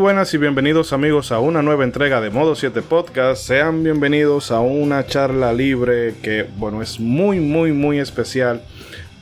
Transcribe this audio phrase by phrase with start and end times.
[0.00, 3.46] Buenas y bienvenidos amigos a una nueva entrega de Modo 7 Podcast.
[3.46, 8.62] Sean bienvenidos a una charla libre que, bueno, es muy, muy, muy especial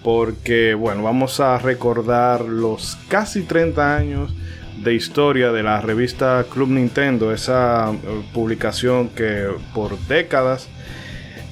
[0.04, 4.32] porque, bueno, vamos a recordar los casi 30 años
[4.80, 10.68] de historia de la revista Club Nintendo, esa eh, publicación que por décadas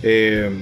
[0.05, 0.53] eh,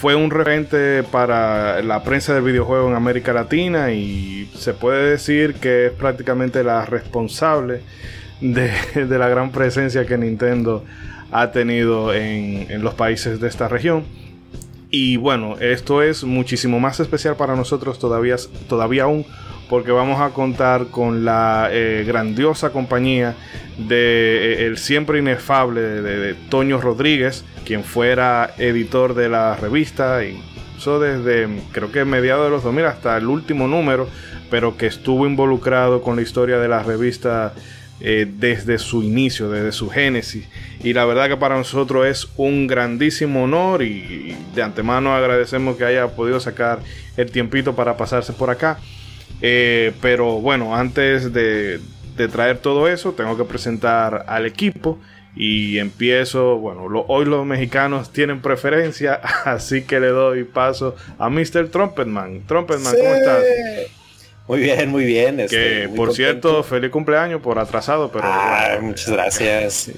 [0.00, 5.54] fue un referente para la prensa del videojuego en América Latina y se puede decir
[5.54, 7.80] que es prácticamente la responsable
[8.40, 10.84] de, la gran presencia que Nintendo
[11.32, 14.04] ha tenido en, los países de esta región.
[14.88, 18.36] Y bueno, esto es muchísimo más especial para nosotros todavía,
[18.68, 19.26] todavía aún
[19.68, 23.34] porque vamos a contar con la eh, grandiosa compañía
[23.76, 30.42] de eh, el siempre inefable de, Toño Rodríguez, quien fuera editor de la revista y
[30.76, 34.08] eso desde creo que mediados de los 2000 hasta el último número,
[34.50, 37.52] pero que estuvo involucrado con la historia de la revista
[38.00, 40.46] eh, desde su inicio, desde su génesis.
[40.84, 45.84] Y la verdad que para nosotros es un grandísimo honor y de antemano agradecemos que
[45.84, 46.78] haya podido sacar
[47.16, 48.78] el tiempito para pasarse por acá.
[49.40, 51.80] Eh, pero bueno, antes de,
[52.32, 54.98] traer todo eso, tengo que presentar al equipo.
[55.36, 59.14] Y empiezo, bueno, hoy los mexicanos tienen preferencia,
[59.44, 61.68] así que le doy paso a Mr.
[61.70, 62.44] Trumpetman.
[62.46, 63.44] Trumpetman, ¿cómo estás?
[64.48, 65.38] Muy bien, muy bien.
[65.38, 68.24] Este, que por cierto, feliz cumpleaños por atrasado, pero.
[68.26, 69.90] Ah, muchas gracias.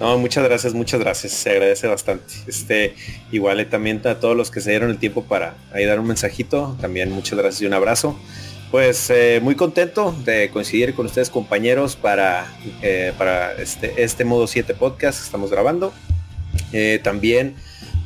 [0.00, 1.34] No, muchas gracias, muchas gracias.
[1.34, 2.32] Se agradece bastante.
[2.48, 2.94] Este,
[3.30, 6.76] igual también a todos los que se dieron el tiempo para ahí dar un mensajito.
[6.80, 8.18] También muchas gracias y un abrazo.
[8.70, 12.46] Pues eh, muy contento de coincidir con ustedes compañeros para,
[12.82, 15.92] eh, para este, este modo 7 podcast que estamos grabando.
[16.72, 17.56] Eh, también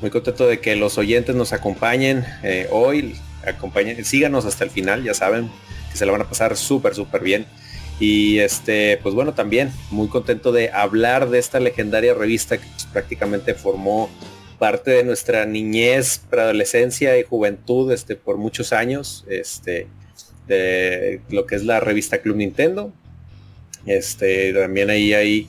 [0.00, 2.24] muy contento de que los oyentes nos acompañen
[2.70, 3.14] hoy.
[3.46, 5.50] Acompañen, síganos hasta el final, ya saben
[5.92, 7.44] que se la van a pasar súper, súper bien.
[8.00, 12.86] Y este, pues bueno, también muy contento de hablar de esta legendaria revista que pues,
[12.86, 14.08] prácticamente formó
[14.58, 19.26] parte de nuestra niñez, preadolescencia y juventud este, por muchos años.
[19.28, 19.88] Este,
[20.46, 22.92] de lo que es la revista Club Nintendo.
[23.86, 25.48] Este, también ahí hay,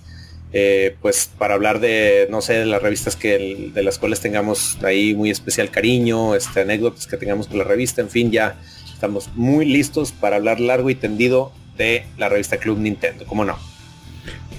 [0.54, 4.78] eh, pues para hablar de, no sé, de las revistas que de las cuales tengamos
[4.84, 8.60] ahí muy especial cariño, este, anécdotas que tengamos con la revista, en fin, ya
[8.94, 13.58] estamos muy listos para hablar largo y tendido de la revista Club Nintendo, ¿cómo no?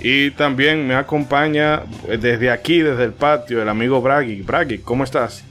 [0.00, 4.42] Y también me acompaña desde aquí, desde el patio, el amigo Bragi.
[4.42, 5.42] Bragi, ¿cómo estás?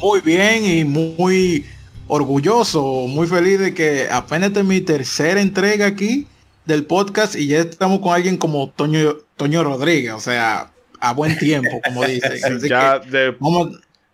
[0.00, 1.64] Muy bien y muy
[2.08, 6.26] orgulloso, muy feliz de que apenas es mi tercera entrega aquí
[6.64, 10.70] del podcast y ya estamos con alguien como Toño, Toño Rodríguez, o sea,
[11.00, 12.60] a buen tiempo, como dicen.
[12.68, 13.34] ya de,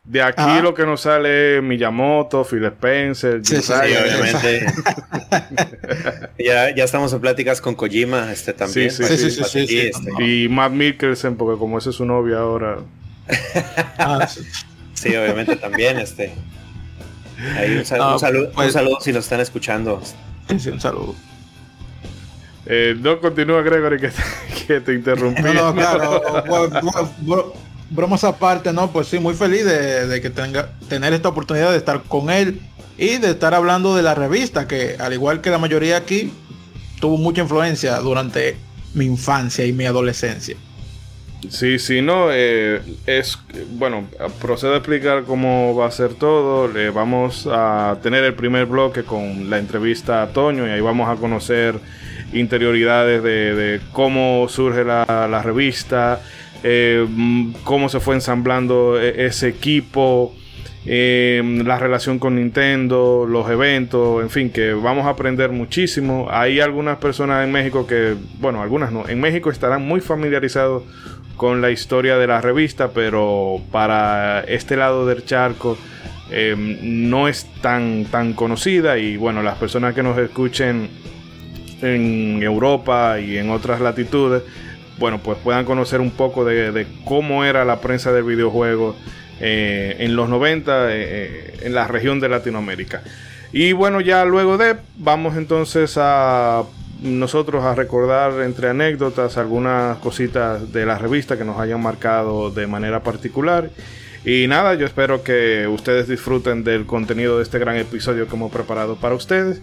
[0.05, 4.67] de aquí lo que nos sale es Miyamoto, Phil Spencer, sí, obviamente.
[6.39, 8.91] ya, ya estamos en pláticas con Kojima, este también.
[8.91, 10.25] Sí, sí, sí, sí, este.
[10.25, 12.79] Y Matt Mikkelsen, porque como ese es su novia ahora.
[13.97, 14.29] Ah,
[14.93, 16.33] sí, obviamente también, este
[17.79, 20.01] un, saludo, pues- saludo, si nos están escuchando.
[20.59, 21.15] Sí, un saludo.
[22.67, 24.11] Eh, no continúa Gregory que,
[24.67, 25.43] que te interrumpí.
[25.43, 26.23] No, claro,
[27.91, 28.91] bromas aparte, ¿no?
[28.91, 32.61] Pues sí, muy feliz de, que tenga tener esta oportunidad de estar con él
[32.97, 36.33] y de estar hablando de la revista, que al igual que la mayoría aquí,
[37.01, 38.57] tuvo mucha influencia durante
[38.95, 40.57] mi infancia y mi adolescencia.
[41.51, 43.39] Sí, sí, no, eh, es,
[43.73, 44.07] bueno,
[44.41, 46.69] procedo a explicar cómo va a ser todo.
[46.69, 51.09] Le vamos a tener el primer bloque con la entrevista a Toño y ahí vamos
[51.09, 51.79] a conocer
[52.33, 56.21] interioridades de, cómo surge la, revista,
[56.63, 57.07] eh,
[57.65, 60.35] cómo se fue ensamblando e, ese equipo,
[60.87, 66.29] eh, la relación con Nintendo, los eventos, en fin, que vamos a aprender muchísimo.
[66.31, 70.83] Hay algunas personas en México que, bueno, algunas no, en México estarán muy familiarizados
[71.37, 75.77] con la historia de la revista, pero para este lado del charco
[76.31, 80.89] em, no es tan, tan conocida y bueno, las personas que nos escuchen
[81.83, 84.43] en Europa y en otras latitudes,
[84.99, 88.97] bueno, pues puedan conocer un poco de, cómo era la prensa del videojuego
[89.41, 93.03] eh, en los 90 eh, eh, en la región de Latinoamérica.
[93.53, 96.65] Y bueno, ya luego de, vamos entonces a
[97.05, 102.67] nosotros a recordar entre anécdotas algunas cositas de la revista que nos hayan marcado de
[102.67, 103.71] manera particular.
[104.25, 108.51] Y nada, yo espero que ustedes disfruten del contenido de este gran episodio que hemos
[108.51, 109.61] preparado para ustedes.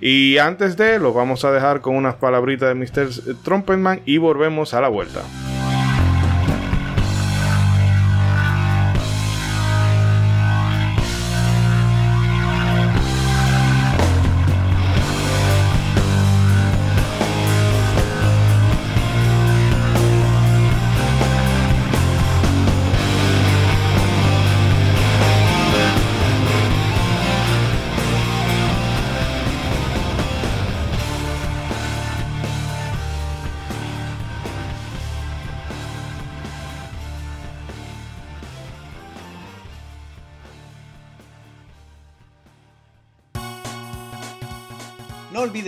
[0.00, 3.36] Y antes de, lo vamos a dejar con unas palabritas de Mr.
[3.44, 5.22] Trumpetman y volvemos a la vuelta.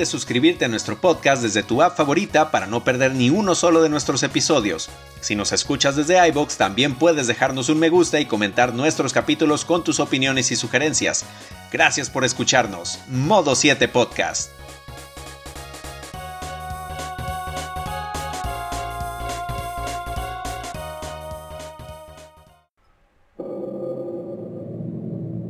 [0.02, 3.82] Olvides suscribirte a nuestro podcast desde tu app favorita para no perder ni uno solo
[3.82, 4.90] de nuestros episodios.
[5.20, 9.64] Si nos escuchas desde iBox, también puedes dejarnos un me gusta y comentar nuestros capítulos
[9.64, 11.25] con tus opiniones y sugerencias.
[11.70, 12.99] Gracias por escucharnos.
[13.08, 14.50] Modo 7 Podcast.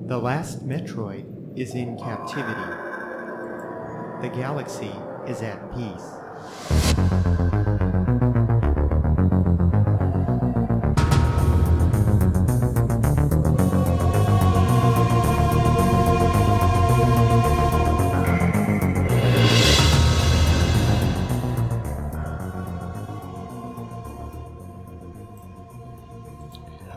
[0.08, 1.24] The last Metroid
[1.56, 2.91] is in captivity.
[4.22, 4.92] The galaxy
[5.26, 7.91] is at peace.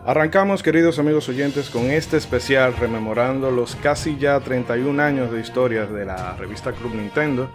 [0.07, 5.91] Arrancamos, queridos amigos oyentes, con este especial rememorando los casi ya 31 años de historias
[5.91, 7.49] de la revista Club Nintendo.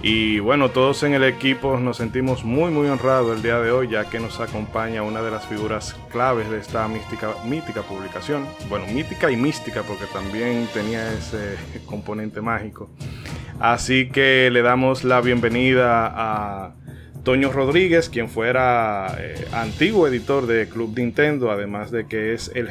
[0.00, 3.88] Y bueno, todos en el equipo nos sentimos muy muy honrados el día de hoy,
[3.88, 8.46] ya que nos acompaña una de las figuras claves de esta mística, mítica publicación.
[8.68, 11.56] Bueno, mítica y mística, porque también tenía ese
[11.86, 12.88] componente mágico.
[13.58, 16.83] Así que le damos la bienvenida a
[17.24, 22.68] Toño Rodríguez, quien fuera eh, antiguo editor de Club Nintendo, además de que es el,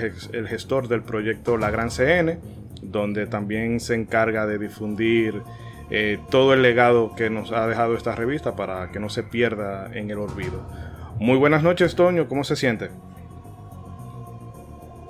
[0.47, 2.37] gestor del proyecto La Gran CN,
[2.83, 5.41] donde también se encarga de difundir
[5.89, 9.89] eh, todo el legado que nos ha dejado esta revista para que no se pierda
[9.91, 10.61] en el olvido.
[11.19, 12.91] Muy buenas noches, Toño, ¿cómo se siente?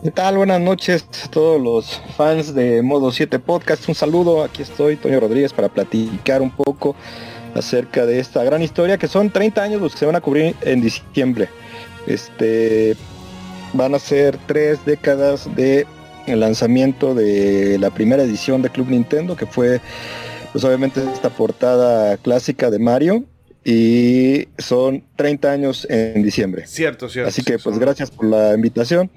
[0.03, 0.37] ¿Qué tal?
[0.37, 3.89] Buenas noches a todos los fans de Modo 7 Podcast.
[3.89, 6.95] Un saludo, aquí estoy, Toño Rodríguez, para platicar un poco
[7.55, 10.55] acerca de esta gran historia que son 30 años los que se van a cubrir
[10.61, 11.49] en diciembre.
[12.07, 12.95] Este
[13.73, 15.85] van a ser tres décadas de
[16.27, 19.81] el lanzamiento de la primera edición de Club Nintendo que fue
[20.51, 23.25] pues obviamente esta portada clásica de Mario
[23.65, 26.67] y son 30 años en diciembre.
[26.67, 27.29] Cierto, cierto.
[27.29, 29.09] Así que pues gracias por la invitación.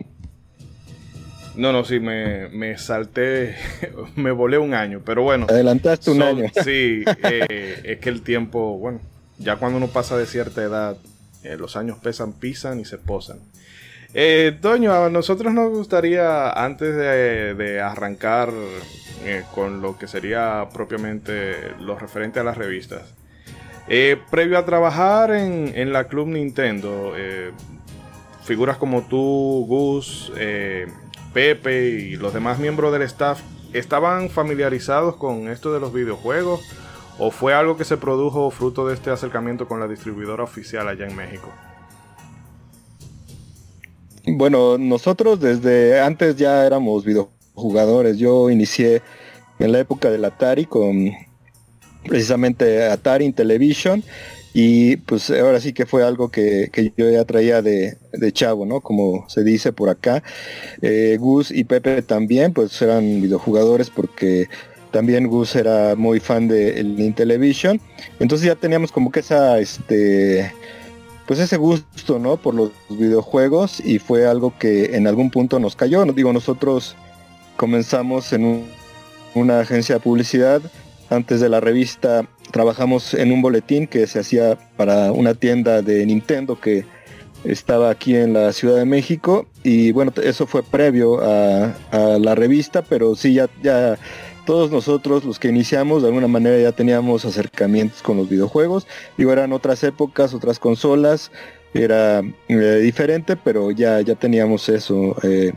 [1.56, 3.56] No, no, sí, me, me, salté,
[4.16, 5.46] me volé un año, pero bueno.
[5.48, 6.50] Adelantaste un son, año.
[6.62, 9.00] Sí, eh, es que el tiempo, bueno,
[9.38, 10.96] ya cuando uno pasa de cierta edad,
[11.42, 13.38] eh, los años pesan, pisan y se posan.
[14.14, 18.50] Eh, Toño, a nosotros nos gustaría, antes de, de arrancar
[19.24, 23.02] eh, con lo que sería propiamente lo referente a las revistas,
[24.30, 27.12] previo a trabajar en, en la Club Nintendo,
[28.42, 30.32] figuras como tú, Gus,
[31.36, 33.42] Pepe y los demás miembros del staff
[33.74, 36.62] estaban familiarizados con esto de los videojuegos
[37.18, 41.06] o fue algo que se produjo fruto de este acercamiento con la distribuidora oficial allá
[41.06, 41.52] en México?
[44.26, 48.16] Bueno, nosotros desde antes ya éramos videojugadores.
[48.16, 49.02] Yo inicié
[49.58, 51.12] en la época del Atari con
[52.02, 54.02] precisamente Atari Television
[54.58, 58.64] y pues ahora sí que fue algo que, que yo ya traía de, de, chavo,
[58.64, 58.80] ¿no?
[58.80, 60.22] Como se dice por acá.
[60.80, 64.48] Eh, Gus y Pepe también, pues eran videojugadores porque
[64.92, 67.82] también Gus era muy fan de el Intellivision.
[68.18, 70.50] Entonces ya teníamos como que esa, este,
[71.26, 72.38] pues ese gusto, ¿no?
[72.38, 76.02] Por los videojuegos y fue algo que en algún punto nos cayó.
[76.06, 76.96] Digo, nosotros
[77.58, 78.66] comenzamos en un,
[79.34, 80.62] una agencia de publicidad
[81.10, 86.04] antes de la revista trabajamos en un boletín que se hacía para una tienda de
[86.06, 86.84] Nintendo que
[87.44, 91.74] estaba aquí en la Ciudad de México y bueno, eso fue previo a,
[92.18, 93.98] la revista, pero sí, ya, ya
[94.44, 98.86] todos nosotros los que iniciamos de alguna manera ya teníamos acercamientos con los videojuegos,
[99.16, 101.30] digo, eran otras épocas, otras consolas,
[101.74, 105.52] era eh, diferente, pero ya, ya teníamos eso, eh,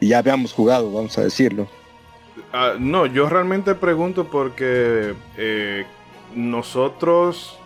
[0.00, 1.68] y ya habíamos jugado, vamos a decirlo.
[2.52, 5.84] Uh, no, yo realmente pregunto porque eh,
[6.34, 7.58] nosotros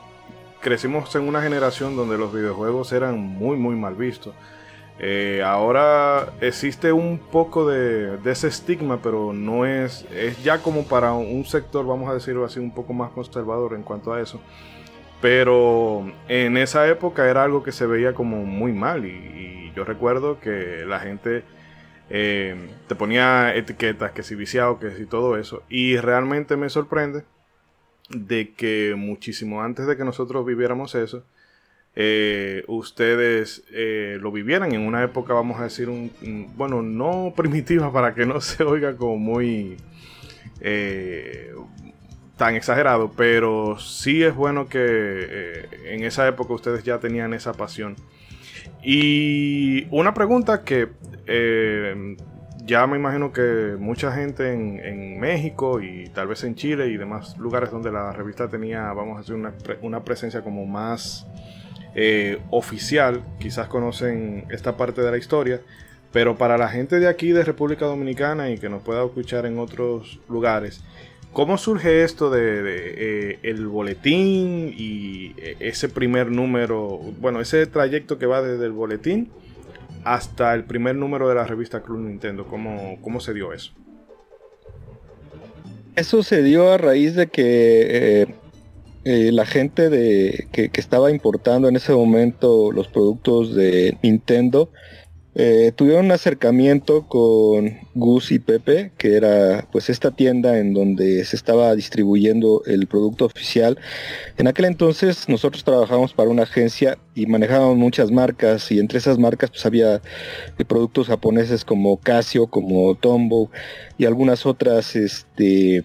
[0.60, 4.34] crecimos en una generación donde los videojuegos eran muy, muy mal vistos.
[4.99, 11.12] Eh, ahora existe un poco de, ese estigma, pero no es, es ya como para
[11.14, 14.40] un sector, vamos a decirlo así, un poco más conservador en cuanto a eso.
[15.22, 20.40] Pero en esa época era algo que se veía como muy mal y yo recuerdo
[20.40, 21.44] que la gente
[22.11, 22.57] eh,
[22.88, 25.62] te ponía etiquetas, que si viciado, que si todo eso.
[25.69, 27.23] Y realmente me sorprende
[28.09, 31.25] de que muchísimo antes de que nosotros viviéramos eso,
[31.95, 36.11] eh, ustedes eh, lo vivieran en una época, vamos a decir, un,
[36.57, 39.76] bueno, no primitiva para que no se oiga como muy
[42.37, 47.97] tan exagerado, pero sí es bueno que en esa época ustedes ya tenían esa pasión.
[48.82, 50.88] Y una pregunta que
[51.26, 52.16] eh,
[52.64, 57.37] ya me imagino que mucha gente en, México y tal vez en Chile y demás
[57.37, 59.34] lugares donde la revista tenía, vamos a decir,
[59.82, 61.26] una, presencia como más
[61.94, 65.60] eh, oficial, quizás conocen esta parte de la historia,
[66.12, 69.58] pero para la gente de aquí, de República Dominicana y que nos pueda escuchar en
[69.58, 70.82] otros lugares,
[71.32, 78.18] ¿cómo surge esto de, eh, el boletín y eh, ese primer número, bueno, ese trayecto
[78.18, 79.30] que va desde el boletín
[80.04, 82.46] hasta el primer número de la revista Club Nintendo?
[82.46, 83.72] ¿Cómo, cómo se dio eso?
[85.96, 88.34] Eso se dio a raíz de que
[89.04, 94.70] eh, la gente de, que, estaba importando en ese momento los productos de Nintendo
[95.34, 101.25] eh, tuvieron un acercamiento con Gus y Pepe, que era pues esta tienda en donde
[101.25, 103.78] se estaba distribuyendo el producto oficial.
[104.38, 109.18] En aquel entonces nosotros trabajábamos para una agencia y manejábamos muchas marcas y entre esas
[109.18, 109.96] marcas pues había
[110.58, 113.50] eh, productos japoneses como Casio, como Tombow
[113.99, 115.84] y algunas otras este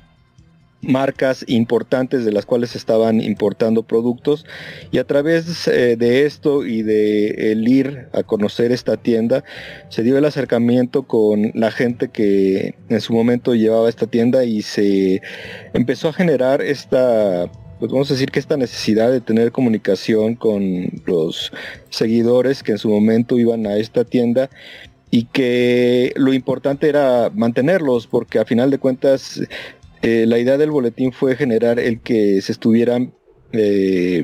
[0.86, 4.46] marcas importantes de las cuales estaban importando productos.
[4.92, 9.44] Y a través eh, de esto y de el ir a conocer esta tienda
[9.90, 14.62] se dio el acercamiento con la gente que en su momento llevaba esta tienda y
[14.62, 15.22] se
[15.74, 17.50] empezó a generar esta
[17.80, 21.52] pues vamos a decir que esta necesidad de tener comunicación con los
[21.90, 24.50] seguidores que en su momento iban a esta tienda
[25.12, 29.42] y que lo importante era mantenerlos porque a final de cuentas
[30.02, 33.14] eh, la idea del boletín fue generar el que se estuvieran,
[33.54, 34.24] eh,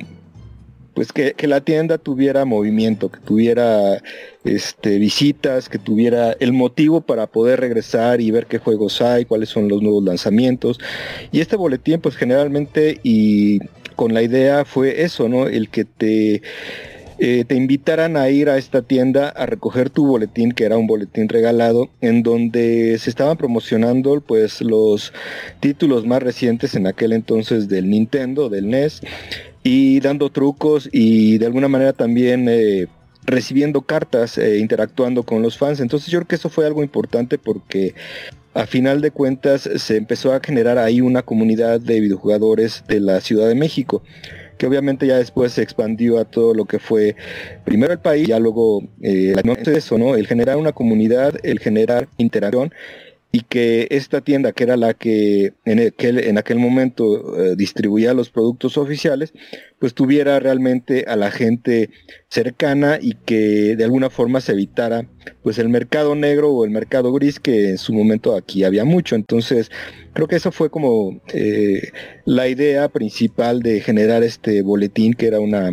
[0.94, 4.02] pues que, la tienda tuviera movimiento, que tuviera
[4.44, 9.50] este, visitas, que tuviera el motivo para poder regresar y ver qué juegos hay, cuáles
[9.50, 10.80] son los nuevos lanzamientos.
[11.32, 13.60] Y este boletín, pues generalmente y
[13.96, 15.48] con la idea fue eso, ¿no?
[15.48, 16.42] El que te
[17.20, 20.88] eh, te invitaran a ir a esta tienda a recoger tu boletín, que era un
[20.88, 25.14] boletín regalado, en donde se estaban promocionando pues los
[25.60, 29.02] títulos más recientes en aquel entonces del Nintendo, del NES,
[29.64, 32.88] y dando trucos y de alguna manera también eh,
[33.24, 35.80] recibiendo cartas, e interactuando con los fans.
[35.80, 37.94] Entonces yo creo que eso fue algo importante porque
[38.54, 43.22] a final de cuentas se empezó a generar ahí una comunidad de videojugadores de la
[43.22, 44.02] Ciudad de México
[44.62, 47.16] que obviamente ya después se expandió a todo lo que fue
[47.66, 49.34] primero el país, ya luego eh,
[49.66, 50.14] eso, ¿no?
[50.14, 52.72] El generar una comunidad, el generar interacción
[53.34, 58.14] y que esta tienda, que era la que en aquel, en aquel momento eh, distribuía
[58.14, 59.34] los productos oficiales,
[59.80, 61.90] pues tuviera realmente a la gente
[62.28, 65.08] cercana y que de alguna forma se evitara
[65.44, 69.16] pues el mercado negro o el mercado gris que en su momento aquí había mucho.
[69.16, 69.72] Entonces,
[70.14, 71.92] creo que eso fue como eh,
[72.26, 75.72] la idea principal de generar este boletín, que era una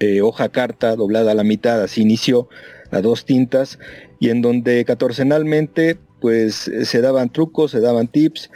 [0.00, 2.48] eh, hoja carta doblada a la mitad, así inició
[2.90, 3.78] a dos tintas,
[4.20, 8.50] y en donde catorcenalmente pues eh, se daban trucos, se daban tips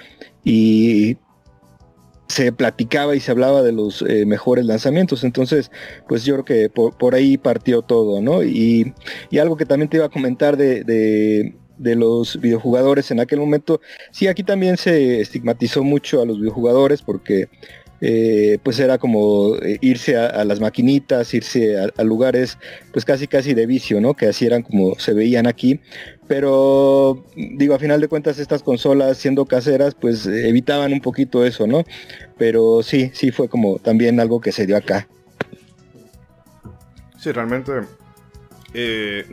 [0.45, 1.17] y
[2.29, 5.25] se platicaba y se hablaba de los eh, mejores lanzamientos.
[5.25, 5.71] Entonces,
[6.09, 8.45] pues yo creo que por, ahí partió todo, ¿no?
[8.45, 8.95] Y,
[9.41, 13.81] algo que también te iba a comentar de, de, los videojugadores en aquel momento,
[14.13, 17.49] sí, aquí también se estigmatizó mucho a los videojugadores porque
[18.03, 22.57] eh, pues era como irse a, las maquinitas, irse a, lugares
[22.93, 24.15] pues casi casi de vicio, ¿no?
[24.15, 25.81] Que así eran como se veían aquí.
[26.31, 31.67] Pero digo, a final de cuentas estas consolas siendo caseras pues evitaban un poquito eso,
[31.67, 31.83] ¿no?
[32.39, 35.09] Pero sí, sí fue como también algo que se dio acá.
[37.19, 37.73] Sí, realmente
[38.75, 39.25] eh,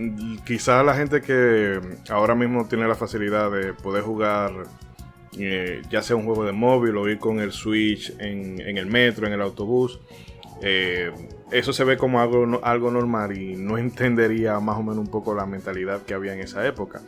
[0.44, 4.64] quizá la gente que ahora mismo tiene la facilidad de poder jugar
[5.38, 9.28] eh, ya sea un juego de móvil o ir con el Switch en, el metro,
[9.28, 10.00] en el autobús.
[10.64, 11.12] Eh,
[11.52, 15.34] eso se ve como algo, algo normal y no entendería más o menos un poco
[15.34, 17.02] la mentalidad que había en esa época.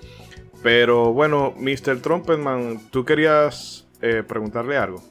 [0.61, 2.01] Pero bueno, Mr.
[2.01, 5.03] Trumpetman, tú querías eh, preguntarle algo.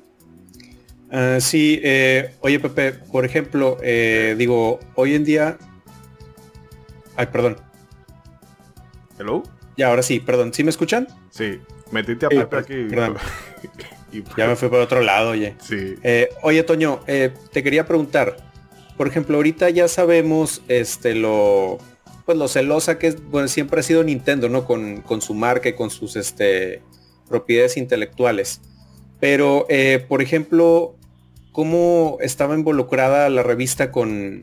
[1.11, 1.81] Ah, sí,
[2.41, 3.79] oye Pepe, por ejemplo,
[4.37, 5.57] digo, hoy en día...
[7.17, 7.57] Ay, perdón.
[9.19, 9.43] Hello.
[9.77, 10.53] Ya, ahora sí, perdón.
[10.53, 11.09] ¿Sí me escuchan?
[11.31, 11.61] Sí.
[11.91, 12.89] Metiste a Pepe aquí.
[14.37, 15.55] ya me fui por otro lado, oye.
[15.61, 15.95] Sí.
[16.03, 18.37] Eh, oye, Toño, eh, te quería preguntar.
[18.99, 21.79] Por ejemplo, ahorita ya sabemos este lo
[22.27, 24.67] pues lo celosa que siempre ha sido Nintendo, ¿no?
[24.67, 26.83] Con, su marca y con sus este
[27.27, 28.61] propiedades intelectuales.
[29.19, 30.95] Pero, eh, por ejemplo,
[31.53, 34.43] ¿cómo estaba involucrada la revista con,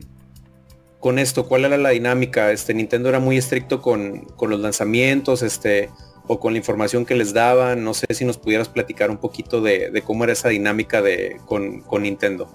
[1.16, 1.46] esto?
[1.46, 2.50] ¿Cuál era la dinámica?
[2.50, 5.88] Este, Nintendo era muy estricto con, con los lanzamientos, este,
[6.28, 7.84] o con la información que les daban.
[7.84, 11.84] No sé si nos pudieras platicar un poquito de, cómo era esa dinámica de, con,
[12.02, 12.48] Nintendo.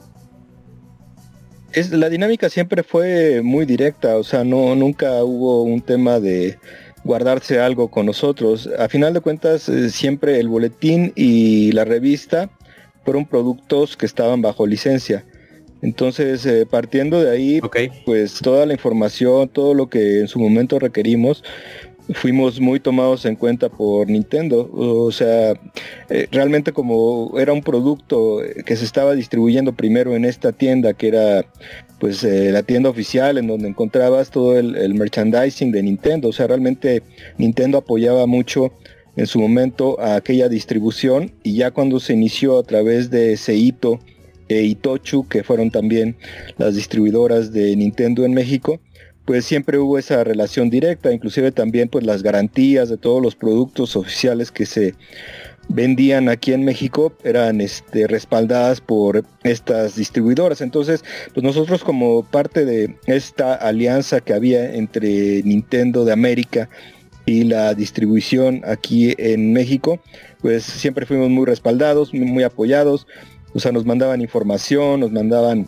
[1.74, 6.58] Es, la dinámica siempre fue muy directa, o sea, no, nunca hubo un tema de,
[7.04, 8.70] guardarse algo con nosotros.
[8.78, 12.50] A final de cuentas, eh, siempre el boletín y la revista
[13.04, 15.26] fueron productos que estaban bajo licencia.
[15.82, 17.60] Entonces, eh, partiendo de ahí,
[18.06, 21.44] pues toda la información, todo lo que en su momento requerimos,
[22.14, 24.70] fuimos muy tomados en cuenta por Nintendo.
[24.74, 25.54] O sea,
[26.10, 31.08] eh, realmente como era un producto que se estaba distribuyendo primero en esta tienda, que
[31.10, 31.46] era
[32.00, 36.30] pues eh, la tienda oficial en donde encontrabas todo el, merchandising de Nintendo.
[36.30, 37.04] O sea, realmente
[37.38, 38.74] Nintendo apoyaba mucho
[39.16, 44.00] en su momento a aquella distribución y ya cuando se inició a través de Seito
[44.48, 46.18] e Itochu, que fueron también
[46.58, 48.80] las distribuidoras de Nintendo en México,
[49.26, 53.96] pues siempre hubo esa relación directa, inclusive también pues las garantías de todos los productos
[53.96, 54.96] oficiales que se
[55.70, 60.62] vendían aquí en México eran este, respaldadas por estas distribuidoras.
[60.62, 66.70] Entonces, pues nosotros como parte de esta alianza que había entre Nintendo de América
[67.26, 70.00] y la distribución aquí en México,
[70.42, 73.08] pues siempre fuimos muy respaldados, muy apoyados.
[73.54, 75.68] O sea, nos mandaban información, nos mandaban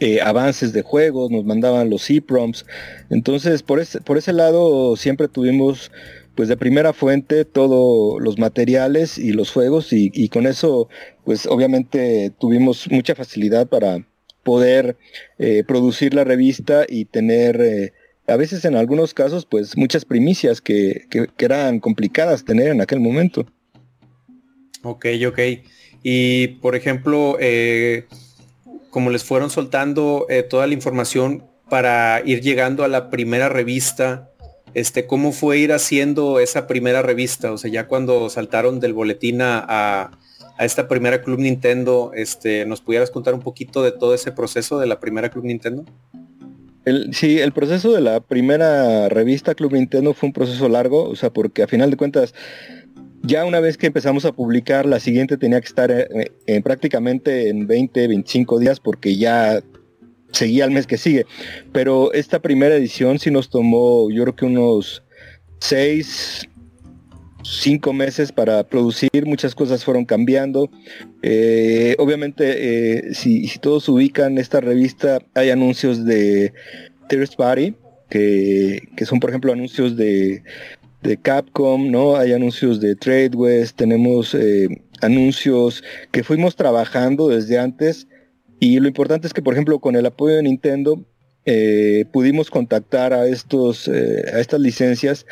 [0.00, 2.66] eh, avances de juegos, nos mandaban los EPROMs.
[3.10, 5.90] Entonces, por ese, por ese lado siempre tuvimos
[6.34, 10.88] pues de primera fuente todos los materiales y los juegos y, con eso
[11.24, 14.04] pues obviamente tuvimos mucha facilidad para
[14.42, 14.96] poder
[15.38, 17.92] eh, producir la revista y tener eh,
[18.26, 23.00] a veces en algunos casos pues muchas primicias que, que, eran complicadas tener en aquel
[23.00, 23.46] momento.
[24.82, 25.38] Ok, ok.
[26.02, 28.06] Y por ejemplo, eh,
[28.94, 34.30] como les fueron soltando eh, toda la información para ir llegando a la primera revista,
[34.72, 37.50] este, ¿cómo fue ir haciendo esa primera revista?
[37.50, 40.12] O sea, ya cuando saltaron del boletín a,
[40.60, 44.86] esta primera Club Nintendo, este, ¿nos pudieras contar un poquito de todo ese proceso de
[44.86, 45.84] la primera Club Nintendo?
[47.10, 51.30] Sí, el proceso de la primera revista Club Nintendo fue un proceso largo, o sea,
[51.30, 52.32] porque a final de cuentas
[53.26, 57.48] ya una vez que empezamos a publicar, la siguiente tenía que estar eh, eh, prácticamente
[57.48, 59.62] en 20, 25 días porque ya
[60.30, 61.24] seguía el mes que sigue.
[61.72, 65.02] Pero esta primera edición sí nos tomó, yo creo que unos
[65.60, 66.48] 6,
[67.42, 70.70] 5 meses para producir, muchas cosas fueron cambiando.
[71.22, 76.52] Eh, obviamente, si, todos ubican esta revista, hay anuncios de
[77.08, 77.74] Thirst Party,
[78.10, 80.42] que son por ejemplo anuncios de
[81.04, 82.16] de Capcom, ¿no?
[82.16, 84.68] Hay anuncios de TradeWest, tenemos eh,
[85.02, 88.08] anuncios que fuimos trabajando desde antes
[88.58, 91.04] y lo importante es que, por ejemplo, con el apoyo de Nintendo
[91.44, 95.26] eh, pudimos contactar a, estos, eh, a estas licencias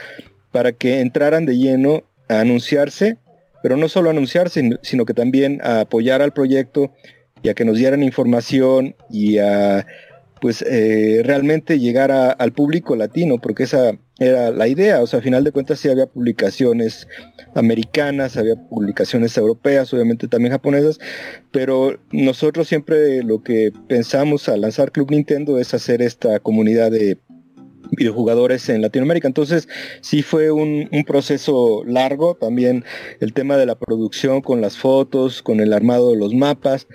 [0.50, 3.16] para que entraran de lleno a anunciarse,
[3.62, 6.92] pero no solo anunciarse, sino que también a apoyar al proyecto
[7.42, 9.86] y a que nos dieran información y a
[10.42, 10.64] pues
[11.22, 15.00] realmente llegar al público latino, porque esa era la idea.
[15.00, 17.06] O sea, a final de cuentas sí había publicaciones
[17.54, 20.98] americanas, había publicaciones europeas, obviamente también japonesas,
[21.52, 27.18] pero nosotros siempre lo que pensamos al lanzar Club Nintendo es hacer esta comunidad de
[27.92, 29.28] videojugadores en Latinoamérica.
[29.28, 29.68] Entonces
[30.00, 32.84] sí fue un, proceso largo, también
[33.20, 36.88] el tema de la producción con las fotos, con el armado de los mapas.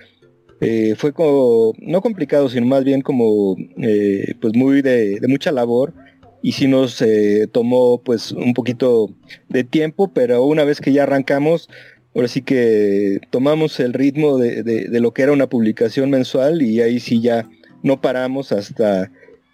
[0.59, 5.51] Eh, fue como, no complicado, sino más bien como eh, pues muy de, de mucha
[5.51, 5.93] labor
[6.41, 9.09] y sí nos eh, tomó pues un poquito
[9.49, 11.69] de tiempo, pero una vez que ya arrancamos,
[12.15, 16.99] ahora sí que tomamos el ritmo de, lo que era una publicación mensual y ahí
[16.99, 17.47] sí ya
[17.83, 19.11] no paramos hasta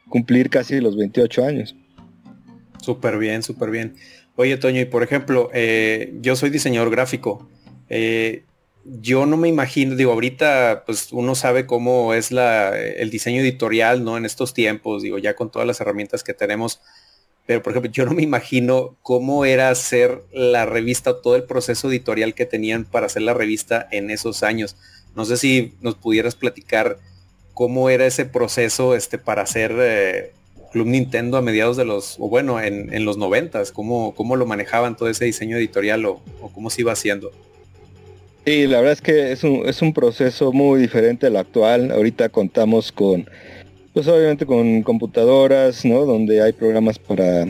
[0.10, 1.76] cumplir casi los 28 años.
[2.82, 3.96] Súper bien, súper bien.
[4.36, 5.50] Oye, Toño, y por ejemplo,
[6.22, 7.50] yo soy diseñador gráfico.
[7.90, 8.44] Eh,
[8.86, 14.04] yo no me imagino, digo, ahorita pues uno sabe cómo es la, el diseño editorial,
[14.04, 14.18] ¿no?
[14.18, 16.82] En estos tiempos, digo, ya con todas las herramientas que tenemos.
[17.46, 21.90] Pero, por ejemplo, yo no me imagino cómo era hacer la revista, todo el proceso
[21.90, 24.76] editorial que tenían para hacer la revista en esos años.
[25.16, 26.98] No sé si nos pudieras platicar
[27.54, 30.32] cómo era ese proceso este, para hacer eh,
[30.72, 34.98] Club Nintendo a mediados de los, o bueno, en, los noventas, cómo, cómo lo manejaban
[34.98, 36.22] todo ese diseño editorial o
[36.54, 37.32] cómo se iba haciendo.
[38.46, 41.92] Sí, la verdad es que es un, es un proceso muy diferente al actual.
[41.92, 43.30] Ahorita contamos con,
[43.94, 46.06] pues obviamente con computadoras, ¿no?
[46.06, 47.46] Donde hay programas para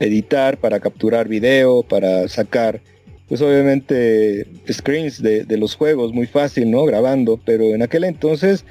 [0.00, 2.80] editar, para capturar video, para sacar,
[3.26, 6.84] pues obviamente screens de, los juegos, muy fácil, ¿no?
[6.84, 8.66] Grabando, pero en aquel entonces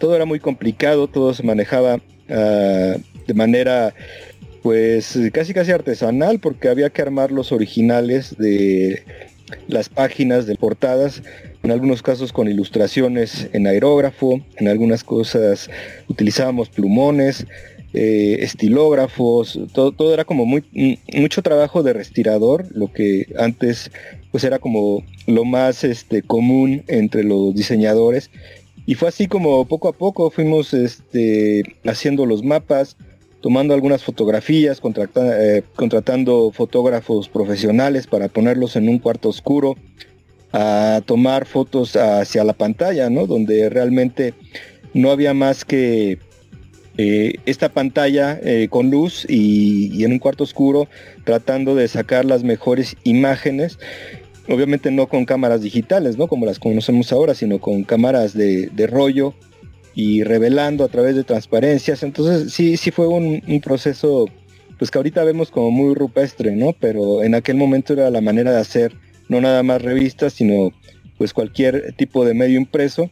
[0.00, 3.94] todo era muy complicado, todo se manejaba ah, de manera
[4.62, 9.02] pues casi casi artesanal porque había que armar los originales de
[9.68, 11.22] las páginas de portadas,
[11.62, 15.70] en algunos casos con ilustraciones en aerógrafo, en algunas cosas
[16.08, 17.46] utilizábamos plumones,
[17.94, 20.64] eh, estilógrafos, todo, todo era como muy,
[21.14, 23.90] mucho trabajo de respirador, lo que antes
[24.30, 28.30] pues era como lo más este, común entre los diseñadores.
[28.86, 32.96] Y fue así como poco a poco fuimos este, haciendo los mapas,
[33.42, 34.80] tomando algunas fotografías,
[35.16, 39.76] eh, contratando fotógrafos profesionales para ponerlos en un cuarto oscuro,
[40.52, 43.26] a tomar fotos hacia la pantalla, ¿no?
[43.26, 44.34] Donde realmente
[44.94, 46.18] no había más que
[46.98, 50.88] eh, esta pantalla eh, con luz y, en un cuarto oscuro
[51.24, 53.78] tratando de sacar las mejores imágenes.
[54.48, 56.28] Obviamente no con cámaras digitales, ¿no?
[56.28, 59.34] Como las conocemos ahora, sino con cámaras de, rollo
[59.94, 62.02] y revelando a través de transparencias.
[62.02, 64.26] Entonces sí, sí fue un, proceso,
[64.78, 66.72] pues que ahorita vemos como muy rupestre, ¿no?
[66.78, 68.94] Pero en aquel momento era la manera de hacer
[69.28, 70.72] no nada más revistas, sino
[71.18, 73.10] pues cualquier tipo de medio impreso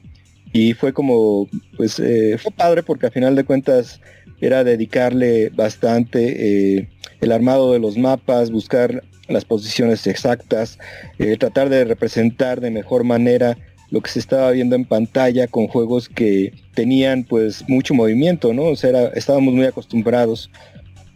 [0.53, 4.01] y fue como, pues eh, fue padre porque a final de cuentas
[4.41, 6.89] era dedicarle bastante eh,
[7.21, 10.79] el armado de los mapas, buscar las posiciones exactas,
[11.19, 13.57] eh, tratar de representar de mejor manera
[13.91, 18.65] lo que se estaba viendo en pantalla con juegos que tenían pues mucho movimiento, ¿no?
[18.65, 20.51] O sea, estábamos muy acostumbrados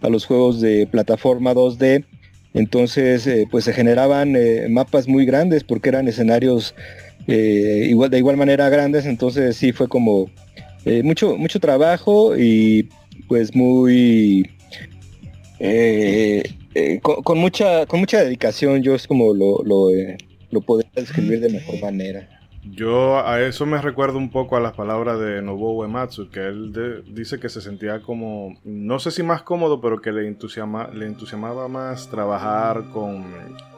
[0.01, 2.05] a los juegos de plataforma 2D,
[2.53, 4.37] entonces pues se generaban
[4.71, 6.75] mapas muy grandes porque eran escenarios
[7.27, 10.31] eh, igual, de igual manera grandes, entonces sí fue como
[10.85, 12.89] eh, mucho, mucho trabajo y
[13.29, 14.51] pues muy
[15.59, 16.43] eh,
[17.01, 19.89] con, mucha con mucha dedicación yo es como lo, lo,
[20.51, 22.29] lo podría describir de mejor manera.
[22.65, 27.05] Yo a eso me recuerdo un poco a las palabras de Nobuo Uematsu, que él
[27.07, 31.07] dice que se sentía como, no sé si más cómodo, pero que le, entusiasma, le
[31.07, 33.25] entusiasmaba más trabajar con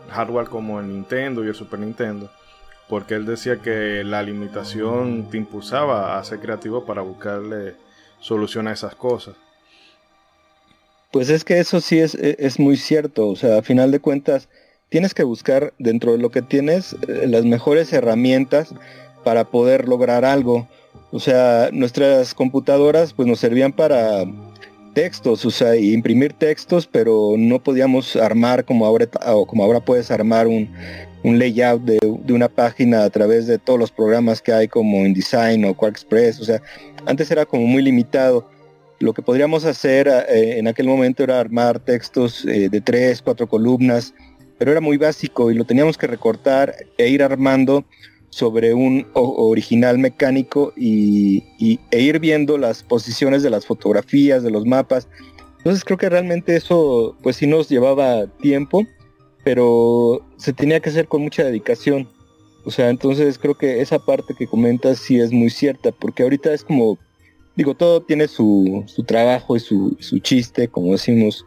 [0.08, 2.30] hardware como el Nintendo y el Super Nintendo
[2.88, 7.74] porque él decía que la limitación te impulsaba a ser creativo para buscarle
[8.20, 9.34] solución a esas cosas.
[11.10, 14.00] Pues es que eso sí es, e, es muy cierto, o sea, a final de
[14.00, 14.48] cuentas
[14.88, 18.74] tienes que buscar dentro de lo que tienes eh, las mejores herramientas
[19.24, 20.68] para poder lograr algo.
[21.10, 24.24] O sea, nuestras computadoras pues nos servían para
[24.94, 29.06] textos, o sea, imprimir textos, pero no podíamos armar como ahora,
[29.46, 30.70] como ahora puedes armar un,
[31.26, 31.98] un layout de,
[32.32, 36.40] una página a través de todos los programas que hay como InDesign o QuarkXpress.
[36.40, 36.62] O sea,
[37.04, 38.48] antes era como muy limitado.
[39.00, 43.48] Lo que podríamos hacer eh, en aquel momento era armar textos eh, de tres, cuatro
[43.48, 44.14] columnas,
[44.58, 47.84] pero era muy básico y lo teníamos que recortar e ir armando
[48.30, 51.42] sobre un original mecánico y,
[51.90, 55.08] e ir viendo las posiciones de las fotografías, de los mapas.
[55.58, 58.86] Entonces creo que realmente eso pues sí nos llevaba tiempo
[59.46, 62.08] pero se tenía que hacer con mucha dedicación.
[62.64, 66.52] O sea, entonces creo que esa parte que comentas sí es muy cierta, porque ahorita
[66.52, 66.98] es como,
[67.54, 71.46] digo, todo tiene su, su trabajo y su, su, chiste, como decimos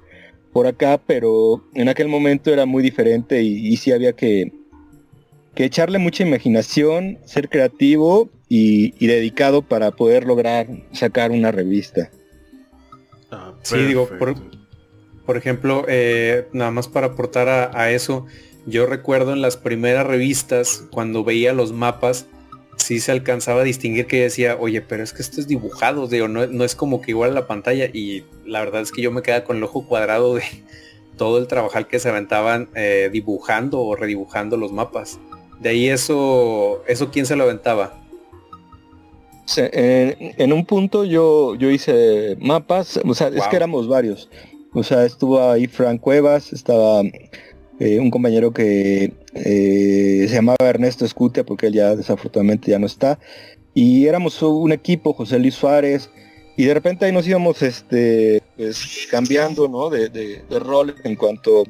[0.54, 4.52] por acá, pero en aquel momento era muy diferente y, sí había que,
[5.56, 12.10] que, echarle mucha imaginación, ser creativo y, dedicado para poder lograr sacar una revista.
[13.32, 14.36] Ah, sí, digo, por,
[15.26, 18.26] por ejemplo, eh, nada más para aportar a, eso,
[18.66, 22.26] yo recuerdo en las primeras revistas, cuando veía los mapas,
[22.80, 26.28] sí se alcanzaba a distinguir que decía, oye, pero es que esto es dibujado, digo,
[26.28, 27.86] no, no es como que igual a la pantalla.
[27.86, 30.44] Y la verdad es que yo me quedaba con el ojo cuadrado de
[31.18, 35.20] todo el trabajar que se aventaban eh, dibujando o redibujando los mapas.
[35.60, 38.02] De ahí eso, eso quién se lo aventaba.
[39.58, 44.30] en, un punto yo, yo hice mapas, o sea, es que éramos varios.
[44.74, 47.02] O sea, estuvo ahí Frank Cuevas, estaba
[47.80, 52.86] eh, un compañero que eh, se llamaba Ernesto Escutia, porque él ya desafortunadamente ya no
[52.86, 53.20] está.
[53.74, 56.10] Y éramos un equipo, José Luis Suárez,
[56.58, 59.90] y de repente ahí nos íbamos este, pues, cambiando ¿no?
[59.90, 61.64] de, rol en cuanto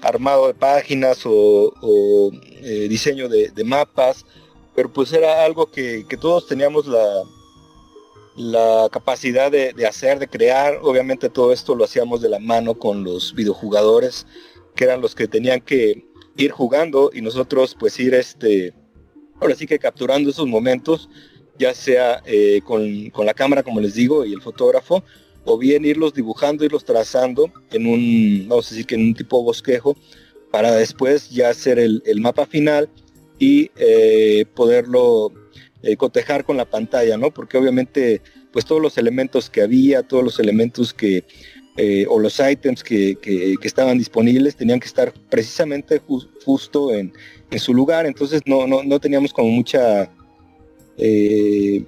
[0.00, 2.30] armado de páginas o,
[2.62, 4.24] eh, diseño de, mapas,
[4.76, 7.24] pero pues era algo que todos teníamos la,
[8.38, 10.78] la capacidad de, hacer, de crear.
[10.82, 14.26] Obviamente todo esto lo hacíamos de la mano con los videojugadores,
[14.78, 16.04] que eran los que tenían que
[16.36, 18.72] ir jugando y nosotros pues ir este,
[19.40, 21.10] ahora sí que capturando esos momentos,
[21.58, 25.02] ya sea eh, con, la cámara, como les digo, y el fotógrafo,
[25.44, 29.42] o bien irlos dibujando, irlos trazando en un, vamos a decir que en un tipo
[29.42, 29.96] bosquejo,
[30.52, 32.88] para después ya hacer el, mapa final
[33.40, 35.32] y eh, poderlo
[35.82, 37.32] eh, cotejar con la pantalla, ¿no?
[37.32, 41.24] Porque obviamente, pues todos los elementos que había, todos los elementos que,
[41.80, 43.16] eh, o los ítems que,
[43.62, 46.02] estaban disponibles tenían que estar precisamente
[46.44, 47.12] justo en,
[47.56, 50.10] su lugar, entonces no, no, teníamos como mucha,
[50.96, 51.84] eh,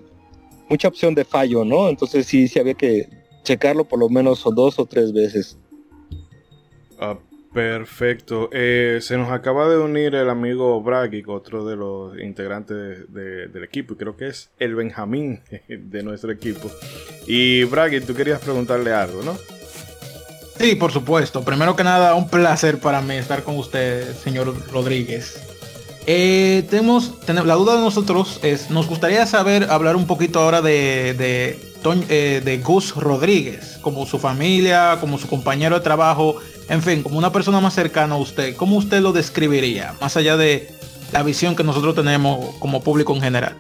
[0.69, 1.89] mucha opción de fallo, ¿no?
[1.89, 3.09] Entonces sí, sí había que
[3.43, 5.59] checarlo por lo menos dos o tres veces.
[7.01, 7.19] Ah,
[7.53, 8.49] perfecto.
[8.53, 13.95] Eh, se nos acaba de unir el amigo Bragic, otro de los integrantes del equipo,
[13.95, 16.71] y creo que es el Benjamín de nuestro equipo.
[17.27, 19.60] Y Bragic, tú querías preguntarle algo, ¿no?
[20.61, 21.43] Sí, por supuesto.
[21.43, 25.41] Primero que nada, un placer para mí estar con usted, señor Rodríguez.
[26.07, 31.15] Eh, tenemos, la duda de nosotros es, nos gustaría saber, hablar un poquito ahora de,
[31.15, 31.59] de,
[32.11, 36.37] eh, de Gus Rodríguez, como su familia, como su compañero de trabajo,
[36.69, 38.55] en fin, como una persona más cercana a usted.
[38.57, 40.69] ¿Cómo usted lo describiría, más allá de
[41.11, 43.57] la visión que nosotros tenemos como público en general?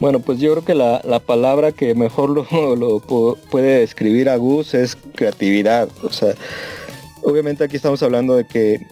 [0.00, 3.00] Bueno, pues yo creo que la, palabra que mejor lo,
[3.50, 5.88] puede describir a Gus es creatividad.
[6.02, 6.34] O sea,
[7.22, 8.86] obviamente aquí estamos hablando de que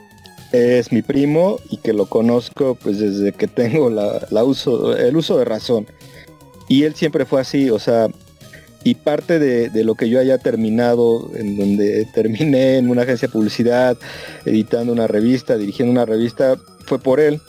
[0.53, 5.39] es mi primo y que lo conozco pues desde que tengo la, uso, el uso
[5.39, 5.87] de razón.
[6.69, 8.09] Y él siempre fue así, o sea,
[8.83, 13.29] y parte de, de, lo que yo haya terminado, en donde terminé en una agencia
[13.29, 13.97] de publicidad,
[14.45, 17.41] editando una revista, dirigiendo una revista, fue por él.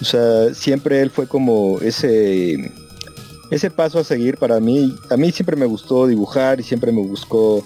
[0.00, 2.72] O sea, siempre él fue como ese
[3.52, 7.02] ese paso a seguir para mí, a mí siempre me gustó dibujar y siempre me
[7.02, 7.64] buscó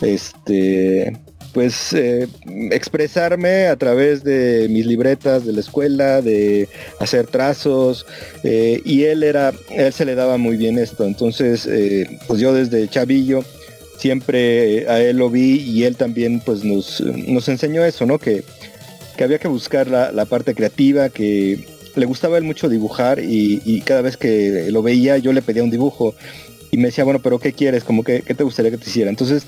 [0.00, 1.12] este
[1.52, 2.28] pues eh,
[2.70, 6.68] expresarme a través de mis libretas de la escuela, de
[7.00, 8.04] hacer trazos,
[8.44, 11.06] eh, y él era, él se le daba muy bien esto.
[11.06, 13.42] Entonces, eh, pues yo desde chavillo
[13.96, 18.18] siempre a él lo vi y él también pues nos, nos enseñó eso, ¿no?
[18.18, 18.44] Que,
[19.16, 23.80] que había que buscar la, la parte creativa, que le gustaba él mucho dibujar y,
[23.84, 26.14] cada vez que lo veía yo le pedía un dibujo
[26.70, 27.84] y me decía, bueno, pero ¿qué quieres?
[27.84, 29.08] Como que, ¿qué te gustaría que te hiciera?
[29.08, 29.46] Entonces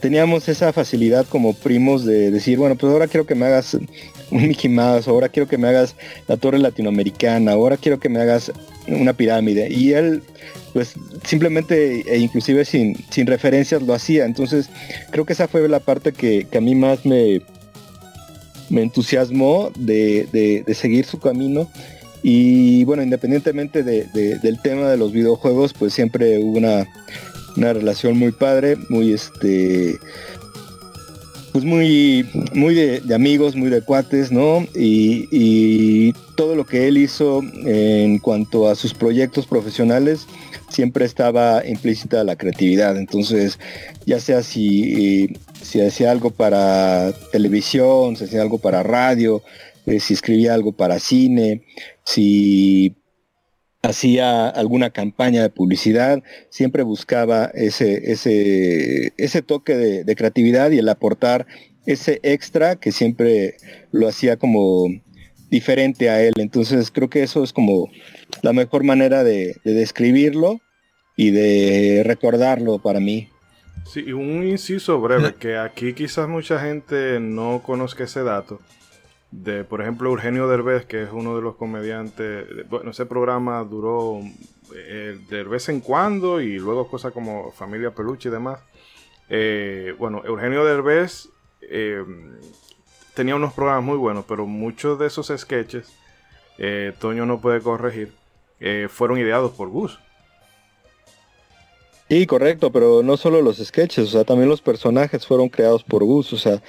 [0.00, 3.88] teníamos esa facilidad como primos de decir, bueno, pues ahora quiero que me hagas un
[4.30, 5.96] Mickey Mouse, ahora quiero que me hagas
[6.28, 8.52] la torre latinoamericana, ahora quiero que me hagas
[8.86, 9.68] una pirámide.
[9.70, 10.22] Y él,
[10.72, 14.24] pues simplemente e inclusive sin, sin referencias lo hacía.
[14.26, 14.70] Entonces
[15.10, 17.42] creo que esa fue la parte que a mí más me,
[18.70, 21.68] me entusiasmó de, seguir su camino.
[22.22, 26.86] Y bueno, independientemente del tema de los videojuegos, pues siempre hubo una,
[27.56, 29.98] relación muy padre, muy este
[31.52, 34.60] pues muy, muy de, amigos, muy de cuates, ¿no?
[34.72, 40.26] Y, y, todo lo que él hizo en cuanto a sus proyectos profesionales,
[40.70, 42.96] siempre estaba implícita la creatividad.
[42.96, 43.58] Entonces,
[44.06, 45.28] ya sea si
[45.62, 49.42] si hacía algo para televisión, si hacía algo para radio,
[49.86, 51.62] eh, si escribía algo para cine,
[52.04, 52.96] si
[53.82, 60.88] hacía alguna campaña de publicidad, siempre buscaba ese, ese, ese toque de, creatividad y el
[60.88, 61.46] aportar
[61.86, 63.56] ese extra que siempre
[63.90, 64.86] lo hacía como
[65.50, 66.34] diferente a él.
[66.36, 67.88] Entonces creo que eso es como
[68.42, 70.60] la mejor manera de describirlo
[71.16, 73.28] y de recordarlo para mí.
[73.86, 78.60] Sí, un inciso breve, que aquí quizás mucha gente no conozca ese dato.
[79.30, 82.46] De, por ejemplo, Eugenio Derbez, que es uno de los comediantes.
[82.68, 84.20] Bueno, ese programa duró
[84.74, 88.60] eh, de vez en cuando y luego cosas como Familia Peluche y demás.
[89.28, 91.28] Eh, bueno, Eugenio Derbez
[91.62, 92.04] eh,
[93.14, 95.92] tenía unos programas muy buenos, pero muchos de esos sketches,
[96.98, 98.12] Toño no puede corregir,
[98.88, 99.98] fueron ideados por Gus.
[102.10, 106.02] Sí, correcto, pero no solo los sketches, o sea, también los personajes fueron creados por
[106.02, 106.60] Gus, o sea,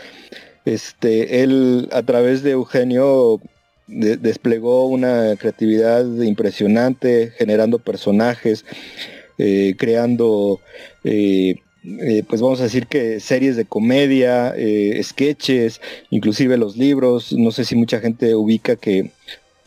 [0.66, 3.42] este, él a través de Eugenio
[3.88, 8.66] desplegó una creatividad impresionante, generando personajes,
[9.40, 10.60] eh, creando,
[11.04, 14.54] eh, eh, pues vamos a decir que series de comedia,
[15.02, 19.10] sketches, inclusive los libros, no sé si mucha gente ubica que eh,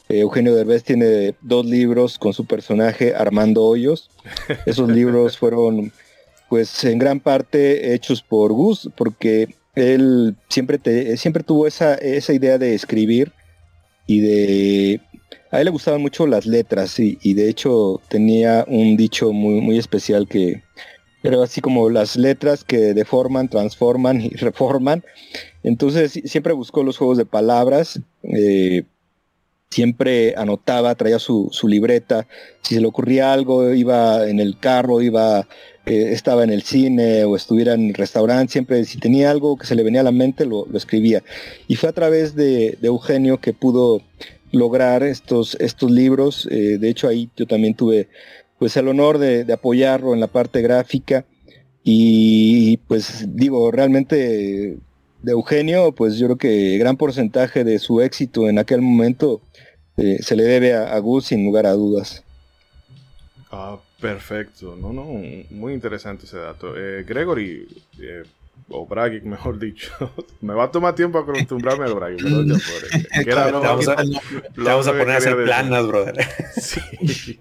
[0.08, 4.10] Eugenio Derbez tiene dos libros con su personaje Armando Hoyos.
[4.66, 5.92] Esos libros fueron,
[6.48, 12.32] pues, en gran parte hechos por Gus, porque él siempre, te, siempre tuvo esa, esa
[12.32, 13.32] idea de escribir
[14.06, 15.00] y de...
[15.50, 19.60] A él le gustaban mucho las letras y, y de hecho tenía un dicho muy,
[19.60, 20.64] muy especial que
[21.24, 25.02] era así como las letras que deforman, transforman y reforman.
[25.62, 27.98] Entonces siempre buscó los juegos de palabras.
[28.22, 28.84] Eh,
[29.74, 32.28] siempre anotaba, traía su, libreta,
[32.62, 35.48] si se le ocurría algo, iba en el carro, iba,
[35.84, 39.66] eh, estaba en el cine o estuviera en el restaurante, siempre si tenía algo que
[39.66, 41.24] se le venía a la mente lo, escribía.
[41.66, 44.00] Y fue a través de, Eugenio que pudo
[44.52, 48.08] lograr estos, estos libros, eh, de hecho ahí yo también tuve
[48.60, 51.24] pues el honor de, apoyarlo en la parte gráfica.
[51.82, 54.78] Y pues digo, realmente
[55.24, 59.40] de Eugenio, pues yo creo que gran porcentaje de su éxito en aquel momento
[59.96, 62.22] eh, se le debe a, Gus sin lugar a dudas.
[63.50, 65.04] Ah, Perfecto, no, no,
[65.48, 66.76] muy interesante ese dato.
[66.76, 67.66] Eh, Gregory,
[67.98, 68.22] eh,
[68.68, 69.92] o Bragi, mejor dicho,
[70.42, 72.54] me va a tomar tiempo acostumbrarme al Bragi, pero ya
[73.14, 73.96] por claro, vamos a,
[74.56, 76.28] vamos a poner a hacer planas, brother.
[76.60, 77.40] Sí.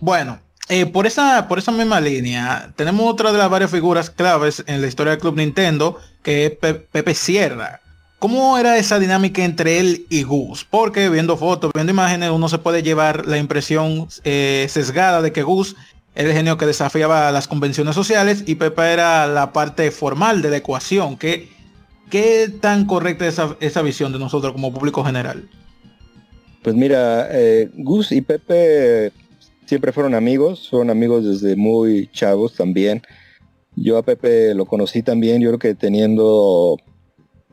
[0.00, 0.40] bueno,
[0.70, 4.80] eh, por, esa, por esa misma línea, tenemos otra de las varias figuras claves en
[4.80, 7.82] la historia del Club Nintendo, que es Pepe Sierra.
[8.18, 10.64] ¿Cómo era esa dinámica entre él y Gus?
[10.68, 15.44] Porque viendo fotos, viendo imágenes, uno se puede llevar la impresión eh, sesgada de que
[15.44, 15.76] Gus
[16.16, 20.50] era el genio que desafiaba las convenciones sociales y Pepe era la parte formal de
[20.50, 21.16] la ecuación.
[21.16, 21.48] ¿Qué,
[22.10, 25.48] qué tan correcta es esa, esa visión de nosotros como público general?
[26.62, 29.12] Pues mira, eh, Gus y Pepe
[29.64, 33.00] siempre fueron amigos, fueron amigos desde muy chavos también.
[33.76, 36.78] Yo a Pepe lo conocí también, yo creo que teniendo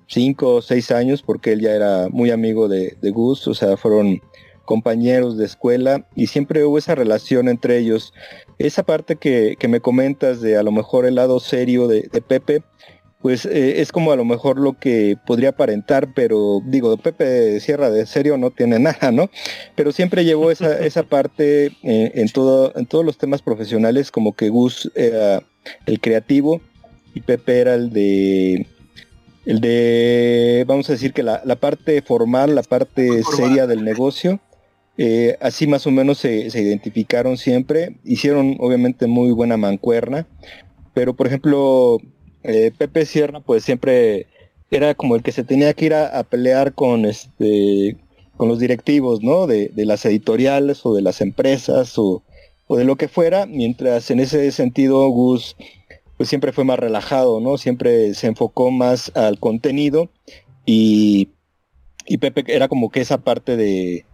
[0.07, 4.21] cinco o seis años, porque él ya era muy amigo de, Gus, o sea, fueron
[4.65, 8.13] compañeros de escuela y siempre hubo esa relación entre ellos.
[8.57, 12.63] Esa parte que, me comentas de a lo mejor el lado serio de Pepe,
[13.25, 17.89] pues eh, es como a lo mejor lo que podría aparentar, pero digo, Pepe Sierra
[17.89, 19.31] de serio no tiene nada, ¿no?
[19.73, 24.35] Pero siempre llevó esa, esa parte eh, en, todo, en todos los temas profesionales, como
[24.35, 25.41] que Gus era
[25.87, 26.61] el creativo
[27.15, 28.67] y Pepe era el de
[29.45, 34.39] el de, vamos a decir que la, parte formal, la parte seria del negocio,
[34.97, 40.25] eh, así más o menos se, se, identificaron siempre, hicieron obviamente muy buena mancuerna,
[40.93, 41.99] pero por ejemplo,
[42.43, 44.27] eh, Pepe Sierra pues siempre
[44.71, 47.97] era como el que se tenía que ir a, pelear con este
[48.37, 49.47] con los directivos, ¿no?
[49.47, 52.23] De, las editoriales o de las empresas o,
[52.69, 55.55] de lo que fuera, mientras en ese sentido Gus
[56.17, 57.57] pues siempre fue más relajado, ¿no?
[57.57, 60.09] Siempre se enfocó más al contenido
[60.65, 61.29] y,
[62.19, 64.05] Pepe era como que esa parte de,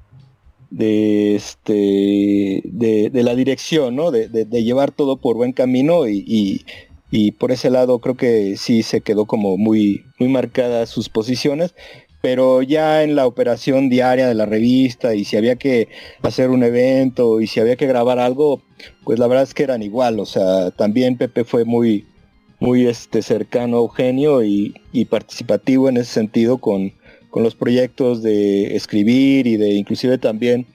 [0.69, 4.11] de este de, la dirección, ¿no?
[4.11, 6.65] De, llevar todo por buen camino y,
[7.11, 11.75] y por ese lado creo que sí se quedó como muy, muy marcadas sus posiciones,
[12.21, 15.89] pero ya en la operación diaria de la revista y si había que
[16.21, 18.61] hacer un evento y si había que grabar algo,
[19.03, 22.05] pues la verdad es que eran igual, o sea, también Pepe fue muy,
[22.59, 24.73] muy este, cercano a Eugenio y,
[25.09, 26.93] participativo en ese sentido con,
[27.31, 30.67] con los proyectos de escribir y de inclusive también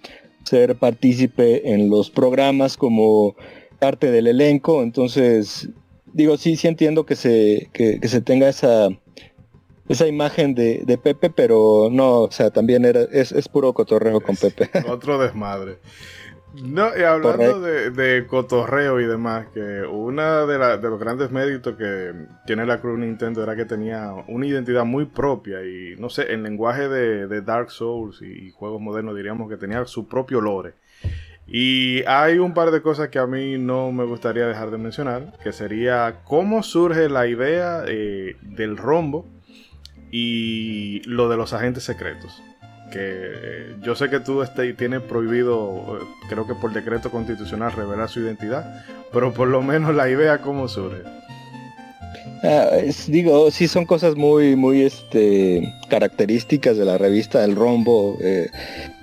[0.45, 3.37] ser partícipe en los programas como
[3.79, 5.69] parte del elenco, entonces
[6.17, 8.89] digo, sí, sí entiendo que se, que, se tenga esa,
[9.88, 14.70] esa imagen de, Pepe, pero no, o sea, también era, es, puro cotorreo con Pepe.
[14.88, 15.79] Otro desmadre.
[16.62, 22.14] No, y hablando de, cotorreo y demás, que una de, de, los grandes méritos que
[22.46, 26.42] tiene la Cruz Nintendo era que tenía una identidad muy propia y no sé, en
[26.42, 30.75] lenguaje de, Dark Souls y, juegos modernos diríamos que tenía su propio lore.
[31.46, 35.35] Y hay un par de cosas que a mí no me gustaría dejar de mencionar,
[35.44, 39.36] que sería cómo surge la idea eh, del rombo
[40.11, 42.42] y lo de los agentes secretos.
[42.92, 47.73] Que eh, yo sé que tú este, tienes prohibido, eh, creo que por decreto constitucional,
[47.73, 51.02] revelar su identidad, pero por lo menos la idea cómo surge.
[52.44, 52.69] Ah,
[53.09, 58.19] digo, sí son cosas muy, muy este, características de la revista El Rombo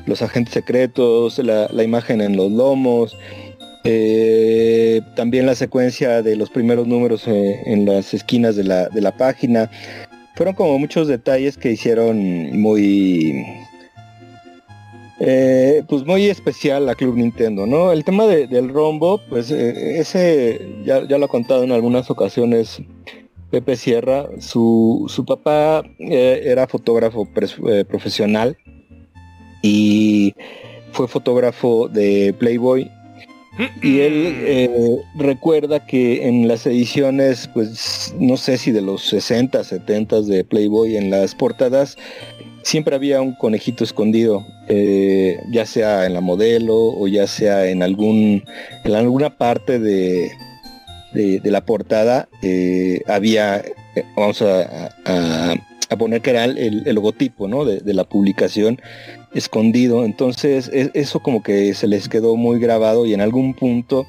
[0.05, 3.17] los agentes secretos, la, imagen en los lomos,
[3.83, 9.01] eh, también la secuencia de los primeros números eh, en las esquinas de la, de
[9.01, 9.69] la, página.
[10.35, 13.45] Fueron como muchos detalles que hicieron muy...
[15.19, 17.91] Eh, pues muy especial a Club Nintendo, ¿no?
[17.91, 22.81] El tema del rombo, pues ese ya, ya, lo ha contado en algunas ocasiones
[23.51, 27.25] Pepe Sierra, su, su papá era fotógrafo
[27.87, 28.57] profesional
[29.61, 30.35] y
[30.91, 32.91] fue fotógrafo de Playboy.
[33.81, 39.63] Y él eh, recuerda que en las ediciones, pues no sé si de los 60,
[39.63, 41.95] 70 de Playboy, en las portadas,
[42.63, 47.83] siempre había un conejito escondido, eh, ya sea en la modelo o ya sea en
[47.83, 48.43] algún
[48.85, 50.31] en alguna parte de,
[51.13, 53.63] de, la portada eh, había,
[54.15, 55.55] vamos a, a,
[55.97, 57.65] poner que era el, logotipo ¿no?
[57.65, 58.81] de, de la publicación
[59.33, 60.05] escondido.
[60.05, 64.05] Entonces e, eso como que se les quedó muy grabado y en algún punto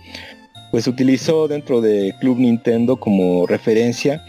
[0.70, 4.24] pues utilizó dentro de Club Nintendo como referencia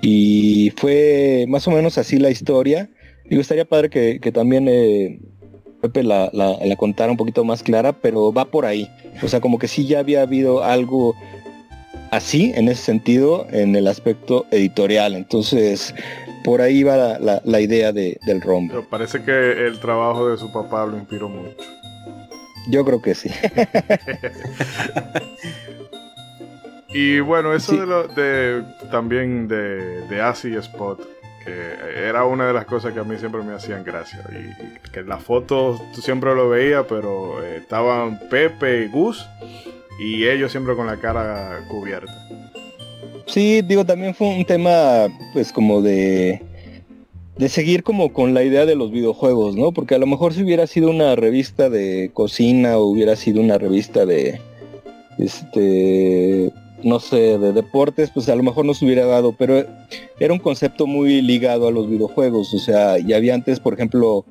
[0.00, 2.88] y fue más o menos así la historia.
[3.28, 5.18] Y gustaría padre que, también eh,
[5.82, 8.88] Pepe la, la, contara un poquito más clara, pero va por ahí.
[9.22, 11.14] O sea, como que sí ya había habido algo
[12.10, 15.14] así en ese sentido en el aspecto editorial.
[15.14, 15.94] Entonces,
[16.48, 18.82] por ahí va la, idea del rombo.
[18.88, 21.54] parece que el trabajo de su papá lo inspiró mucho.
[22.70, 23.30] Yo creo que sí.
[26.88, 27.78] y bueno, eso Sí.
[27.78, 30.98] de, lo, de también de, de Asi Spot,
[31.44, 34.20] que era una de las cosas que a mí siempre me hacían gracia.
[34.32, 38.88] Y, y que en las fotos tú siempre lo veías, pero eh, estaban Pepe y
[38.88, 39.28] Gus
[40.00, 42.10] y ellos siempre con la cara cubierta.
[43.28, 46.42] Sí, digo, también fue un tema, pues como de,
[47.36, 49.70] de seguir como con la idea de los videojuegos, ¿no?
[49.72, 53.58] Porque a lo mejor si hubiera sido una revista de cocina o hubiera sido una
[53.58, 54.40] revista de,
[55.18, 56.50] este,
[56.82, 59.62] no sé, de deportes, pues a lo mejor no se hubiera dado, pero
[60.18, 64.24] era un concepto muy ligado a los videojuegos, o sea, ya había antes, por ejemplo,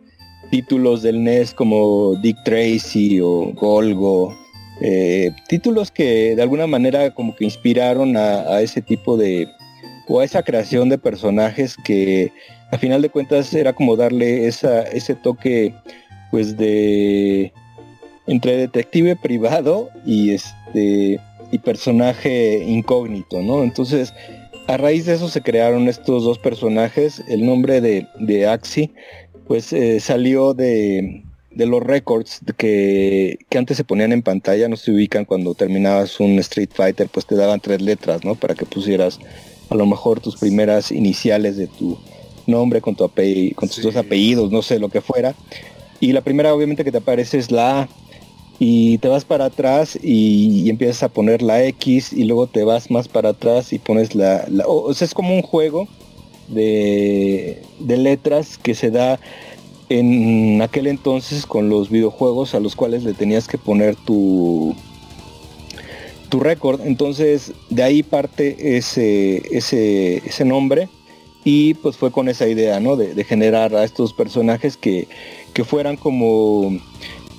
[0.49, 4.35] títulos del NES como Dick Tracy o Golgo,
[4.81, 9.47] eh, títulos que de alguna manera como que inspiraron a, ese tipo de
[10.07, 12.31] o a esa creación de personajes que
[12.71, 15.73] a final de cuentas era como darle esa, ese toque
[16.31, 17.51] pues de
[18.27, 21.19] entre detective privado y este
[21.49, 23.63] y personaje incógnito, ¿no?
[23.63, 24.13] Entonces
[24.67, 28.91] a raíz de eso se crearon estos dos personajes, el nombre de, de Axi
[29.47, 31.23] pues eh, salió de,
[31.57, 36.19] de los récords que, que, antes se ponían en pantalla, no se ubican cuando terminabas
[36.19, 38.35] un Street Fighter, pues te daban tres letras, ¿no?
[38.35, 39.19] Para que pusieras
[39.69, 41.97] a lo mejor tus primeras iniciales de tu
[42.45, 43.81] nombre con, tu apellido, con tus sí.
[43.81, 45.33] dos apellidos, no sé, lo que fuera.
[45.99, 47.89] Y la primera obviamente que te aparece es la A.
[48.59, 52.63] Y te vas para atrás y, y, empiezas a poner la X y luego te
[52.63, 54.45] vas más para atrás y pones la...
[54.49, 55.87] la o, o sea, es como un juego
[56.47, 59.19] de, de letras que se da
[59.89, 64.75] en aquel entonces con los videojuegos a los cuales le tenías que poner tu
[66.29, 66.81] tu récord.
[66.81, 70.89] Entonces de ahí parte ese ese ese nombre
[71.43, 75.07] y pues fue con esa idea no de, generar a estos personajes que,
[75.53, 76.77] que, fueran como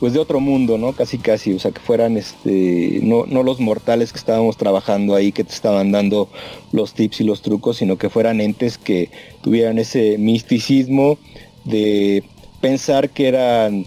[0.01, 3.61] pues de otro mundo no casi casi o sea que fueran este no, no los
[3.61, 6.31] mortales que estábamos trabajando ahí que te estaban dando
[6.73, 9.11] los tips y los trucos sino que fueran entes que
[9.43, 11.19] tuvieran ese misticismo
[11.67, 12.25] de
[12.61, 13.87] pensar que eran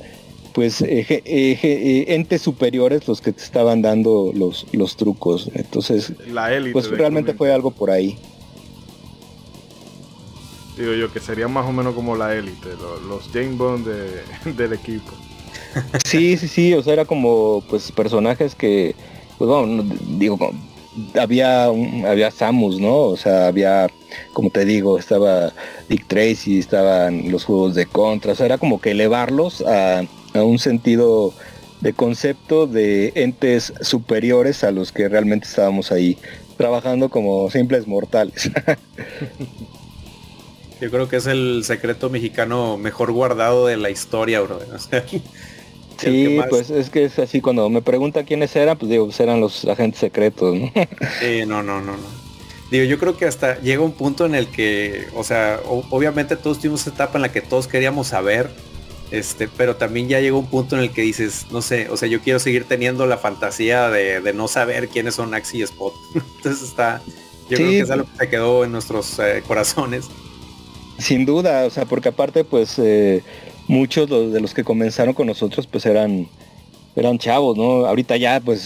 [0.54, 5.50] pues eje, eje, entes superiores los que te estaban dando los, los trucos.
[5.54, 8.18] Entonces, la élite pues realmente fue algo por ahí.
[10.78, 14.54] Digo yo que sería más o menos como la élite, los, los James Bond de,
[14.54, 15.12] del equipo.
[16.06, 18.96] Sí, sí, sí, o sea, era como pues personajes que,
[19.38, 19.84] pues bueno,
[20.18, 20.38] digo,
[21.20, 22.98] había había Samus, ¿no?
[22.98, 23.88] O sea, había,
[24.34, 25.54] como te digo, estaba
[25.90, 30.00] Dick Tracy, estaban los juegos de contra, o sea, era como que elevarlos a,
[30.34, 31.34] a un sentido
[31.82, 36.18] de concepto de entes superiores a los que realmente estábamos ahí
[36.58, 38.52] trabajando como simples mortales.
[40.82, 44.60] Yo creo que es el secreto mexicano mejor guardado de la historia, bro.
[46.02, 46.48] Sí, más...
[46.50, 49.66] pues es que es así, cuando me preguntan quiénes eran, pues digo, pues eran los
[49.66, 50.72] agentes secretos, ¿no?
[51.20, 52.22] Sí, no, no, no, no.
[52.72, 56.60] Digo, yo creo que hasta llega un punto en el que, o sea, obviamente todos
[56.60, 58.50] tuvimos esa etapa en la que todos queríamos saber,
[59.12, 62.08] este, pero también ya llegó un punto en el que dices, no sé, o sea,
[62.08, 65.94] yo quiero seguir teniendo la fantasía de, de no saber quiénes son Axi y Spot.
[66.38, 67.02] Entonces está,
[67.50, 70.06] yo sí, creo que es algo que se quedó en nuestros eh, corazones.
[70.98, 73.22] Sin duda, o sea, porque aparte, pues, eh,
[73.72, 76.28] muchos de los que comenzaron con nosotros pues eran
[76.96, 77.86] eran chavos, ¿no?
[77.86, 78.62] Ahorita ya pues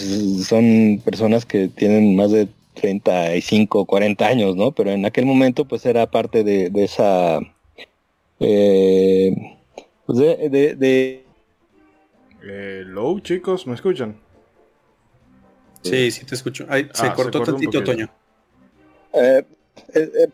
[0.47, 4.71] son personas que tienen más de 35, 40 años, ¿no?
[4.71, 7.39] Pero en aquel momento pues era parte de, de esa
[8.39, 9.31] eh,
[10.07, 11.25] pues de, de, de...
[12.85, 14.17] Low chicos, ¿me escuchan?
[15.83, 16.65] Sí, sí te escucho.
[16.67, 18.09] Ay, se, ah, cortó se tantito, Toño.
[19.13, 19.43] Eh,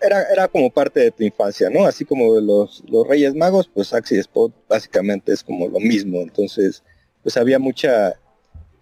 [0.01, 1.85] era, era como parte de tu infancia, ¿no?
[1.85, 6.21] Así como los, los Reyes Magos, pues Axi Spot básicamente es como lo mismo.
[6.21, 6.83] Entonces,
[7.23, 8.15] pues había mucha,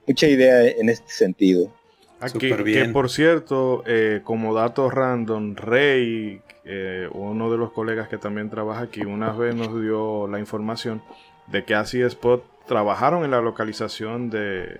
[0.07, 1.73] mucha idea en este sentido.
[2.21, 8.17] Aquí, que por cierto, eh, como dato random, Rey, eh, uno de los colegas que
[8.17, 11.01] también trabaja aquí, una vez nos dio la información
[11.47, 14.79] de que Axi Spot trabajaron en la localización de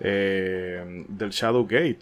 [0.00, 2.00] eh, del Shadow Gate.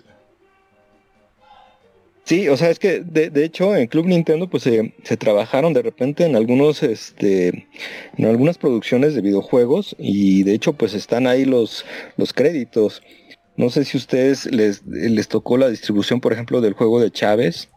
[2.31, 5.72] Sí, o sea, es que de, de hecho en Club Nintendo pues se, se, trabajaron
[5.72, 7.66] de repente en algunos, este,
[8.16, 11.85] en algunas producciones de videojuegos y de hecho pues están ahí los,
[12.16, 13.03] los créditos.
[13.57, 17.11] No sé si a ustedes les, les tocó la distribución, por ejemplo, del juego de
[17.11, 17.68] Chávez.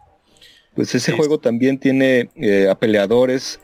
[0.76, 1.18] Pues ese sí.
[1.18, 3.60] juego también tiene eh, a peleadores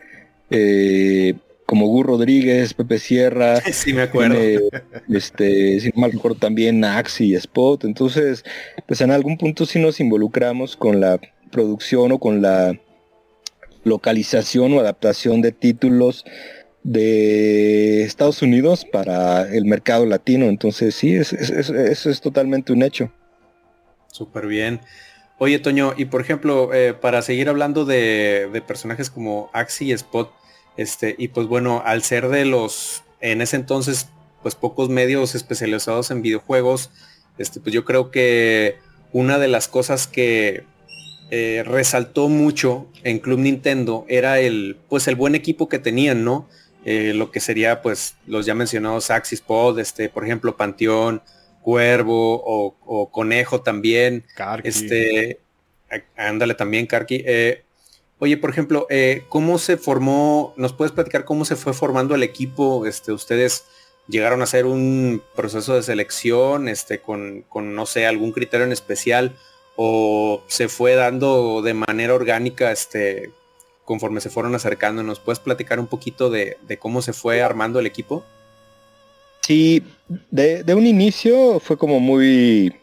[0.49, 1.35] eh,
[1.69, 3.61] como Gur Rodríguez, Pepe Sierra.
[3.71, 4.33] Sí, me acuerdo.
[4.33, 4.69] Tiene,
[5.07, 7.83] este, si no mal recuerdo, también Axi y Spot.
[7.83, 8.43] Entonces,
[8.87, 11.19] pues en algún punto sí nos involucramos con la
[11.51, 12.75] producción o con la
[13.83, 16.25] localización o adaptación de títulos
[16.81, 20.45] de Estados Unidos para el mercado latino.
[20.45, 23.11] Entonces sí, eso es, totalmente un hecho.
[24.07, 24.81] Súper bien.
[25.37, 29.91] Oye, Toño, y por ejemplo, eh, para seguir hablando de, de, personajes como Axi y
[29.91, 30.33] Spot,
[30.79, 34.07] este, y pues bueno, al ser de los, en ese entonces,
[34.41, 36.89] pues pocos medios especializados en videojuegos,
[37.37, 38.77] este, pues yo creo que
[39.11, 40.63] una de las cosas que
[41.31, 46.47] eh, resaltó mucho en Club Nintendo era el, pues el buen equipo que tenían, ¿no?
[46.85, 51.21] Eh, lo que sería pues los ya mencionados Axis Pod, este, por ejemplo, Panteón,
[51.61, 54.23] Cuervo o, Conejo también.
[54.63, 55.41] Este,
[56.15, 57.21] ándale también, Karki.
[57.25, 57.63] Eh,
[58.19, 58.87] oye, por ejemplo,
[59.29, 60.53] ¿cómo se formó?
[60.57, 62.85] ¿Nos puedes platicar cómo se fue formando el equipo?
[62.85, 63.65] Este, ustedes
[64.09, 69.35] llegaron a hacer un proceso de selección este, con, no sé, algún criterio en especial
[69.75, 73.31] o se fue dando de manera orgánica este,
[73.85, 75.03] conforme se fueron acercando.
[75.03, 78.25] ¿Nos puedes platicar un poquito de, cómo se fue armando el equipo?
[79.41, 79.83] Sí,
[80.31, 82.75] de, un inicio fue como muy...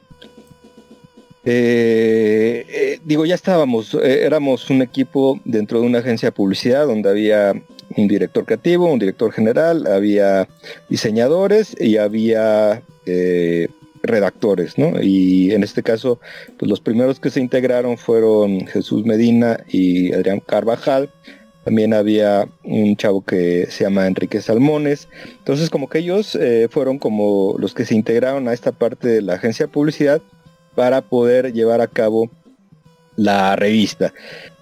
[1.49, 6.89] Eh, eh, digo, ya estábamos, eh, éramos un equipo dentro de una agencia de publicidad
[6.89, 7.53] donde había
[7.97, 10.49] un director creativo, un director general, había
[10.89, 12.83] diseñadores y había
[14.03, 15.01] redactores, ¿no?
[15.01, 16.19] Y en este caso,
[16.59, 21.11] pues los primeros que se integraron fueron Jesús Medina y Adrián Carvajal.
[21.65, 25.09] También había un chavo que se llama Enrique Salmones.
[25.39, 26.37] Entonces, como que ellos
[26.71, 30.21] fueron como los que se integraron a esta parte de la agencia de publicidad
[30.77, 32.31] para poder llevar a cabo
[33.17, 34.13] la revista.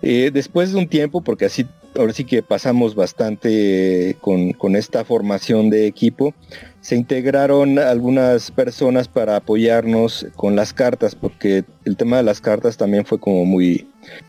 [0.01, 5.71] Eh, después de un tiempo, porque así ahora sí que pasamos bastante con, esta formación
[5.71, 6.35] de equipo.
[6.81, 12.77] Se integraron algunas personas para apoyarnos con las cartas, porque el tema de las cartas
[12.77, 13.89] también fue como muy,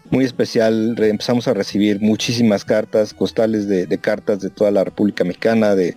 [0.09, 0.95] muy especial.
[0.99, 5.95] empezamos a recibir muchísimas cartas, costales de, cartas de toda la República Mexicana, de,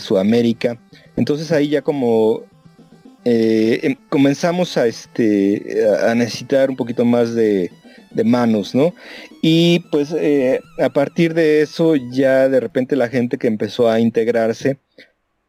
[0.00, 0.78] Sudamérica.
[1.16, 2.42] Entonces ahí ya como
[3.24, 7.70] eh, em, comenzamos a, este, a necesitar un poquito más de,
[8.10, 8.94] de manos, ¿no?
[9.42, 14.00] Y pues eh, a partir de eso ya de repente la gente que empezó a
[14.00, 14.78] integrarse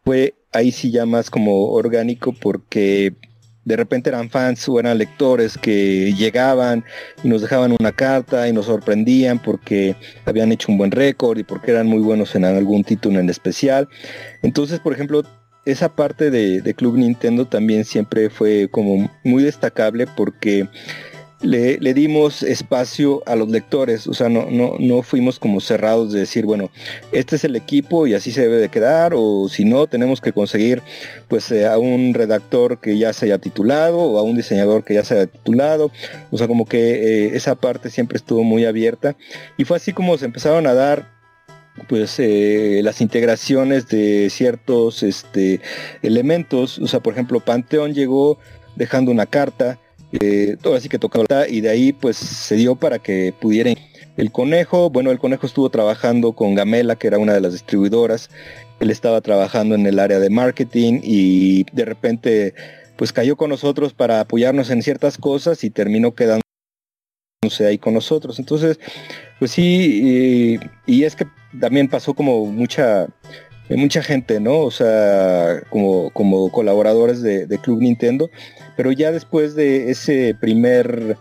[0.04, 3.14] fue ahí sí ya más como orgánico porque
[3.64, 6.84] de repente eran fans o eran lectores que llegaban
[7.24, 9.96] y nos dejaban una carta y nos sorprendían porque
[10.26, 13.88] habían hecho un buen récord y porque eran muy buenos en algún título en especial.
[14.42, 15.24] Entonces, por ejemplo,
[15.66, 20.68] esa parte de, de Club Nintendo también siempre fue como muy destacable porque
[21.42, 26.20] le, dimos espacio a los lectores, o sea, no, no, no fuimos como cerrados de
[26.20, 26.70] decir, bueno,
[27.12, 30.34] este es el equipo y así se debe de quedar, o si no, tenemos que
[30.34, 30.82] conseguir
[31.28, 34.96] pues eh, a un redactor que ya se haya titulado o a un diseñador que
[34.96, 35.92] ya se haya titulado,
[36.30, 39.16] o sea, como que eh, esa parte siempre estuvo muy abierta
[39.58, 41.21] y fue así como se empezaron a dar
[41.88, 45.62] pues eh, las integraciones de ciertos este,
[46.02, 48.40] elementos, o sea, por ejemplo, Panteón llegó
[48.76, 49.80] dejando una carta,
[50.20, 53.76] eh, todo así que tocaba y de ahí pues se dio para que pudieran
[54.18, 58.30] el conejo, bueno el conejo estuvo trabajando con Gamela que era una de las distribuidoras,
[58.82, 62.54] él estaba trabajando en el área de marketing y de repente
[62.98, 66.51] pues cayó con nosotros para apoyarnos en ciertas cosas y terminó quedándose
[67.68, 68.38] ahí con nosotros.
[68.38, 68.80] Entonces,
[69.40, 71.26] pues sí, y, es que
[71.60, 73.08] también pasó como mucha
[73.70, 74.60] mucha gente, ¿no?
[74.60, 78.30] O sea, como, como colaboradores de Club Nintendo
[78.76, 81.16] pero ya después de ese primer,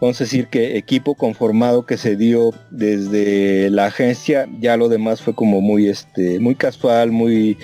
[0.00, 5.22] vamos a decir que equipo conformado que se dio desde la agencia, ya lo demás
[5.22, 7.56] fue como muy, este, muy casual, muy,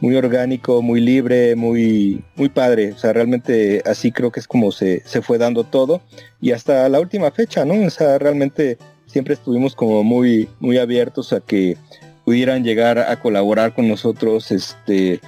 [0.00, 2.92] muy orgánico, muy libre, muy, muy padre.
[2.92, 6.02] O sea, realmente así creo que es como se, se fue dando todo.
[6.40, 7.86] Y hasta la última fecha, ¿no?
[7.86, 11.76] O sea, realmente siempre estuvimos como muy, muy abiertos a que
[12.24, 15.20] pudieran llegar a colaborar con nosotros, este,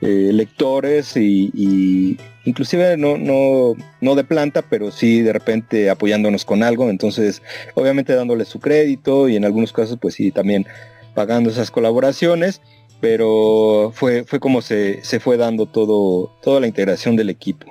[0.00, 6.62] eh, lectores y, inclusive no, no, no de planta, pero sí de repente apoyándonos con
[6.62, 7.42] algo, entonces
[7.74, 10.66] obviamente dándole su crédito y en algunos casos pues sí también
[11.14, 12.60] pagando esas colaboraciones,
[13.04, 17.70] pero fue, fue como se, se fue dando todo, toda la integración del equipo.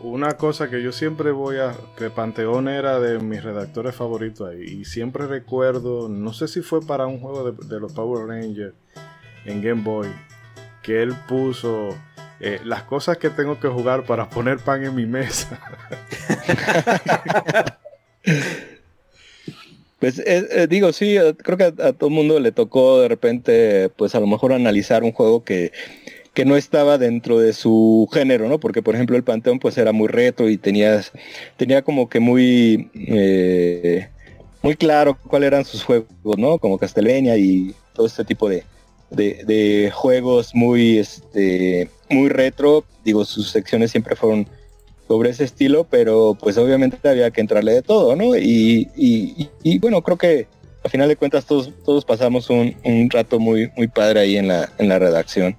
[0.00, 1.74] Una cosa que yo siempre voy a.
[1.98, 4.62] que Panteón era de mis redactores favoritos ahí.
[4.62, 6.08] Y siempre recuerdo.
[6.08, 8.72] No sé si fue para un juego de, de los Power Rangers
[9.44, 10.08] en Game Boy
[10.82, 11.90] que él puso
[12.40, 15.60] eh, las cosas que tengo que jugar para poner pan en mi mesa.
[20.04, 23.88] Pues eh, eh, digo, sí, creo que a, todo el mundo le tocó de repente,
[23.88, 25.72] pues a lo mejor analizar un juego que,
[26.34, 28.60] que no estaba dentro de su género, ¿no?
[28.60, 31.02] Porque por ejemplo el Panteón pues era muy retro y tenía,
[31.56, 32.90] tenía como que muy
[34.60, 36.58] muy claro cuáles eran sus juegos, ¿no?
[36.58, 38.62] Como Castlevania y todo este tipo de,
[39.08, 42.84] de, juegos muy, este, muy retro.
[43.06, 44.46] Digo, sus secciones siempre fueron
[45.06, 48.36] sobre ese estilo, pero pues obviamente había que entrarle de todo, ¿no?
[48.36, 50.46] Y, y, bueno, creo que
[50.82, 54.48] a final de cuentas todos, todos pasamos un, un, rato muy, muy padre ahí en
[54.48, 55.56] la, en la redacción.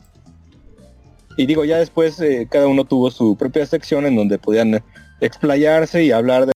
[1.37, 4.83] Y digo, ya después eh, cada uno tuvo su propia sección en donde podían
[5.19, 6.53] explayarse y hablar de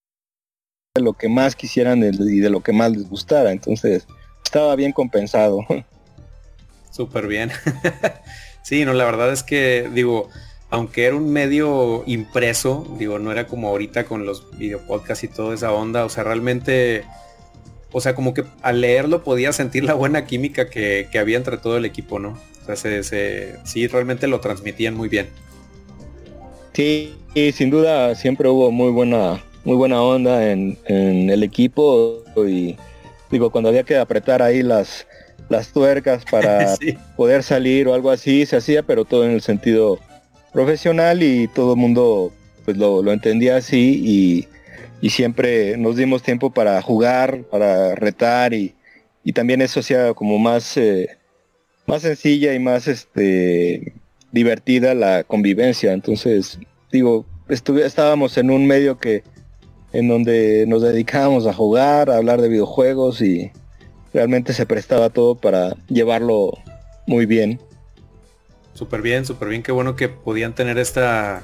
[1.01, 3.51] lo que más quisieran y de lo que más les gustara.
[3.51, 4.07] Entonces,
[4.43, 5.59] estaba bien compensado.
[6.91, 7.51] Súper bien.
[8.63, 10.29] sí, no, la verdad es que, digo,
[10.69, 15.55] aunque era un medio impreso, digo, no era como ahorita con los videopodcasts y toda
[15.55, 17.03] esa onda, o sea, realmente,
[17.91, 21.77] o sea, como que al leerlo podía sentir la buena química que, había entre todo
[21.77, 22.37] el equipo, ¿no?
[22.61, 25.29] O sea, se, sí, realmente lo transmitían muy bien.
[26.73, 32.77] Sí, y sin duda siempre hubo muy buena muy buena onda en, el equipo y
[33.29, 35.05] digo, cuando había que apretar ahí las,
[35.49, 36.75] las tuercas para
[37.17, 39.99] poder salir o algo así, se hacía, pero todo en el sentido
[40.51, 42.31] profesional y todo el mundo
[42.65, 44.47] pues lo, entendía así
[45.01, 48.75] y, siempre nos dimos tiempo para jugar, para retar y,
[49.33, 51.17] también eso hacía como más, eh,
[51.85, 53.93] más sencilla y más este,
[54.31, 55.93] divertida la convivencia.
[55.93, 56.57] Entonces,
[56.91, 59.23] digo, estábamos en un medio que
[59.93, 63.51] en donde nos dedicábamos a jugar, a hablar de videojuegos y
[64.13, 66.57] realmente se prestaba todo para llevarlo
[67.07, 67.59] muy bien.
[68.79, 71.43] Súper bien, súper bien, qué bueno que podían tener esta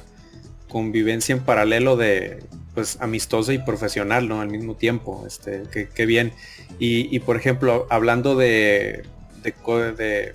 [0.69, 2.41] convivencia en paralelo de
[2.73, 4.39] pues amistosa y profesional, ¿no?
[4.39, 5.63] Al mismo tiempo, este,
[5.93, 6.31] qué, bien.
[6.79, 9.03] Y, por ejemplo, hablando de
[9.43, 10.33] de,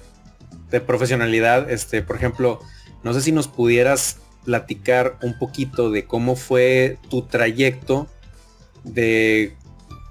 [0.71, 2.61] de, profesionalidad, este, por ejemplo,
[3.03, 8.09] no sé si nos pudieras platicar un poquito de cómo fue tu trayecto
[8.85, 9.57] de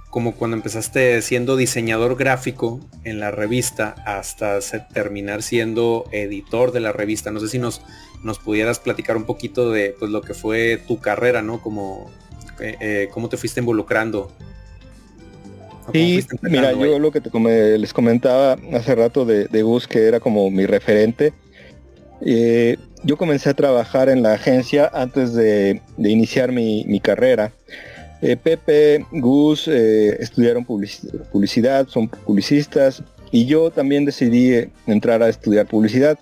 [0.09, 4.59] como cuando empezaste siendo diseñador gráfico en la revista hasta
[4.93, 7.31] terminar siendo editor de la revista.
[7.31, 7.81] No sé si nos,
[8.23, 11.61] nos pudieras platicar un poquito de pues, lo que fue tu carrera, ¿no?
[11.61, 12.09] Como,
[12.59, 14.31] eh, eh, cómo te fuiste involucrando.
[15.93, 17.21] Sí, mira, yo lo que
[17.77, 21.33] les comentaba hace rato de, de Gus, que era como mi referente,
[22.21, 27.53] eh, yo comencé a trabajar en la agencia antes de, iniciar mi, carrera.
[28.21, 33.01] Eh, Pepe, Gus eh, estudiaron publicidad, son publicistas
[33.31, 36.19] y yo también decidí entrar a estudiar publicidad.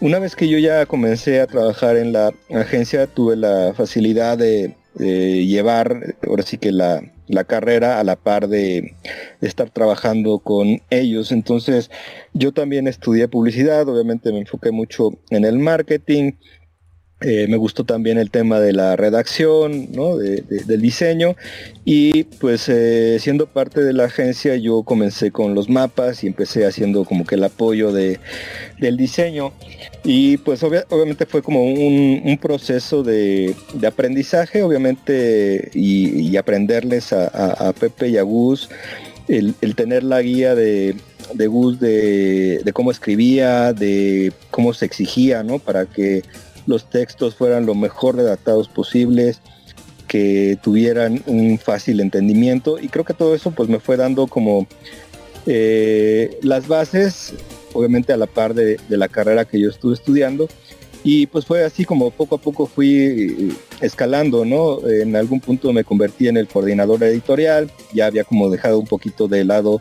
[0.00, 4.74] Una vez que yo ya comencé a trabajar en la agencia, tuve la facilidad de,
[4.96, 8.94] llevar, ahora sí que la, la carrera a la par de,
[9.40, 11.30] estar trabajando con ellos.
[11.30, 11.90] Entonces
[12.32, 16.32] yo también estudié publicidad, obviamente me enfoqué mucho en el marketing.
[17.20, 20.16] Eh, me gustó también el tema de la redacción, ¿no?
[20.16, 21.34] del diseño
[21.84, 26.64] y pues eh, siendo parte de la agencia yo comencé con los mapas y empecé
[26.64, 28.20] haciendo como que el apoyo de,
[28.78, 29.52] del diseño
[30.04, 33.54] y pues obviamente fue como un, proceso de,
[33.86, 38.68] aprendizaje, obviamente, y, aprenderles a, Pepe y a Gus,
[39.26, 40.96] el, tener la guía de,
[41.46, 45.58] Gus de, cómo escribía, de cómo se exigía, ¿no?
[45.58, 46.22] Para que
[46.68, 49.40] los textos fueran lo mejor redactados posibles,
[50.06, 54.66] que tuvieran un fácil entendimiento y creo que todo eso pues me fue dando como
[55.46, 57.34] eh, las bases
[57.72, 60.48] obviamente a la par de, la carrera que yo estuve estudiando.
[61.04, 64.86] Y pues fue así como poco a poco fui eh, escalando, ¿no?
[64.88, 69.28] En algún punto me convertí en el coordinador editorial, ya había como dejado un poquito
[69.28, 69.80] de lado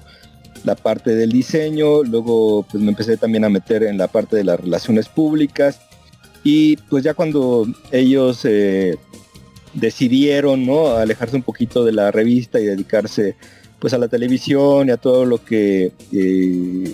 [0.63, 4.43] la parte del diseño, luego pues me empecé también a meter en la parte de
[4.43, 5.79] las relaciones públicas
[6.49, 8.95] y pues ya cuando ellos eh,
[9.73, 10.91] decidieron, ¿no?
[10.91, 13.35] Alejarse un poquito de la revista y dedicarse
[13.79, 16.93] pues a la televisión y a todo lo que eh,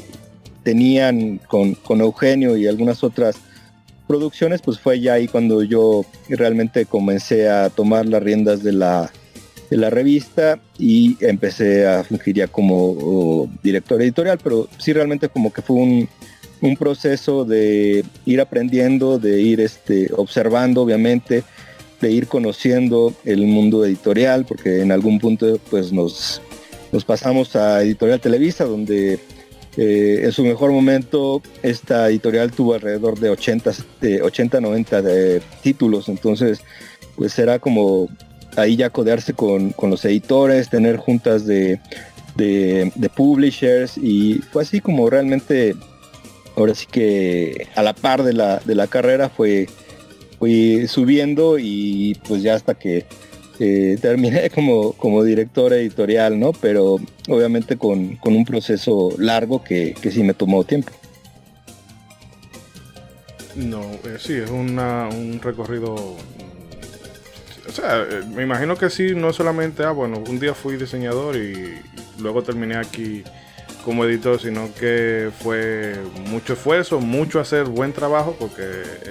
[0.64, 3.36] tenían con, Eugenio y algunas otras
[4.08, 9.12] producciones, pues fue ya ahí cuando yo realmente comencé a tomar las riendas de la,
[9.70, 15.54] de la revista y empecé a fungir ya como director editorial, pero sí realmente como
[15.54, 16.10] que fue un,
[16.64, 21.44] un proceso de ir aprendiendo, de ir este, observando obviamente,
[22.02, 26.42] de ir conociendo el mundo editorial, porque en algún punto pues nos,
[26.92, 29.20] nos pasamos a Editorial Televisa, donde
[29.78, 33.72] eh, en su mejor momento, esta editorial tuvo alrededor de 80,
[34.24, 36.62] 80 90 de títulos, entonces
[37.16, 38.10] pues era como
[38.56, 41.80] ahí ya codearse con, los editores, tener juntas de,
[43.16, 45.76] publishers y fue así como realmente,
[46.56, 49.68] ahora sí que a la par de la, de la carrera fue,
[50.40, 53.06] fui subiendo y pues ya hasta que
[53.60, 56.54] eh, terminé como, como director editorial, ¿no?
[56.54, 57.00] Pero
[57.30, 60.92] obviamente con, un proceso largo que, que, sí me tomó tiempo.
[63.56, 65.96] No, eh, sí, es un recorrido...
[67.66, 71.38] O sea, eh, me imagino que sí, no solamente, ah, bueno, un día fui diseñador
[71.38, 71.80] y
[72.20, 73.24] luego terminé aquí
[73.84, 75.96] como editor, sino que fue
[76.30, 78.64] mucho esfuerzo, mucho hacer buen trabajo, porque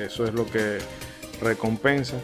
[0.05, 0.79] eso es lo que
[1.41, 2.17] recompensa.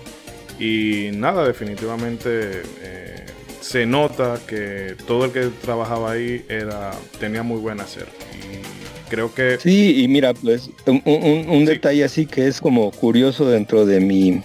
[0.59, 3.27] Y nada, definitivamente eh,
[3.61, 8.07] se nota que todo el que trabajaba ahí era tenía muy buen hacer.
[8.35, 9.59] Y creo que...
[9.59, 14.43] Sí, y mira, pues un, detalle así que es como curioso dentro de mi,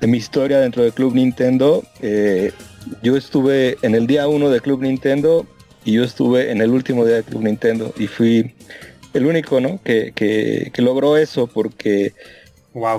[0.00, 1.82] de mi historia dentro del Club Nintendo.
[2.00, 2.52] Eh,
[3.02, 5.46] yo estuve en el día 1 del Club Nintendo
[5.84, 8.54] y yo estuve en el último día del Club Nintendo y fui
[9.14, 9.80] el único, ¿no?
[9.82, 12.12] Que, que, que logró eso porque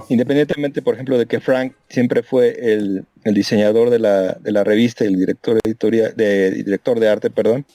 [0.10, 5.06] Independientemente, por ejemplo, de que Frank siempre fue el, diseñador de la, de la, revista
[5.06, 7.66] y el director editorial, de, director de arte, perdón.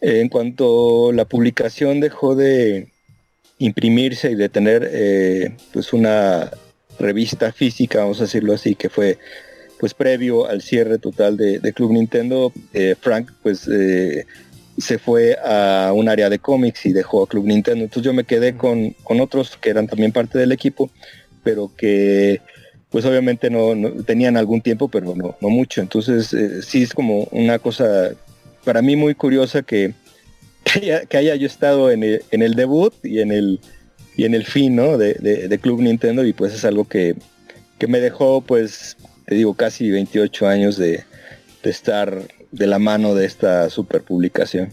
[0.00, 2.92] en cuanto la publicación dejó de
[3.58, 6.50] imprimirse y de tener eh, pues una
[7.00, 9.18] revista física, vamos a decirlo así, que fue
[9.78, 14.26] pues previo al cierre total de, Club Nintendo, eh, Frank pues eh,
[14.78, 17.84] se fue a un área de cómics y dejó a Club Nintendo.
[17.84, 20.90] Entonces yo me quedé con, otros que eran también parte del equipo,
[21.42, 22.40] pero que
[22.90, 23.74] pues obviamente no,
[24.04, 25.80] tenían algún tiempo, pero no, no mucho.
[25.80, 28.10] Entonces eh, sí es como una cosa
[28.64, 29.94] para mí muy curiosa que,
[31.08, 33.60] que, haya, yo estado en el, debut y en el,
[34.16, 37.16] y en el fin de, Club Nintendo y pues es algo que,
[37.86, 38.96] me dejó pues,
[39.28, 41.04] te digo, casi 28 años de,
[41.62, 44.72] de estar de la mano de esta super publicación.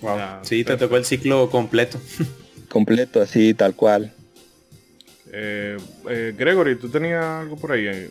[0.00, 0.16] Wow.
[0.42, 1.98] sí, te tocó el ciclo completo.
[2.68, 4.12] completo, así, tal cual.
[5.32, 5.76] Eh,
[6.08, 8.08] eh, Gregory, ¿tú tenías algo por ahí?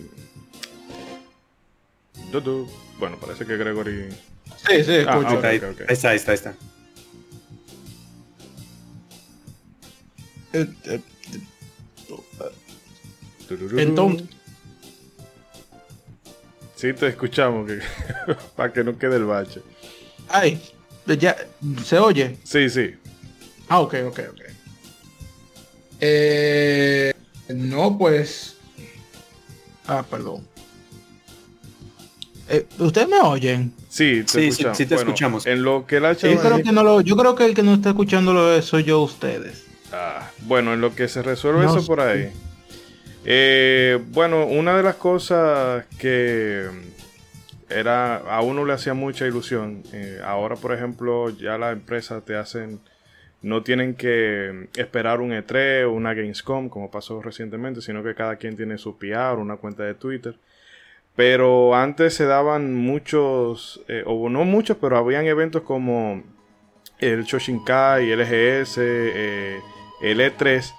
[3.00, 4.10] Bueno, parece que Gregory...
[4.68, 5.41] Sí, sí, ah, escucho.
[5.45, 6.56] Ahí está, ahí está, ahí está.
[10.52, 10.68] Eh,
[13.78, 14.37] Entonces,
[16.78, 17.80] Sí, te escuchamos, que,
[18.55, 19.61] para que no quede el bache.
[20.30, 20.61] Ay,
[21.19, 21.36] ya,
[21.84, 22.38] ¿se oye?
[22.43, 22.93] Sí, sí.
[23.67, 24.41] Ah, ok, ok, ok.
[25.99, 27.13] Eh,
[27.49, 28.57] no, pues...
[29.88, 30.47] Ah, perdón.
[32.47, 33.73] Eh, ¿Ustedes me oyen?
[33.89, 35.47] Sí, te sí, sí, te escuchamos.
[35.47, 37.73] En lo que la yo creo que no lo, yo creo que el que no
[37.73, 39.65] está escuchando soy yo ustedes.
[39.91, 42.32] Ah, bueno, en lo que se resuelve eso por ahí.
[43.30, 46.65] Eh, bueno, una de las cosas que
[47.69, 49.84] era a uno le hacía mucha ilusión.
[49.91, 52.80] Eh, ahora, por ejemplo, ya las empresas te hacen,
[53.41, 58.38] no tienen que esperar un E3 o una Gamescom como pasó recientemente, sino que cada
[58.38, 60.36] quien tiene su PR, una cuenta de Twitter.
[61.17, 66.23] Pero antes se daban muchos, eh, o no muchos, pero habían eventos como
[66.99, 70.73] el Shoshinkai, el EGS, el E3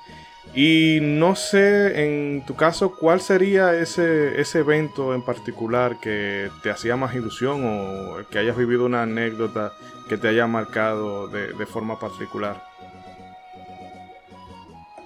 [0.54, 6.70] y no sé, en tu caso, ¿cuál sería ese, ese evento en particular que te
[6.70, 9.72] hacía más ilusión o que hayas vivido una anécdota
[10.08, 12.62] que te haya marcado de, forma particular?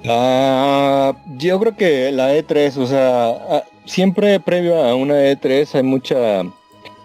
[0.07, 5.83] Ah, yo creo que la E3, o sea, ah, siempre previo a una E3 hay
[5.83, 6.43] mucha...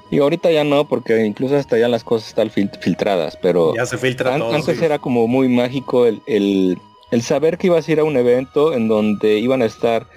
[0.10, 3.76] Y ahorita ya no, porque incluso hasta ya las cosas están filtradas, pero...
[3.76, 6.78] Ya se filtra Antes era como muy mágico el, el
[7.12, 10.08] el saber que ibas a ir a un evento en donde iban a estar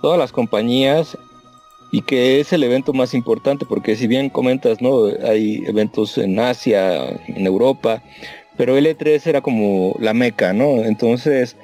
[0.00, 1.18] todas las compañías
[1.90, 5.06] y que es el evento más importante porque si bien comentas, ¿no?
[5.26, 8.02] Hay eventos en Asia, en Europa,
[8.56, 10.84] pero el E3 era como la meca, ¿no?
[10.84, 11.56] Entonces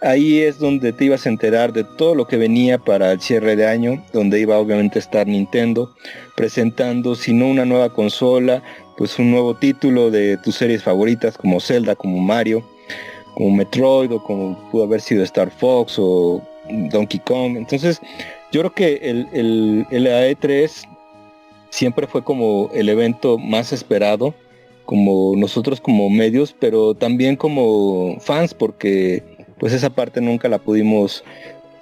[0.00, 3.56] ahí es donde te ibas a enterar de todo lo que venía para el cierre
[3.56, 5.94] de año, donde iba obviamente a estar Nintendo
[6.36, 8.62] presentando, si no una nueva consola,
[8.96, 12.64] pues un nuevo título de tus series favoritas como Zelda, como Mario
[13.34, 16.40] como Metroid o como pudo haber sido Star Fox o
[16.90, 17.56] Donkey Kong.
[17.56, 18.00] Entonces,
[18.52, 20.86] yo creo que el, el, el AE3
[21.70, 24.34] siempre fue como el evento más esperado,
[24.84, 29.22] como nosotros como medios, pero también como fans, porque
[29.58, 31.24] pues esa parte nunca la pudimos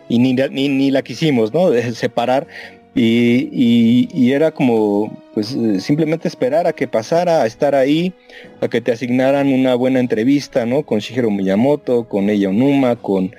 [0.09, 1.71] y ni, ni, ni la quisimos, ¿no?
[1.71, 2.47] De separar,
[2.95, 8.13] y, era como pues eh, simplemente esperar a que pasara, a estar ahí,
[8.61, 10.83] a que te asignaran una buena entrevista, ¿no?
[10.83, 13.35] Con Shigeru Miyamoto, con Ella Onuma, con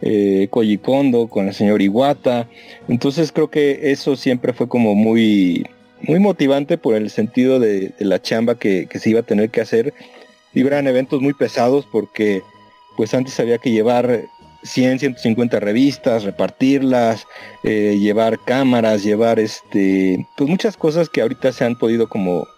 [0.00, 2.48] eh, Koji Kondo, con el señor Iwata.
[2.88, 5.66] Entonces creo que eso siempre fue como muy,
[6.00, 9.60] muy motivante por el sentido de, la chamba que, que, se iba a tener que
[9.60, 9.92] hacer.
[10.54, 12.42] Y eran eventos muy pesados porque
[12.96, 14.22] pues antes había que llevar
[14.64, 17.26] 100, 150 revistas, repartirlas,
[17.62, 22.48] eh, llevar cámaras, llevar este, pues muchas cosas que ahorita se han podido como,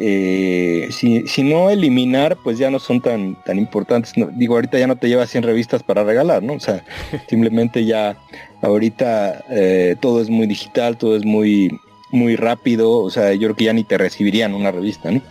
[0.00, 4.12] eh, si, si, no eliminar, pues ya no son tan, tan importantes.
[4.36, 6.54] digo, ahorita ya no te llevas 100 revistas para regalar, ¿no?
[6.54, 6.84] O sea,
[7.28, 8.16] simplemente ya
[8.60, 11.78] ahorita eh, todo es muy digital, todo es muy,
[12.10, 15.22] muy rápido, o sea, yo creo que ya ni te recibirían una revista, ¿no?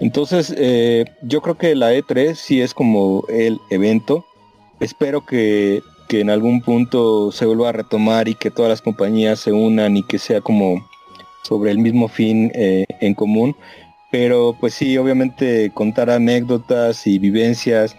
[0.00, 0.48] Entonces,
[1.20, 4.24] yo creo que la E3 sí es como el evento
[4.80, 9.52] espero que, en algún punto se vuelva a retomar y que todas las compañías se
[9.52, 10.84] unan y que sea como
[11.42, 13.54] sobre el mismo fin eh, en común.
[14.10, 17.94] Pero pues sí, obviamente contar anécdotas y vivencias,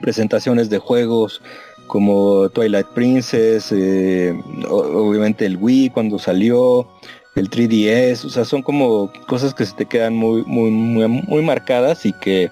[0.00, 1.40] presentaciones de juegos
[1.86, 4.34] como Twilight Princess, eh,
[4.68, 6.88] obviamente el Wii cuando salió,
[7.36, 11.42] el 3DS, o sea, son como cosas que se te quedan muy, muy, muy, muy
[11.42, 12.50] marcadas y que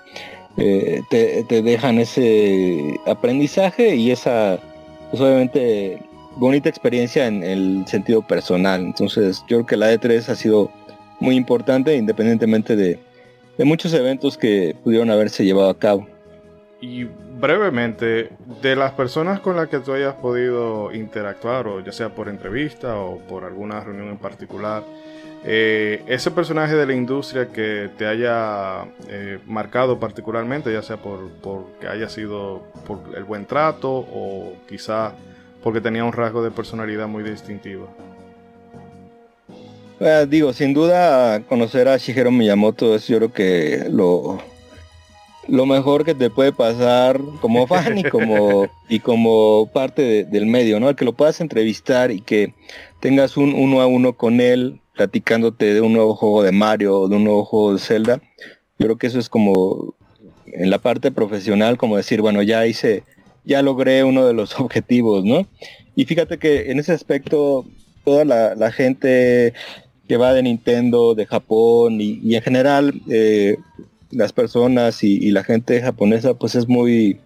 [0.56, 4.58] eh, te, dejan ese aprendizaje y esa,
[5.10, 6.02] pues obviamente,
[6.36, 8.80] bonita experiencia en el sentido personal.
[8.80, 10.70] Entonces, yo creo que la E3 ha sido
[11.20, 12.98] muy importante independientemente de,
[13.64, 16.06] muchos eventos que pudieron haberse llevado a cabo.
[16.80, 18.30] Y brevemente,
[18.62, 22.98] de las personas con las que tú hayas podido interactuar, o ya sea por entrevista
[22.98, 24.84] o por alguna reunión en particular,
[25.48, 31.30] eh, ese personaje de la industria que te haya eh, marcado particularmente, ya sea por,
[31.80, 35.12] que haya sido por el buen trato o quizá
[35.62, 37.88] porque tenía un rasgo de personalidad muy distintivo.
[40.00, 44.42] Eh, digo, sin duda conocer a Shigeru Miyamoto es yo creo que lo,
[45.46, 50.80] lo mejor que te puede pasar como fan y como, y como parte del medio,
[50.80, 50.88] ¿no?
[50.88, 52.52] El que lo puedas entrevistar y que
[52.98, 57.08] tengas un uno a uno con él, platicándote de un nuevo juego de Mario o
[57.08, 58.20] de un nuevo juego de Zelda.
[58.78, 59.94] Yo creo que eso es como
[60.46, 63.04] en la parte profesional, como decir, bueno, ya hice,
[63.44, 65.46] ya logré uno de los objetivos, ¿no?
[65.94, 67.64] Y fíjate que en ese aspecto,
[68.04, 69.52] toda la, gente
[70.08, 73.56] que va de Nintendo, de Japón y, en general eh,
[74.10, 77.18] las personas y, la gente japonesa, pues es muy,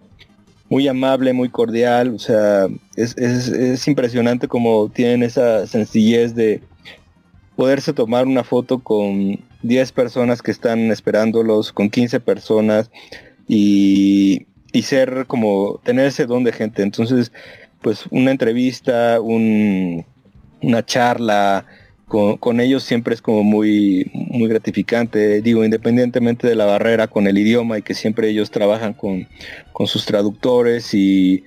[0.69, 6.61] muy amable, muy cordial, o sea, es, es impresionante como tienen esa sencillez de,
[7.61, 12.89] poderse tomar una foto con 10 personas que están esperándolos, con 15 personas
[13.47, 14.47] y,
[14.81, 16.81] ser como tener ese don de gente.
[16.81, 17.31] Entonces,
[17.83, 20.03] pues una entrevista, una
[20.87, 21.67] charla
[22.07, 25.43] con, ellos siempre es como muy, muy gratificante.
[25.43, 29.27] Digo, independientemente de la barrera con el idioma y que siempre ellos trabajan con,
[29.85, 31.43] sus traductores y,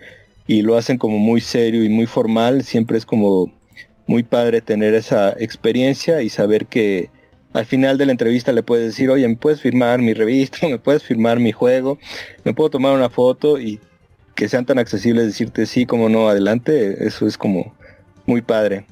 [0.46, 3.50] y lo hacen como muy serio y muy formal, siempre es como
[4.06, 7.10] muy padre tener esa experiencia y saber que
[7.52, 10.66] al final de la entrevista le puedes decir, oye, ¿me puedes firmar mi revista?
[10.68, 11.98] ¿Me puedes firmar mi juego?
[12.44, 13.58] ¿Me puedo tomar una foto?
[13.58, 13.80] Y
[14.34, 17.72] que sean tan accesibles decirte sí, como no, adelante, eso es como
[18.26, 18.86] muy padre.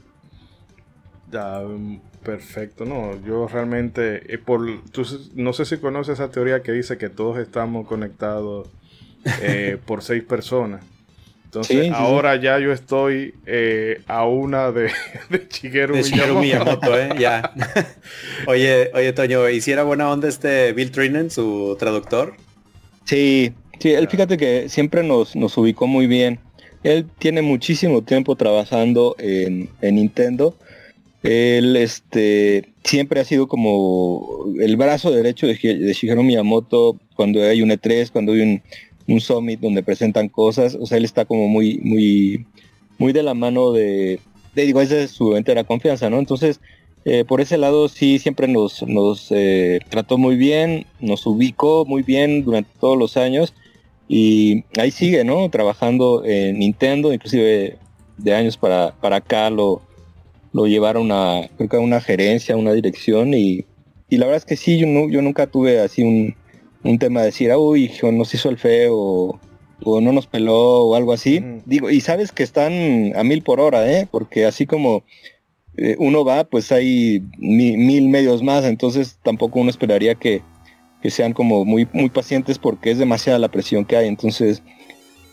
[1.31, 4.61] Ya, mm, perfecto, no, yo realmente, eh, por,
[5.35, 8.69] no sé si conoces esa teoría que dice que todos estamos conectados
[9.41, 10.85] eh, por seis personas.
[11.53, 14.91] Entonces, ahora ya yo estoy eh, a una de,
[15.29, 15.95] de Shigeru,
[16.41, 16.99] Miyamoto.
[16.99, 17.11] ¿eh?
[17.19, 17.53] Ya.
[18.47, 22.37] oye, oye, Toño, ¿hiciera buena onda este Bill Trinan, su traductor?
[23.05, 26.41] Sí, sí, él fíjate que siempre nos, nos ubicó muy bien.
[26.85, 30.57] Él tiene muchísimo tiempo trabajando en, en Nintendo.
[31.23, 37.61] Él este, siempre ha sido como el brazo derecho de, de Shigeru Miyamoto cuando hay
[37.61, 38.63] un E3, cuando hay un
[39.09, 42.47] un summit donde presentan cosas, o sea, él está como muy, muy,
[42.99, 44.21] muy de la mano de,
[44.55, 46.19] digo, esa es su entera confianza, ¿no?
[46.19, 46.61] Entonces,
[47.05, 52.03] eh, por ese lado sí siempre nos, nos eh, trató muy bien, nos ubicó muy
[52.03, 53.55] bien durante todos los años
[54.09, 55.49] y ahí sigue, ¿no?
[55.51, 57.79] Trabajando en Nintendo, inclusive
[58.19, 59.83] de años para, para acá lo,
[60.53, 63.65] lo llevaron a, creo que a una gerencia, una dirección y,
[64.09, 66.37] y la verdad es que sí, yo, no, yo nunca tuve así un,
[66.85, 69.39] un tema de decir, uy, nos hizo el feo
[69.85, 71.43] o, no nos peló o algo así.
[71.65, 74.09] Digo, y sabes que están a mil por hora, ¿eh?
[74.11, 75.05] Porque así como
[75.77, 80.43] eh, uno va, pues hay mil medios más, entonces tampoco uno esperaría que,
[81.09, 84.07] sean como muy, muy pacientes porque es demasiada la presión que hay.
[84.07, 84.63] Entonces,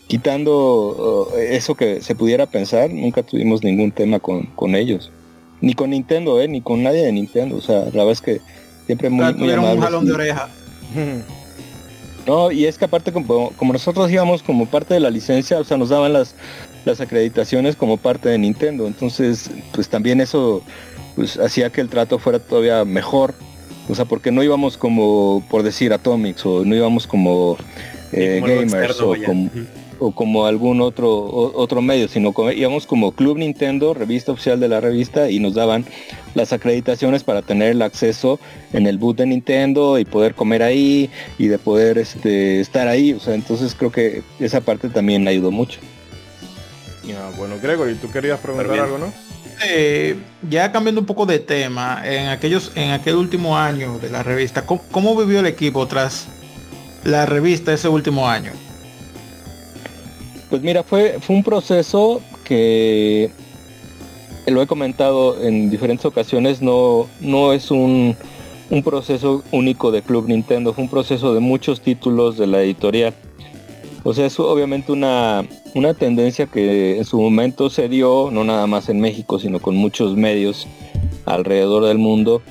[0.08, 5.12] quitando uh, eso que se pudiera pensar, nunca tuvimos ningún tema con, ellos.
[5.60, 6.48] Ni con Nintendo, ¿eh?
[6.48, 7.56] Ni con nadie de Nintendo.
[7.56, 8.40] O sea, la verdad es que
[8.86, 10.48] siempre muy, muy un jalón de oreja.
[12.26, 15.76] No, y es que aparte como, nosotros íbamos como parte de la licencia, o sea,
[15.76, 16.34] nos daban las,
[16.84, 18.86] las acreditaciones como parte de Nintendo.
[18.86, 20.62] Entonces, pues también eso
[21.16, 23.34] pues hacía que el trato fuera todavía mejor.
[23.88, 27.56] O sea, porque no íbamos como, por decir, Atomics, o no íbamos como,
[28.12, 29.50] eh, gamers, o como...
[30.00, 34.68] o como algún otro otro medio, sino como, íbamos como Club Nintendo, revista oficial de
[34.68, 35.84] la revista, y nos daban
[36.34, 38.40] las acreditaciones para tener el acceso
[38.72, 43.12] en el boot de Nintendo y poder comer ahí y de poder este, estar ahí.
[43.12, 45.80] O sea, entonces creo que esa parte también ayudó mucho.
[47.36, 49.12] bueno, Gregory, tú querías preguntar algo, ¿no?
[49.62, 50.16] Eh,
[50.48, 54.64] ya cambiando un poco de tema, en aquellos, en aquel último año de la revista,
[54.64, 56.28] ¿cómo, vivió el equipo tras
[57.04, 58.52] la revista ese último año?
[60.50, 63.30] Pues mira, fue, fue un proceso que
[64.48, 68.16] lo he comentado en diferentes ocasiones, no, no es un,
[68.68, 73.14] un proceso único de Club Nintendo, fue un proceso de muchos títulos de la editorial.
[74.02, 78.66] O sea, es obviamente una, una tendencia que en su momento se dio, no nada
[78.66, 80.66] más en México, sino con muchos medios
[81.26, 82.42] alrededor del mundo.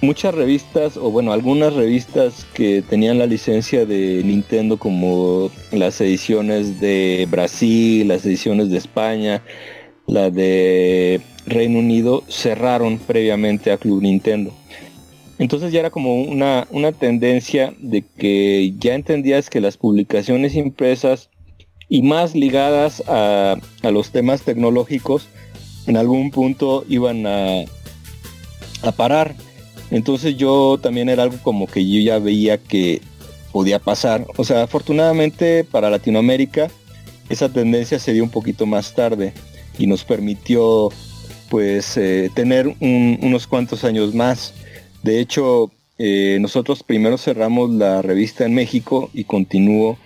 [0.00, 6.78] Muchas revistas, o bueno, algunas revistas que tenían la licencia de Nintendo, como las ediciones
[6.78, 9.42] de Brasil, las ediciones de España,
[10.06, 14.52] la de Reino Unido, cerraron previamente a Club Nintendo.
[15.38, 21.28] Entonces ya era como una, una tendencia de que ya entendías que las publicaciones impresas
[21.88, 25.28] y más ligadas a, los temas tecnológicos
[25.86, 27.64] en algún punto iban a,
[28.82, 29.34] a parar.
[29.90, 33.00] Entonces yo también era algo como que yo ya veía que
[33.52, 34.26] podía pasar.
[34.36, 36.68] O sea, afortunadamente para Latinoamérica
[37.28, 39.32] esa tendencia se dio un poquito más tarde
[39.78, 40.90] y nos permitió
[41.50, 44.54] pues eh, tener unos cuantos años más.
[45.02, 49.98] De hecho, eh, nosotros primero cerramos la revista en México y continuó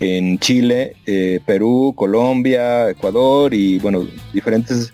[0.00, 4.92] en Chile, eh, Perú, Colombia, Ecuador y bueno, diferentes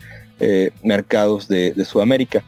[0.84, 2.44] mercados de, Sudamérica.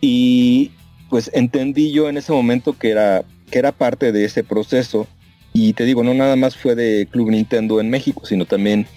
[0.00, 0.70] Y
[1.14, 5.06] pues entendí yo en ese momento que era, que era parte de ese proceso.
[5.52, 8.88] Y te digo, no nada más fue de Club Nintendo en México, sino también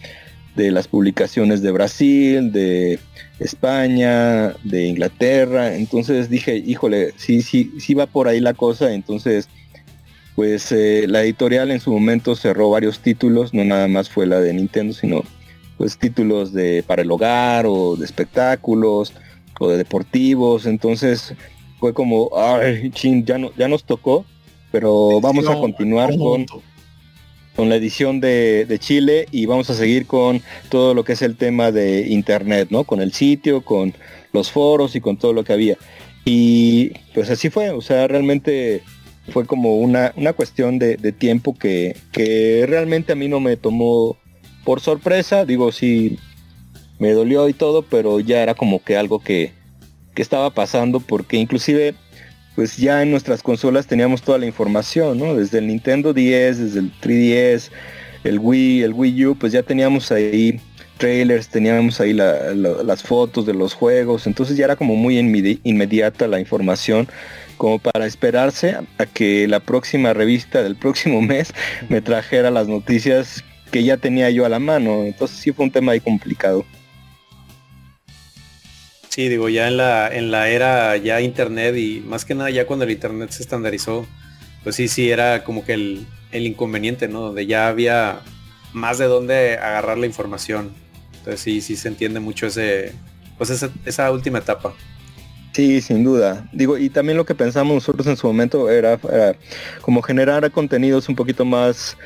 [0.55, 2.97] de las publicaciones de Brasil, de
[3.37, 5.75] España, de Inglaterra.
[5.75, 8.93] Entonces dije, híjole, sí, sí, sí va por ahí la cosa.
[8.93, 9.47] Entonces,
[10.35, 14.39] pues eh, la editorial en su momento cerró varios títulos, no nada más fue la
[14.39, 15.23] de Nintendo, sino
[15.77, 19.13] pues títulos de para el hogar o de espectáculos
[19.59, 20.65] o de deportivos.
[20.65, 21.35] Entonces
[21.79, 24.25] fue como, ay, chin, ya, no, ya nos tocó,
[24.71, 26.45] pero vamos a continuar con
[27.57, 31.35] con la edición de, Chile y vamos a seguir con todo lo que es el
[31.35, 32.83] tema de internet, ¿no?
[32.83, 33.95] Con el sitio, con
[34.31, 35.75] los foros y con todo lo que había.
[36.23, 38.83] Y pues así fue, o sea, realmente
[39.29, 44.17] fue como una, una cuestión de, tiempo que, que, realmente a mí no me tomó
[44.63, 46.19] por sorpresa, digo, sí,
[46.99, 49.53] me dolió y todo, pero ya era como que algo que,
[50.17, 51.93] que estaba pasando porque inclusive
[52.55, 55.35] pues ya en nuestras consolas teníamos toda la información, ¿no?
[55.35, 57.69] Desde el Nintendo 10, desde el 3DS,
[58.23, 60.59] el Wii, el Wii U, pues ya teníamos ahí
[60.97, 66.39] trailers, teníamos ahí las fotos de los juegos, entonces ya era como muy inmediata la
[66.39, 67.07] información
[67.57, 71.53] como para esperarse a que la próxima revista del próximo mes
[71.89, 75.71] me trajera las noticias que ya tenía yo a la mano, entonces sí fue un
[75.71, 76.65] tema ahí complicado.
[79.17, 82.67] Sí, digo, ya en la, en la era ya internet y más que nada ya
[82.67, 84.05] cuando el internet se estandarizó,
[84.63, 87.21] pues sí, sí, era como que el, inconveniente, ¿no?
[87.21, 88.19] Donde ya había
[88.73, 90.69] más de dónde agarrar la información.
[91.17, 92.93] Entonces sí, sí se entiende mucho ese,
[93.39, 94.75] pues esa, esa última etapa.
[95.51, 96.47] Sí, sin duda.
[96.53, 98.99] Digo, y también lo que pensamos nosotros en su momento era
[99.81, 101.97] como generar contenidos un poquito más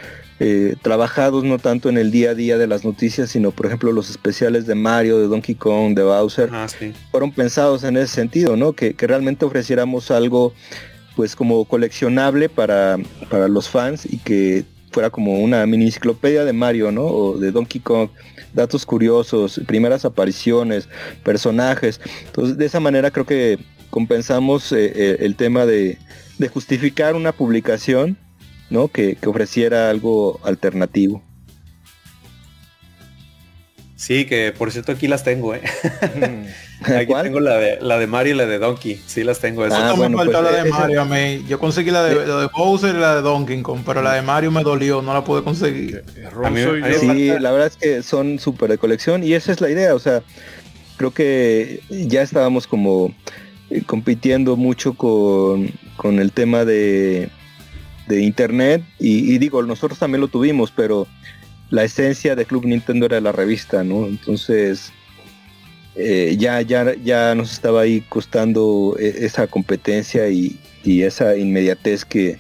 [0.44, 3.92] eh, trabajados no tanto en el día a día de las noticias, sino por ejemplo
[3.92, 6.66] los especiales de Mario, de Donkey Kong, de Bowser, ah,
[7.12, 8.74] fueron pensados en ese sentido, ¿no?
[8.74, 10.52] Que, realmente ofreciéramos algo
[11.16, 12.98] pues como coleccionable para,
[13.30, 17.04] para los fans y que fuera como una mini enciclopedia de Mario, ¿no?
[17.04, 18.10] O de Donkey Kong,
[18.52, 20.90] datos curiosos, primeras apariciones,
[21.24, 22.02] personajes.
[22.26, 23.60] Entonces, de esa manera creo que
[23.92, 26.00] compensamos eh, eh, el tema de,
[26.40, 28.18] de, justificar una publicación
[28.72, 28.88] ¿no?
[28.88, 31.22] Que, ofreciera algo alternativo.
[33.96, 35.62] Sí, que por cierto aquí las tengo, ¿eh?
[36.82, 39.00] aquí tengo la de, la de Mario y la de Donkey.
[39.06, 39.64] Sí las tengo.
[39.66, 41.46] Ah, bueno, pues, la de Mario a mí.
[41.48, 44.50] Yo conseguí la de, de, Bowser y la de Donkey Kong, pero la de Mario
[44.50, 46.04] me dolió, no la pude conseguir.
[47.00, 49.94] sí, la verdad es que son súper de colección y esa es la idea.
[49.94, 50.24] O sea,
[50.98, 53.14] creo que ya estábamos como
[53.70, 57.30] eh, compitiendo mucho con, con el tema de
[58.16, 61.08] de internet y, digo, nosotros también lo tuvimos, pero
[61.70, 64.06] la esencia de Club Nintendo era la revista, ¿no?
[64.06, 64.92] Entonces
[65.96, 72.40] eh, ya, ya, ya nos estaba ahí costando e, esa competencia y, esa inmediatez que,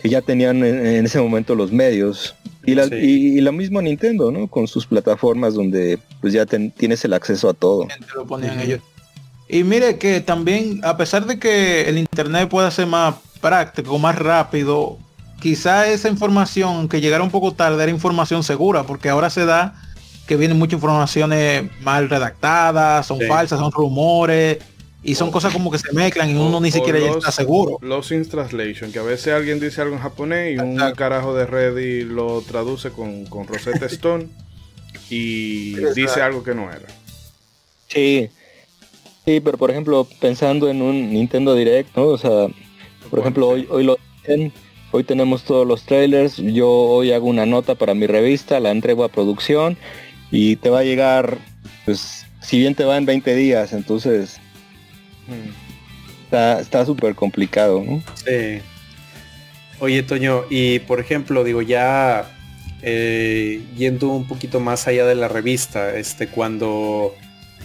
[0.00, 2.34] que ya tenían en, ese momento los medios.
[2.64, 4.48] Y, la, y, lo mismo Nintendo, ¿no?
[4.48, 7.86] Con sus plataformas donde pues ya tienes el acceso a todo.
[9.48, 14.16] Y mire que también, a pesar de que el internet pueda ser más práctico, más
[14.16, 14.96] rápido,
[15.38, 19.74] quizá esa información que llegara un poco tarde era información segura, porque ahora se da
[20.26, 24.60] que vienen muchas informaciones mal redactadas, son falsas, son rumores,
[25.02, 27.76] y son cosas como que se mezclan y uno ni siquiera ya está seguro.
[27.82, 31.44] Los in translation, que a veces alguien dice algo en japonés y un carajo de
[31.44, 34.28] Reddit lo traduce con, con Rosetta Stone
[35.10, 36.88] y dice algo que no era.
[37.88, 38.30] Sí.
[39.26, 42.04] Sí, pero por ejemplo, pensando en un Nintendo Direct, ¿no?
[42.04, 42.46] O sea,
[43.14, 43.96] por ejemplo, hoy, hoy lo
[44.90, 49.04] hoy tenemos todos los trailers, yo hoy hago una nota para mi revista, la entrego
[49.04, 49.78] a producción
[50.32, 51.38] y te va a llegar,
[51.84, 54.40] pues, si bien te va en 20 días, entonces
[56.26, 58.02] Está súper complicado, ¿no?
[58.16, 58.60] Sí.
[59.78, 62.36] Oye, Toño, y por ejemplo, digo, ya
[62.82, 67.14] eh, yendo un poquito más allá de la revista, este, cuando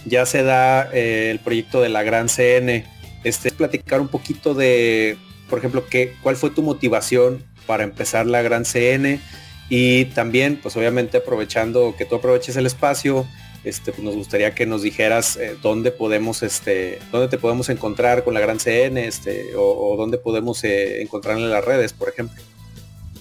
[0.06, 2.84] ya se da eh, el proyecto de la Gran CN,
[3.24, 5.18] este, platicar un poquito de,
[5.50, 9.20] por ejemplo, qué, cuál fue tu motivación para empezar la Gran CN
[9.68, 13.26] y también, pues obviamente aprovechando que tú aproveches el espacio,
[13.62, 18.24] este, pues nos gustaría que nos dijeras eh, dónde podemos, este, dónde te podemos encontrar
[18.24, 22.42] con la gran CN, este, o, dónde podemos eh, encontrar en las redes, por ejemplo.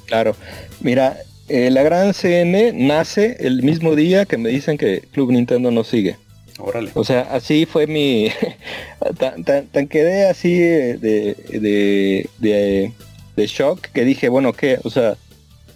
[0.05, 0.35] Claro,
[0.79, 1.17] mira,
[1.49, 5.83] eh, la gran CN nace el mismo día que me dicen que Club Nintendo no
[5.83, 6.17] sigue.
[6.59, 6.91] Órale.
[6.93, 8.29] O sea, así fue mi,
[9.17, 12.93] tan, quedé así de, de, de,
[13.35, 14.79] de shock que dije, bueno, ¿qué?
[14.83, 15.17] O sea,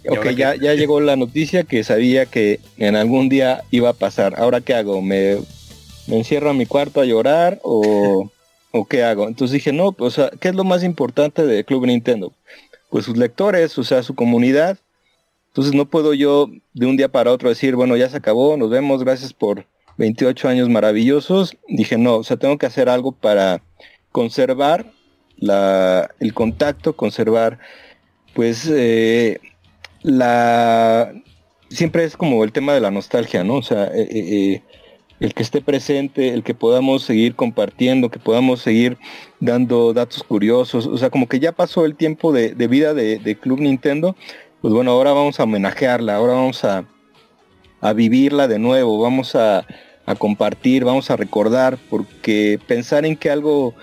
[0.08, 4.34] Ok, ya, ya llegó la noticia que sabía que en algún día iba a pasar.
[4.38, 5.00] Ahora qué hago?
[5.02, 5.38] ¿Me,
[6.08, 8.30] encierro a mi cuarto a llorar o,
[8.70, 9.26] o qué hago?
[9.28, 12.32] Entonces dije, no, pues, ¿qué es lo más importante de Club Nintendo?
[12.90, 14.78] Pues sus lectores, o sea, su comunidad.
[15.48, 18.70] Entonces no puedo yo de un día para otro decir, bueno, ya se acabó, nos
[18.70, 19.64] vemos, gracias por
[19.98, 21.56] 28 años maravillosos.
[21.68, 23.62] Dije, no, o sea, tengo que hacer algo para
[24.12, 24.86] conservar
[25.36, 27.58] la, el contacto, conservar
[28.34, 29.40] pues eh,
[30.02, 31.12] la
[31.68, 33.56] siempre es como el tema de la nostalgia, ¿no?
[33.56, 34.62] O sea, eh, eh,
[35.20, 38.98] el que esté presente, el que podamos seguir compartiendo, que podamos seguir
[39.40, 43.60] dando datos curiosos, o sea, como que ya pasó el tiempo de, vida de, Club
[43.60, 44.16] Nintendo,
[44.60, 46.84] pues bueno, ahora vamos a homenajearla, ahora vamos a,
[47.80, 49.66] a vivirla de nuevo, vamos a,
[50.06, 53.74] a compartir, vamos a recordar, porque pensar en que algo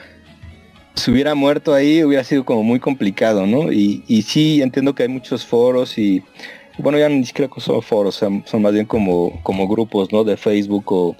[0.96, 3.72] si hubiera muerto ahí hubiera sido como muy complicado, ¿no?
[3.72, 6.24] Y, y sí, entiendo que hay muchos foros y,
[6.78, 10.24] bueno, ya ni siquiera son foros, son, más bien como, como grupos, ¿no?
[10.24, 11.16] De Facebook o,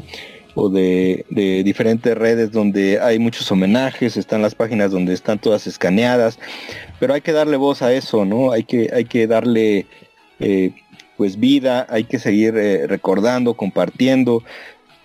[0.56, 5.66] o de, de, diferentes redes donde hay muchos homenajes, están las páginas donde están todas
[5.68, 6.38] escaneadas,
[7.00, 8.52] pero hay que darle voz a eso, ¿no?
[8.52, 9.88] Hay que, hay que darle
[10.40, 10.74] eh,
[11.18, 14.44] pues vida, hay que seguir eh, recordando, compartiendo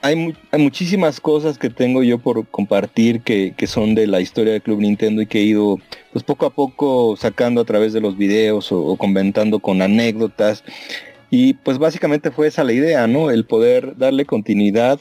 [0.07, 4.81] hay, muchísimas cosas que tengo yo por compartir que, son de la historia del Club
[4.81, 5.79] Nintendo y que he ido
[6.13, 10.63] pues poco a poco sacando a través de los videos o, comentando con anécdotas.
[11.31, 13.31] Y pues básicamente fue esa la idea, ¿no?
[13.31, 15.01] El poder darle continuidad.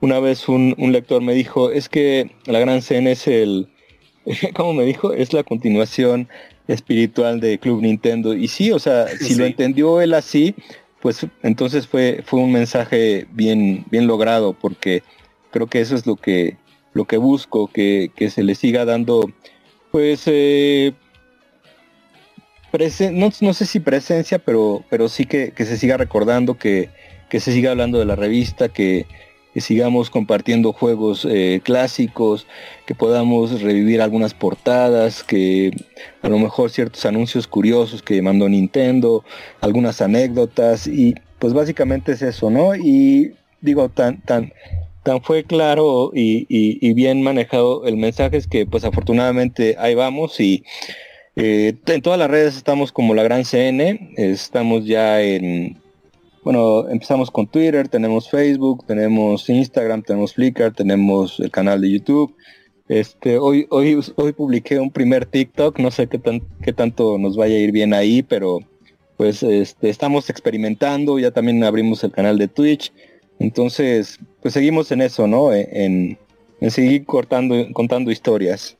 [0.00, 3.68] Una vez un, lector me dijo, es que la Gran Cena es el,
[4.54, 5.12] ¿cómo me dijo?
[5.12, 6.28] Es la continuación
[6.68, 8.34] espiritual de Club Nintendo.
[8.34, 10.54] Y sí, o sea, si lo entendió él así,
[11.00, 15.02] pues entonces fue, fue un mensaje bien, bien logrado porque
[15.50, 16.56] creo que eso es lo que,
[16.92, 19.30] lo que busco, que, se le siga dando,
[19.90, 20.92] pues, eh,
[23.12, 26.90] no, no, sé si presencia, pero, pero sí que, que se siga recordando, que,
[27.28, 29.06] que, se siga hablando de la revista, que,
[29.60, 32.46] sigamos compartiendo juegos eh, clásicos,
[32.86, 35.72] que podamos revivir algunas portadas, que
[36.22, 39.24] a lo mejor ciertos anuncios curiosos que mandó Nintendo,
[39.60, 42.74] algunas anécdotas y pues básicamente es eso, ¿no?
[42.74, 44.52] Y digo, tan, tan,
[45.02, 50.64] tan fue claro y, bien manejado el mensaje es que pues afortunadamente ahí vamos y
[51.36, 55.78] eh, en todas las redes estamos como la gran CN, estamos ya en
[56.44, 62.34] bueno, empezamos con Twitter, tenemos Facebook, tenemos Instagram, tenemos Flickr, tenemos el canal de YouTube.
[62.88, 67.36] Este, hoy, hoy, hoy publiqué un primer TikTok, no sé qué, tan, qué tanto nos
[67.36, 68.60] vaya a ir bien ahí, pero
[69.18, 72.92] pues este, estamos experimentando, ya también abrimos el canal de Twitch,
[73.38, 75.52] entonces pues seguimos en eso, ¿no?
[75.52, 76.18] E, en,
[76.60, 78.76] en seguir cortando, contando historias.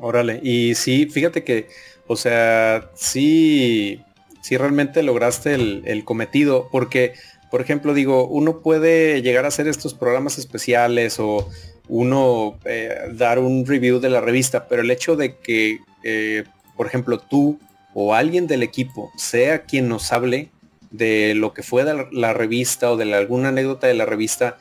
[0.00, 1.68] Órale, y sí, fíjate que,
[2.06, 4.00] o sea, sí,
[4.44, 7.14] si realmente lograste el, cometido, porque,
[7.50, 11.48] por ejemplo, digo, uno puede llegar a hacer estos programas especiales o
[11.88, 16.44] uno eh, dar un review de la revista, pero el hecho de que, eh,
[16.76, 17.58] por ejemplo, tú
[17.94, 20.50] o alguien del equipo sea quien nos hable
[20.90, 24.58] de lo que fue de la revista o de alguna anécdota de la revista,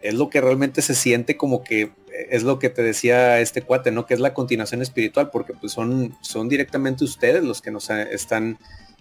[0.00, 1.90] es lo que realmente se siente como que
[2.30, 4.06] es lo que te decía este cuate, ¿no?
[4.06, 8.56] Que es la continuación espiritual, porque pues son, son directamente ustedes los que nos están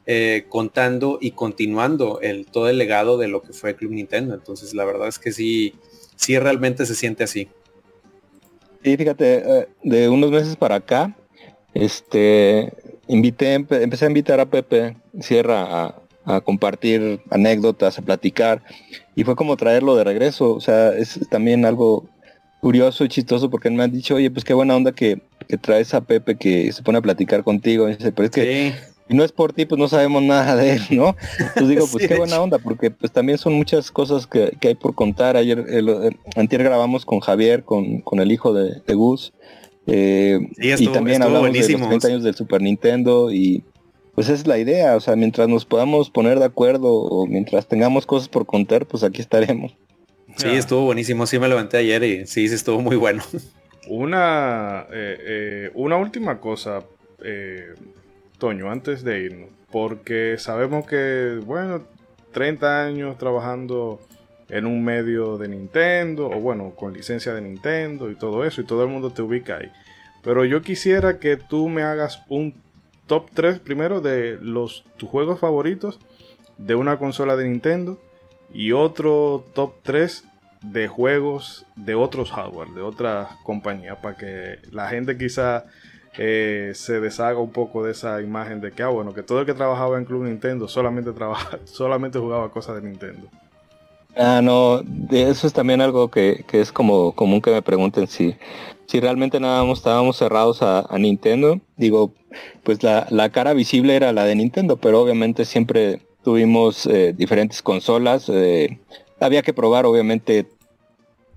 [0.07, 4.33] eh, contando y continuando el, todo el legado de lo que fue Club Nintendo.
[4.33, 5.75] Entonces la verdad es que sí,
[6.15, 7.47] sí realmente se siente así.
[8.83, 11.15] Sí, fíjate, eh, de unos meses para acá,
[11.73, 12.71] este,
[13.07, 18.63] invité, empecé a invitar a Pepe Sierra a, a compartir anécdotas, a platicar,
[19.15, 22.07] y fue como traerlo de regreso, o sea, es también algo
[22.61, 25.21] curioso y chistoso porque me han dicho, oye, pues qué buena onda que,
[25.61, 28.73] traes a Pepe que se pone a platicar contigo, y dice, pero es que
[29.07, 31.15] y no es por ti, pues no sabemos nada de él, ¿no?
[31.53, 34.95] Pues digo, pues qué buena onda, porque pues también son muchas cosas que, hay por
[34.95, 35.37] contar.
[35.37, 39.33] Ayer, el, antier grabamos con Javier, con, con el hijo de, Gus,
[39.87, 43.63] eh, y también hablamos de los 30 años del Super Nintendo y
[44.15, 48.05] pues es la idea, o sea, mientras nos podamos poner de acuerdo o mientras tengamos
[48.05, 49.75] cosas por contar, pues aquí estaremos.
[50.37, 53.23] Sí, estuvo buenísimo, sí me levanté ayer y sí, sí estuvo muy bueno.
[53.87, 56.83] Una, eh, eh, una última cosa,
[57.23, 57.73] eh,
[58.37, 61.83] Toño, antes de irnos, porque sabemos que, bueno,
[62.31, 63.99] 30 años trabajando
[64.49, 68.65] en un medio de Nintendo, o bueno, con licencia de Nintendo y todo eso, y
[68.65, 69.71] todo el mundo te ubica ahí.
[70.23, 72.53] Pero yo quisiera que tú me hagas un
[73.07, 75.99] top 3 primero de los tus juegos favoritos
[76.57, 77.99] de una consola de Nintendo
[78.53, 80.25] y otro top 3
[80.61, 85.65] de juegos de otros hardware, de otras compañías, para que la gente quizá
[86.17, 89.45] eh, se deshaga un poco de esa imagen de que, ah, bueno, que todo el
[89.45, 93.27] que trabajaba en Club Nintendo solamente, trabaja, solamente jugaba cosas de Nintendo.
[94.17, 94.81] Ah, no,
[95.11, 98.35] eso es también algo que, es como común que me pregunten si,
[98.85, 101.59] si realmente nada estábamos cerrados a, Nintendo.
[101.75, 102.13] Digo,
[102.63, 108.29] pues la, cara visible era la de Nintendo, pero obviamente siempre tuvimos eh, diferentes consolas.
[108.29, 108.79] Eh,
[109.19, 110.47] había que probar obviamente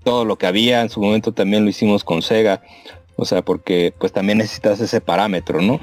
[0.03, 0.81] todo lo que había.
[0.81, 2.61] En su momento también lo hicimos con Sega.
[3.19, 5.79] O sea, porque pues también necesitas ese parámetro, ¿no?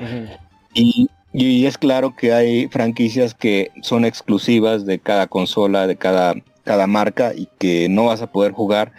[0.75, 6.35] y, y, es claro que hay franquicias que son exclusivas de cada consola, de cada
[6.67, 8.93] cada marca y que no vas a poder jugar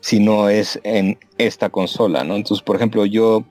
[0.00, 2.34] si no es en esta consola, ¿no?
[2.34, 3.44] Entonces, por ejemplo, yo,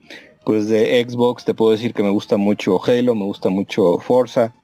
[0.44, 4.54] pues de Xbox te puedo decir que me gusta mucho Halo, me gusta mucho Forza.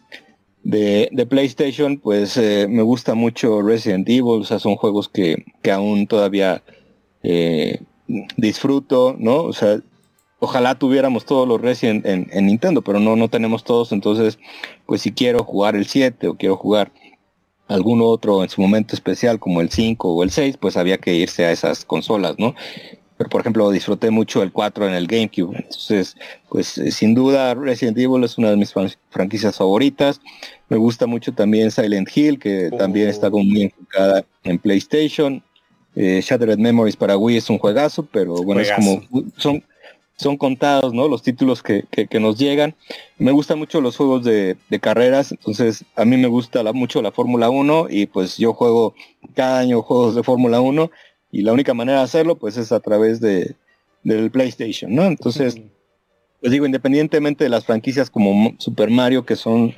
[0.65, 6.09] De, PlayStation, pues eh, me gusta mucho Resident Evil, o sea, son juegos que, aún
[6.09, 6.65] todavía
[7.23, 7.79] eh,
[8.37, 9.43] disfruto, ¿no?
[9.43, 9.81] O sea,
[10.39, 14.39] ojalá tuviéramos todos los Resident en, en, Nintendo, pero no, no tenemos todos, entonces,
[14.87, 16.93] pues si quiero jugar el 7 o quiero jugar
[17.69, 21.15] algún otro en su momento especial como el 5 o el 6, pues había que
[21.15, 22.55] irse a esas consolas, ¿no?
[23.17, 25.57] Pero por ejemplo disfruté mucho el 4 en el GameCube.
[25.57, 26.17] Entonces,
[26.51, 28.75] pues eh, sin duda Resident Evil es una de mis
[29.11, 30.21] franquicias favoritas.
[30.69, 35.43] Me gusta mucho también Silent Hill, que también está como muy enfocada en PlayStation.
[35.97, 39.03] Eh, Shattered Memories para Wii es un juegazo, pero bueno, es como
[39.37, 39.65] son
[40.17, 41.09] son contados, ¿no?
[41.09, 41.85] Los títulos que,
[42.19, 42.75] nos llegan.
[43.19, 47.51] Me gustan mucho los juegos de, carreras, entonces a mí me gusta mucho la Fórmula
[47.51, 48.95] 1 y pues yo juego
[49.35, 50.91] cada año juegos de Fórmula 1
[51.33, 53.55] y la única manera de hacerlo pues es a través de,
[54.03, 55.05] del PlayStation, ¿no?
[55.05, 55.61] Entonces,
[56.41, 59.75] pues digo, independientemente de las franquicias como Super Mario, que son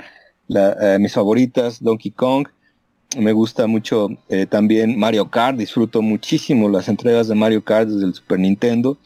[0.48, 2.48] eh, mis favoritas, Donkey Kong,
[3.16, 8.06] me gusta mucho eh, también Mario Kart, disfruto muchísimo las entregas de Mario Kart desde
[8.06, 8.98] el Super Nintendo.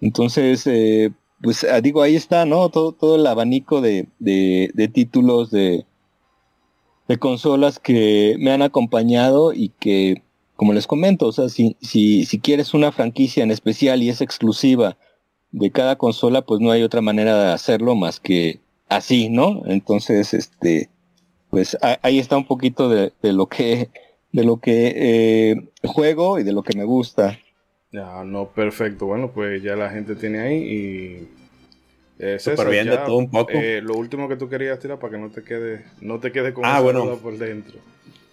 [0.00, 2.68] Entonces, eh, pues ah, digo, ahí está, ¿no?
[2.68, 5.86] Todo, todo el abanico de, de, títulos de,
[7.06, 10.22] de consolas que me han acompañado y que,
[10.56, 14.20] como les comento, o sea, si, si, si quieres una franquicia en especial y es
[14.20, 14.96] exclusiva
[15.52, 19.62] de cada consola, pues no hay otra manera de hacerlo más que así, ¿no?
[19.66, 20.90] Entonces, este,
[21.54, 23.90] pues ahí está un poquito de, de lo que,
[24.32, 27.38] de lo que eh, juego y de lo que me gusta.
[27.92, 29.06] Ya, no, perfecto.
[29.06, 31.28] Bueno, pues ya la gente tiene ahí y.
[32.18, 33.52] Eh, bien de todo un poco.
[33.52, 36.52] Eh, lo último que tú querías tirar para que no te quede, no te quede
[36.52, 37.16] con ah, bueno.
[37.18, 37.78] por dentro.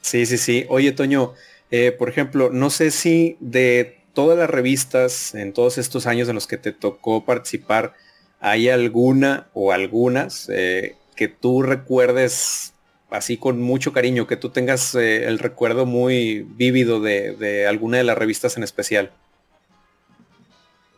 [0.02, 0.66] Sí, sí, sí.
[0.70, 1.34] Oye, Toño,
[1.70, 6.36] eh, por ejemplo, no sé si de todas las revistas en todos estos años en
[6.36, 7.94] los que te tocó participar,
[8.40, 12.74] hay alguna o algunas eh, que tú recuerdes
[13.12, 18.18] así con mucho cariño, que tú tengas el recuerdo muy vívido de, alguna de las
[18.18, 19.12] revistas en especial.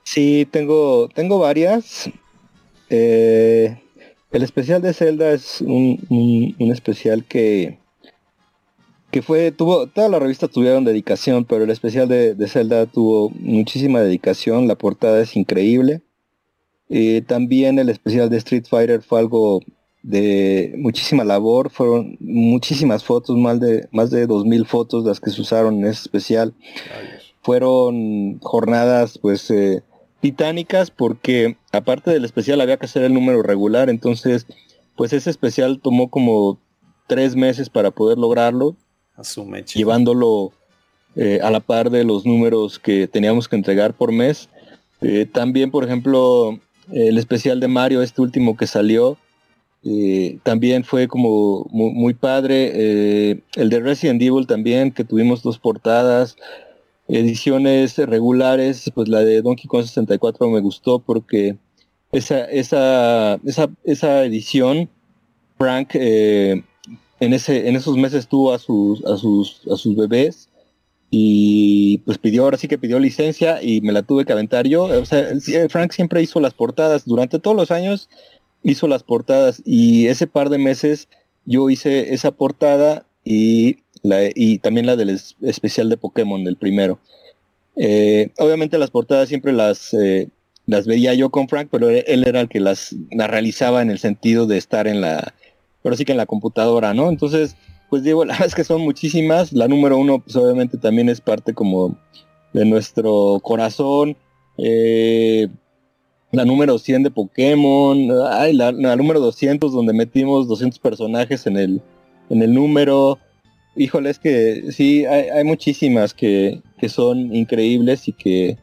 [0.04, 2.10] Sí, tengo, tengo varias.
[2.90, 3.78] Eh,
[4.32, 7.80] el especial de Zelda es un, especial que,
[9.10, 14.02] que fue, tuvo, toda la revista tuvieron dedicación, pero el especial de, Zelda tuvo muchísima
[14.02, 16.02] dedicación, la portada es increíble.
[16.90, 19.62] y también el especial de Street Fighter fue algo
[20.04, 25.42] de muchísima labor, fueron muchísimas fotos, más de, más de 2.000 fotos las que se
[25.42, 26.54] usaron en ese especial.
[27.42, 29.82] Fueron jornadas pues eh,
[30.20, 34.46] titánicas porque aparte del especial había que hacer el número regular, entonces
[34.96, 36.60] pues ese especial tomó como
[37.08, 38.76] tres meses para poder lograrlo,
[39.74, 40.52] llevándolo
[41.16, 44.50] eh, a la par de los números que teníamos que entregar por mes.
[45.02, 46.60] Eh, también, por ejemplo,
[46.92, 49.18] el especial de Mario, este último que salió,
[49.86, 52.72] eh, también fue como muy, padre.
[52.74, 56.38] Eh, el de Resident Evil también, que tuvimos dos portadas.
[57.08, 61.58] Ediciones regulares, pues la de Donkey Kong 64 me gustó porque
[62.14, 64.90] esa, esa, esa, esa edición,
[65.58, 66.64] Frank eh,
[67.20, 70.50] en, ese, en esos meses tuvo a sus, a sus, a sus bebés
[71.12, 74.86] y pues pidió, ahora sí que pidió licencia y me la tuve que aventar yo.
[74.86, 75.28] O sea,
[75.70, 78.10] Frank siempre hizo las portadas durante todos los años
[78.64, 81.10] hizo las portadas y ese par de meses
[81.46, 87.00] yo hice esa portada y, la, y también la del especial de Pokémon, del primero.
[87.76, 90.30] Eh, obviamente las portadas siempre las, eh,
[90.66, 94.46] las veía yo con Frank, pero él era el que las, realizaba en el sentido
[94.46, 95.34] de estar en la,
[95.82, 97.10] pero sí que en la computadora, ¿no?
[97.10, 97.56] Entonces,
[97.90, 99.52] pues digo, la verdad es que son muchísimas.
[99.54, 101.98] La número uno, pues obviamente también es parte como
[102.54, 104.16] de nuestro corazón.
[104.58, 105.48] Eh,
[106.34, 111.82] la número 100 de Pokémon, ay, la, número 200 donde metimos 200 personajes en el,
[112.30, 113.20] en el número.
[113.76, 118.58] Híjole, es que sí, hay, muchísimas que, son increíbles y que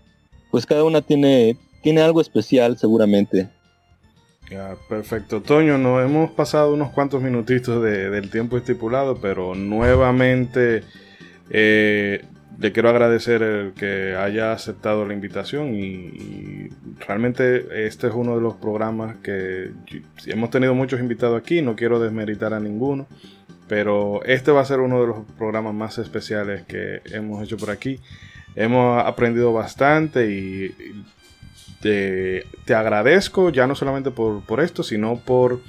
[0.50, 3.48] pues cada una tiene, tiene algo especial seguramente.
[4.88, 5.40] Perfecto.
[5.40, 10.82] Toño, nos hemos pasado unos cuantos minutitos del tiempo estipulado, pero nuevamente
[11.50, 12.24] eh,
[12.60, 16.68] le quiero agradecer el que haya aceptado la invitación y,
[17.06, 19.70] realmente este es uno de los programas que
[20.26, 23.06] hemos tenido muchos invitados aquí, no quiero desmeritar a ninguno,
[23.66, 27.70] pero este va a ser uno de los programas más especiales que hemos hecho por
[27.70, 27.98] aquí.
[28.54, 30.74] Hemos aprendido bastante y
[31.80, 35.60] te, agradezco ya no solamente por, esto, sino por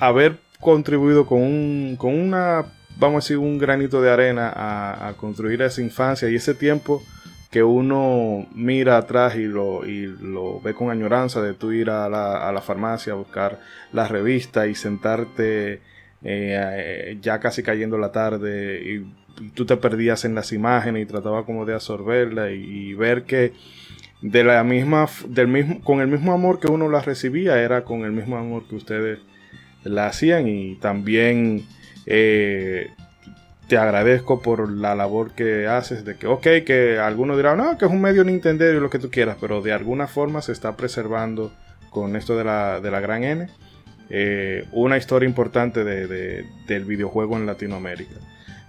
[0.00, 2.64] haber contribuido con, un, con una
[2.98, 7.02] vamos a decir, un granito de arena a, construir esa infancia y ese tiempo
[7.50, 12.08] que uno mira atrás y lo, y lo ve con añoranza de tú ir a
[12.08, 13.60] la, a la farmacia a buscar
[13.92, 15.80] la revista y sentarte
[16.24, 19.22] eh, ya casi cayendo la tarde y,
[19.54, 23.52] tú te perdías en las imágenes y trataba como de absorberla y, ver que
[24.20, 28.04] de la misma, del mismo, con el mismo amor que uno la recibía era con
[28.04, 29.18] el mismo amor que ustedes
[29.84, 31.64] la hacían y también
[32.06, 32.90] eh,
[33.68, 37.86] te agradezco por la labor que haces, de que, ok, que algunos dirán, no, que
[37.86, 40.76] es un medio Nintendo y lo que tú quieras, pero de alguna forma se está
[40.76, 41.52] preservando
[41.90, 43.48] con esto de la, de la gran N,
[44.10, 48.16] eh, una historia importante del videojuego en Latinoamérica.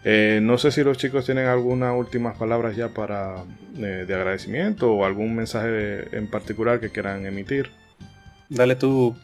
[0.06, 3.44] Eh, no sé si los chicos tienen algunas últimas palabras ya para
[3.74, 7.72] de agradecimiento o algún mensaje en particular que quieran emitir.
[8.50, 9.16] Dale tú,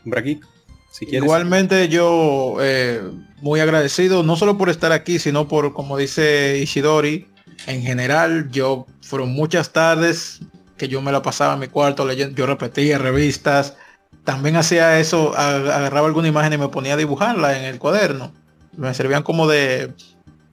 [1.02, 3.02] Igualmente yo eh,
[3.42, 7.28] muy agradecido, no solo por estar aquí, sino por, como dice Ishidori,
[7.68, 10.40] en general, yo fueron muchas tardes
[10.78, 13.76] que yo me la pasaba en mi cuarto leyendo, yo repetía revistas,
[14.24, 18.34] también hacía eso, agarraba alguna imagen y me ponía a dibujarla en el cuaderno.
[18.76, 19.94] Me servían como de,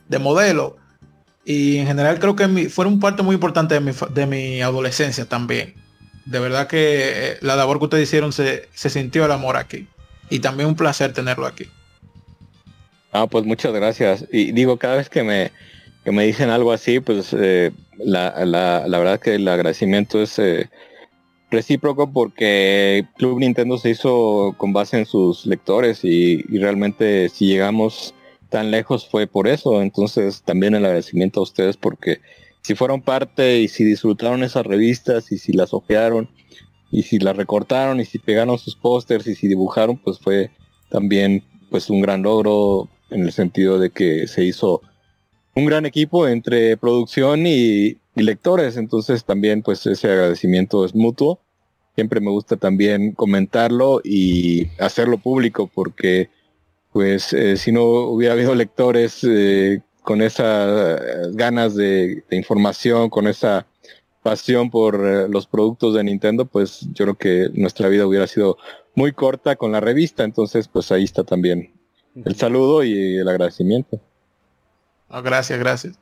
[0.09, 0.77] de modelo.
[1.45, 5.27] Y en general creo que mi, fueron parte muy importante de mi, de mi adolescencia
[5.27, 5.75] también.
[6.25, 9.87] De verdad que eh, la labor que ustedes hicieron se, se sintió el amor aquí
[10.31, 11.67] y también un placer tenerlo aquí.
[13.13, 14.27] Ah, pues muchas gracias.
[14.31, 15.51] Y digo, cada vez que me,
[16.05, 20.39] que me dicen algo así, pues eh, la, la, la, verdad que el agradecimiento es
[20.39, 20.69] eh,
[21.51, 27.47] recíproco porque Club Nintendo se hizo con base en sus lectores y, y, realmente si
[27.47, 28.15] llegamos
[28.51, 29.81] tan lejos fue por eso.
[29.81, 32.21] Entonces también el agradecimiento a ustedes porque
[32.63, 36.29] si fueron parte y si disfrutaron esas revistas y si las ojearon
[36.91, 40.51] y si la recortaron y si pegaron sus pósters y si dibujaron, pues fue
[40.91, 44.83] también pues un gran logro en el sentido de que se hizo
[45.55, 51.39] un gran equipo entre producción y, lectores, entonces también pues ese agradecimiento es mutuo.
[51.97, 56.31] Siempre me gusta también comentarlo y hacerlo público porque
[56.93, 63.67] pues eh, si no hubiera habido lectores eh, con esas ganas de información, con esa
[64.27, 68.59] pasión por eh, los productos de Nintendo, pues yo creo que nuestra vida hubiera sido
[68.97, 70.25] muy corta con la revista.
[70.25, 71.73] Entonces, pues ahí está también
[72.25, 74.01] el saludo y el agradecimiento.
[75.23, 76.01] gracias, gracias.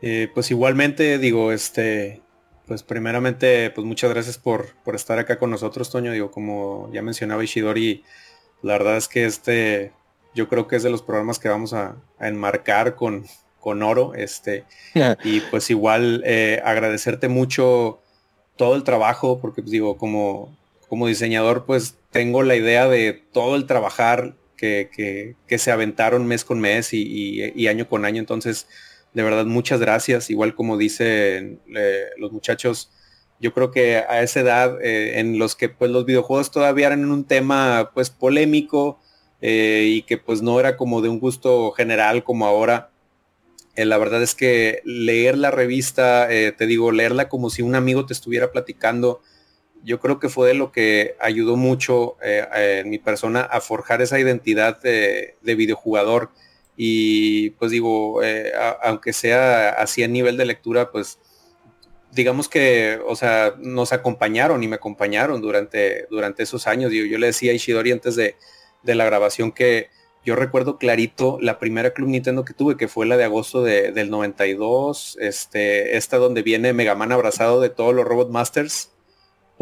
[0.00, 2.22] Eh, pues igualmente digo, este,
[2.66, 6.10] pues primeramente, pues muchas gracias por, por estar acá con nosotros, Toño.
[6.12, 8.02] Digo, como ya mencionaba Ishidori,
[8.62, 9.92] La verdad es que este,
[10.34, 13.26] yo creo que es de los programas que vamos a, enmarcar con,
[13.60, 14.14] con oro.
[14.14, 14.64] Este,
[15.24, 18.00] y pues igual eh, agradecerte mucho
[18.56, 20.56] todo el trabajo, porque pues digo, como,
[20.88, 26.60] como diseñador, pues tengo la idea de todo el trabajar que, se aventaron mes con
[26.60, 28.18] mes y, año con año.
[28.18, 28.66] Entonces,
[29.14, 30.30] de verdad, muchas gracias.
[30.30, 32.90] Igual como dicen eh, los muchachos,
[33.40, 37.10] yo creo que a esa edad eh, en los que pues los videojuegos todavía eran
[37.10, 38.98] un tema pues polémico
[39.40, 42.90] eh, y que pues no era como de un gusto general como ahora.
[43.84, 48.12] La verdad es que leer la revista, te digo, leerla como si un amigo te
[48.12, 49.20] estuviera platicando,
[49.84, 54.02] yo creo que fue de lo que ayudó mucho eh, en mi persona a forjar
[54.02, 56.30] esa identidad de, videojugador.
[56.76, 58.52] Y pues digo, eh,
[58.82, 61.18] aunque sea así a nivel de lectura, pues
[62.12, 66.92] digamos que, o sea, nos acompañaron y me acompañaron durante, durante esos años.
[66.92, 68.36] Yo, yo le decía a Ishidori antes de,
[68.84, 69.90] la grabación que
[70.24, 74.10] yo recuerdo clarito la primera Club Nintendo que tuve, que fue la de agosto del
[74.10, 78.90] 92, este, esta donde viene Mega Man abrazado de todos los Robot Masters.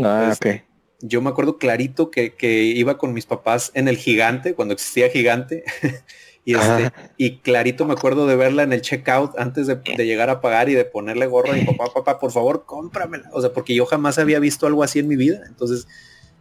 [0.02, 0.62] Ah, ok.
[1.00, 2.34] Yo me acuerdo clarito que,
[2.74, 5.62] iba con mis papás en el gigante, cuando existía gigante.
[6.44, 10.40] y, este, y clarito me acuerdo de verla en el checkout antes de, llegar a
[10.40, 13.28] pagar y de ponerle gorro a mi papá, papá, por favor, cómpramela.
[13.32, 15.42] O sea, porque yo jamás había visto algo así en mi vida.
[15.46, 15.86] Entonces,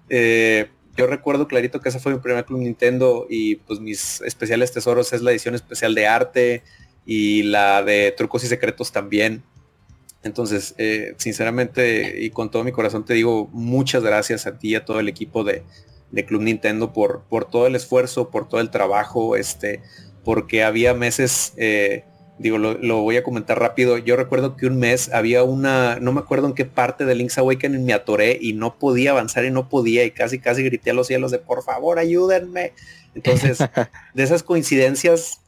[0.09, 4.71] eh, yo recuerdo clarito que esa fue mi primer Club Nintendo y pues mis especiales
[4.71, 6.63] tesoros es la edición especial de arte
[7.05, 9.43] y la de trucos y secretos también.
[10.23, 14.75] Entonces, eh, sinceramente y con todo mi corazón te digo muchas gracias a ti y
[14.75, 15.63] a todo el equipo de,
[16.27, 19.81] Club Nintendo por, por todo el esfuerzo, por todo el trabajo, este,
[20.23, 22.05] porque había meses, eh,
[22.37, 23.97] digo, lo, voy a comentar rápido.
[23.97, 27.37] Yo recuerdo que un mes había una, no me acuerdo en qué parte de Link's
[27.37, 30.93] Awakening me atoré y no podía avanzar y no podía y casi casi grité a
[30.93, 32.73] los cielos de por favor ayúdenme.
[33.13, 33.59] Entonces,
[34.13, 35.39] de esas coincidencias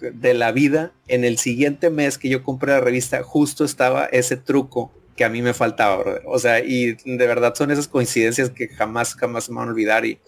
[0.00, 4.36] de la vida, en el siguiente mes que yo compré la revista, justo estaba ese
[4.36, 8.68] truco que a mí me faltaba, O sea, y de verdad son esas coincidencias que
[8.68, 10.06] jamás, jamás se me van a olvidar.
[10.06, 10.20] Y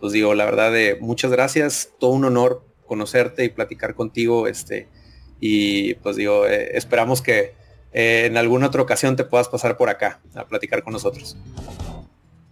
[0.00, 4.46] pues digo, la verdad de muchas gracias, todo un honor conocerte y platicar contigo.
[4.46, 4.88] Este,
[5.40, 7.52] y pues digo, eh, esperamos que
[7.92, 11.36] eh, en alguna otra ocasión te puedas pasar por acá a platicar con nosotros.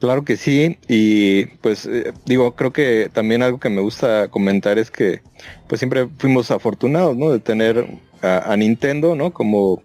[0.02, 4.78] Claro que sí, y pues eh, digo, creo que también algo que me gusta comentar
[4.78, 5.22] es que
[5.68, 7.30] pues siempre fuimos afortunados, ¿no?
[7.30, 7.86] De tener
[8.20, 9.32] a, Nintendo, ¿no?
[9.32, 9.80] Como,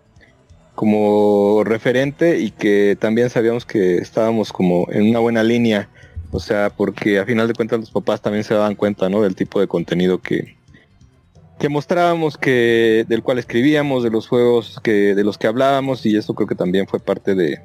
[0.73, 5.87] como referente y que también sabíamos que estábamos como en una buena línea,
[6.31, 9.21] o sea, porque a final de cuentas los papás también se daban cuenta, ¿no?
[9.21, 10.56] Del tipo de contenido que,
[11.59, 16.15] que mostrábamos, que, del cual escribíamos, de los juegos que, de los que hablábamos, y
[16.15, 17.61] eso creo que también fue parte de,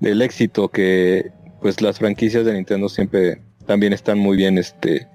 [0.00, 1.30] del éxito que,
[1.60, 5.06] pues las franquicias de Nintendo siempre también están muy bien este,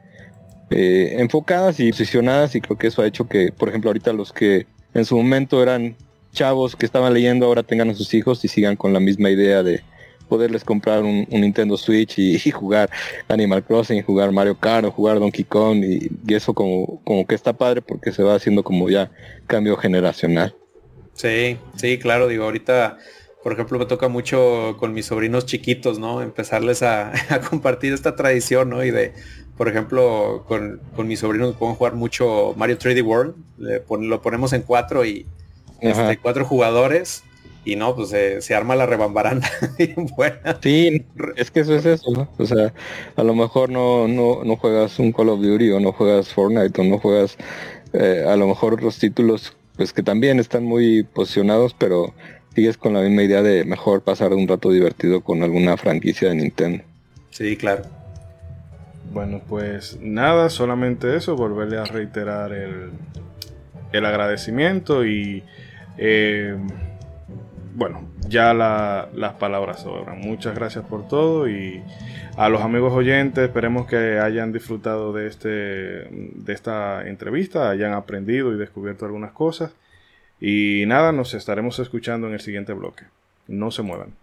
[0.70, 4.32] eh, enfocadas y posicionadas y creo que eso ha hecho que, por ejemplo, ahorita los
[4.32, 5.96] que en su momento eran
[6.32, 9.64] chavos que estaban leyendo ahora tengan a sus hijos y sigan con la misma idea
[9.64, 9.84] de
[10.26, 12.90] poderles comprar un, Nintendo Switch y, jugar
[13.28, 17.36] Animal Crossing, jugar Mario Kart o jugar Donkey Kong y, y, eso como, como que
[17.36, 19.12] está padre porque se va haciendo como ya
[19.48, 20.56] cambio generacional.
[21.14, 22.98] Sí, sí, claro, digo, ahorita
[23.46, 26.24] por ejemplo, me toca mucho con mis sobrinos chiquitos, ¿no?
[26.24, 27.14] Empezarles a,
[27.52, 28.84] compartir esta tradición, ¿no?
[28.84, 29.14] Y de,
[29.56, 33.36] por ejemplo, con, mis sobrinos pueden jugar mucho Mario 3D World,
[34.02, 35.28] lo ponemos en cuatro y
[35.80, 37.22] este, cuatro jugadores
[37.66, 39.50] y no, pues se arma la rebambaranda
[40.16, 40.60] buena.
[40.62, 41.06] Sí,
[41.36, 42.30] es que eso es eso, ¿no?
[42.38, 42.74] O sea,
[43.16, 46.80] a lo mejor no, no, no juegas un Call of Duty o no juegas Fortnite
[46.80, 47.38] o no juegas
[47.94, 52.14] eh, a lo mejor los títulos pues que también están muy posicionados, pero
[52.54, 56.36] sigues con la misma idea de mejor pasar un rato divertido con alguna franquicia de
[56.36, 56.84] Nintendo.
[57.32, 57.84] Sí, claro.
[59.12, 62.92] Bueno, pues nada, solamente eso, volverle a reiterar el,
[63.92, 65.44] el agradecimiento y
[65.98, 66.58] eh,
[67.76, 70.20] bueno, ya las palabras sobran.
[70.20, 71.84] Muchas gracias por todo y
[72.38, 78.54] a los amigos oyentes esperemos que hayan disfrutado de, este, de esta entrevista, hayan aprendido
[78.54, 79.74] y descubierto algunas cosas.
[80.40, 83.06] Y nada, nos estaremos escuchando en el siguiente bloque.
[83.48, 84.14] No se muevan.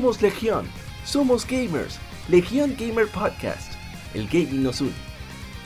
[0.00, 0.66] Somos Legión,
[1.04, 3.74] somos gamers, Legión Gamer Podcast.
[4.14, 4.94] El gaming nos une.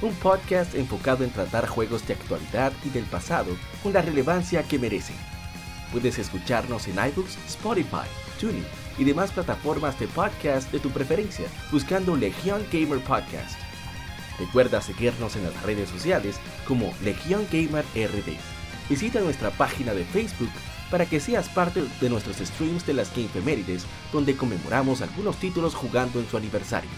[0.02, 4.76] un podcast enfocado en tratar juegos de actualidad y del pasado con la relevancia que
[4.76, 5.14] merecen.
[5.92, 8.08] Puedes escucharnos en iBooks, Spotify,
[8.40, 8.64] TuneIn
[8.98, 13.56] y demás plataformas de podcast de tu preferencia buscando Legion Gamer Podcast.
[14.40, 18.36] Recuerda seguirnos en las redes sociales como Legion Gamer RD.
[18.90, 20.50] Visita nuestra página de Facebook
[20.94, 26.20] para que seas parte de nuestros streams de las Gamefemérides, donde conmemoramos algunos títulos jugando
[26.20, 26.88] en su aniversario.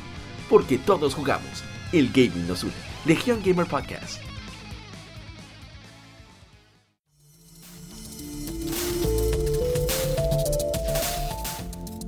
[0.50, 1.64] Porque todos jugamos,
[1.94, 2.74] el gaming nos une.
[3.06, 4.20] Legion Gamer Podcast.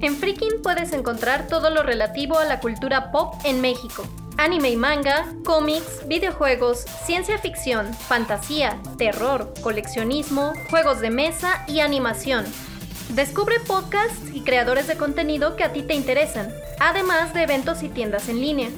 [0.02, 4.04] En Freaking puedes encontrar todo lo relativo a la cultura pop en México.
[4.38, 12.44] Anime y manga, cómics, videojuegos, ciencia ficción, fantasía, terror, coleccionismo, juegos de mesa y animación.
[13.08, 17.88] Descubre podcasts y creadores de contenido que a ti te interesan, además de eventos y
[17.88, 18.68] tiendas en línea.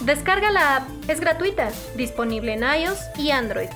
[0.00, 3.68] Descarga la app, es gratuita, disponible en iOS y Android.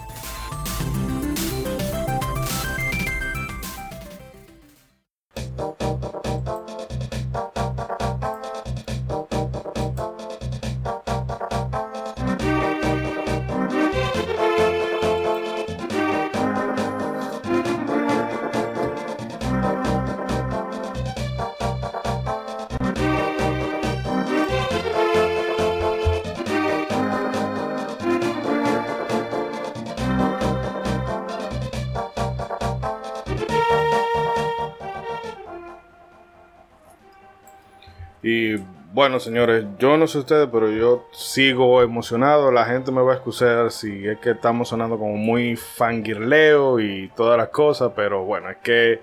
[39.01, 42.53] Bueno, señores, yo no sé ustedes, pero yo sigo emocionado.
[42.53, 47.11] La gente me va a excusar si es que estamos sonando como muy fangirleo y
[47.17, 49.01] todas las cosas, pero bueno, es que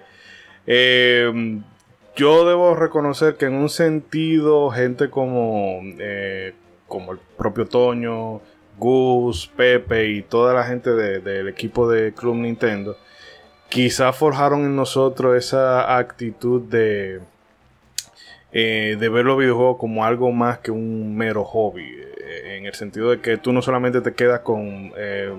[0.68, 1.60] eh,
[2.16, 6.54] yo debo reconocer que en un sentido, gente como, eh,
[6.88, 8.40] como el propio Toño,
[8.78, 12.96] Gus, Pepe y toda la gente de- del equipo de Club Nintendo,
[13.70, 17.20] quizá forjaron en nosotros esa actitud de
[18.52, 21.84] eh, de ver los videojuegos como algo más que un mero hobby.
[22.28, 25.32] eh, en el sentido de que tú no solamente te quedas con eh,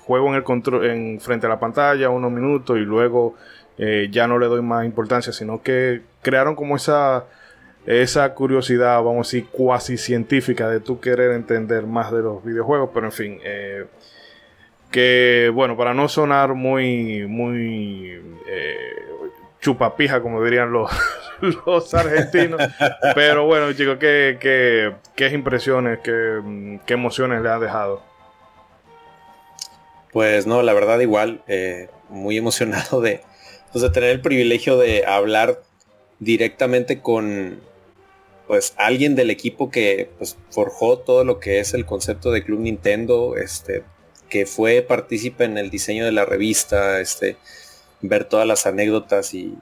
[0.00, 3.34] juego en el control en frente a la pantalla unos minutos y luego
[3.78, 7.26] eh, ya no le doy más importancia, sino que crearon como esa
[7.86, 12.90] esa curiosidad, vamos a decir, cuasi científica de tú querer entender más de los videojuegos,
[12.92, 13.40] pero en fin,
[14.90, 18.20] que bueno, para no sonar muy, muy
[19.60, 20.90] chupapija, como dirían los,
[21.66, 22.60] los argentinos,
[23.14, 28.02] pero bueno, chicos, ¿qué, qué, qué impresiones, qué, qué emociones le ha dejado?
[30.12, 33.20] Pues no, la verdad igual, eh, muy emocionado de,
[33.72, 35.62] pues, de tener el privilegio de hablar
[36.18, 37.60] directamente con
[38.46, 42.58] pues alguien del equipo que pues, forjó todo lo que es el concepto de Club
[42.58, 43.84] Nintendo, este,
[44.28, 47.36] que fue partícipe en el diseño de la revista, este,
[48.02, 49.58] ver todas las anécdotas y,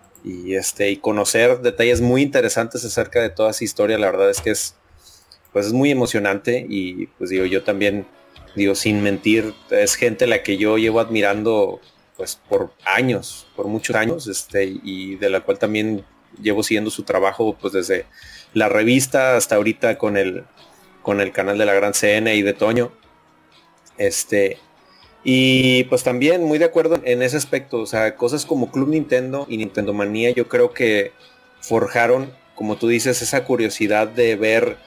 [0.54, 4.50] este, y conocer detalles muy interesantes acerca de toda esa historia, la verdad es que
[4.50, 4.74] es,
[5.52, 8.06] pues es muy emocionante y pues digo, yo también
[8.54, 11.80] digo, sin mentir, es gente la que yo llevo admirando
[12.16, 16.04] pues por años, por muchos años, este, y de la cual también
[16.42, 18.06] llevo siguiendo su trabajo pues desde
[18.54, 20.44] la revista hasta ahorita con el
[21.02, 22.92] con el canal de la Gran CN y de Toño.
[23.96, 24.58] Este,
[25.30, 29.44] y pues también muy de acuerdo en ese aspecto, o sea, cosas como Club Nintendo
[29.46, 31.12] y Nintendo Manía, yo creo que
[31.60, 34.78] forjaron, como tú dices, esa curiosidad de ver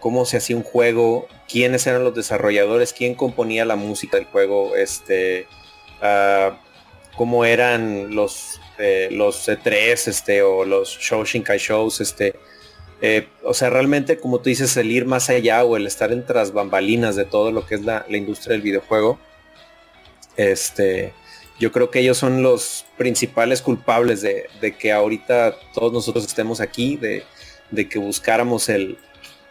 [0.00, 4.76] cómo se hacía un juego, quiénes eran los desarrolladores, quién componía la música del juego,
[4.76, 5.46] este,
[6.00, 6.54] uh,
[7.14, 12.34] cómo eran los, eh, los E3, este, o los Shoshinkai Shows, este,
[13.02, 16.24] eh, o sea, realmente, como tú dices, el ir más allá o el estar en
[16.24, 19.18] tras bambalinas de todo lo que es la industria del videojuego,
[20.36, 21.12] este,
[21.58, 26.60] yo creo que ellos son los principales culpables de, de que ahorita todos nosotros estemos
[26.60, 27.24] aquí, de,
[27.70, 28.98] de que buscáramos el,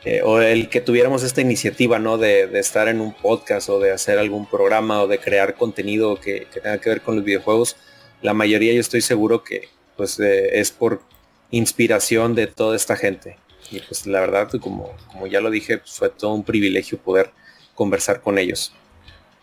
[0.03, 2.17] eh, o el que tuviéramos esta iniciativa, ¿no?
[2.17, 6.19] De, de, estar en un podcast o de hacer algún programa o de crear contenido
[6.19, 7.77] que, tenga que ver con los videojuegos.
[8.21, 11.01] La mayoría yo estoy seguro que pues eh, es por
[11.51, 13.37] inspiración de toda esta gente.
[13.69, 17.31] Y pues la verdad, como, como ya lo dije, fue todo un privilegio poder
[17.75, 18.73] conversar con ellos.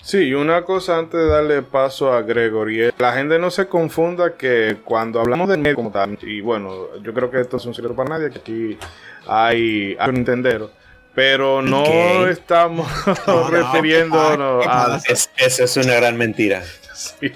[0.09, 4.79] Sí, una cosa antes de darle paso a Gregory, la gente no se confunda que
[4.83, 7.95] cuando hablamos del medio como tal, y bueno, yo creo que esto es un secreto
[7.95, 8.79] para nadie, que aquí
[9.27, 10.71] hay, hay un Nintendero,
[11.15, 12.89] pero no estamos
[13.27, 14.99] no, refiriéndonos no, a...
[15.07, 16.63] Es, esa es una gran mentira.
[16.95, 17.31] Sí.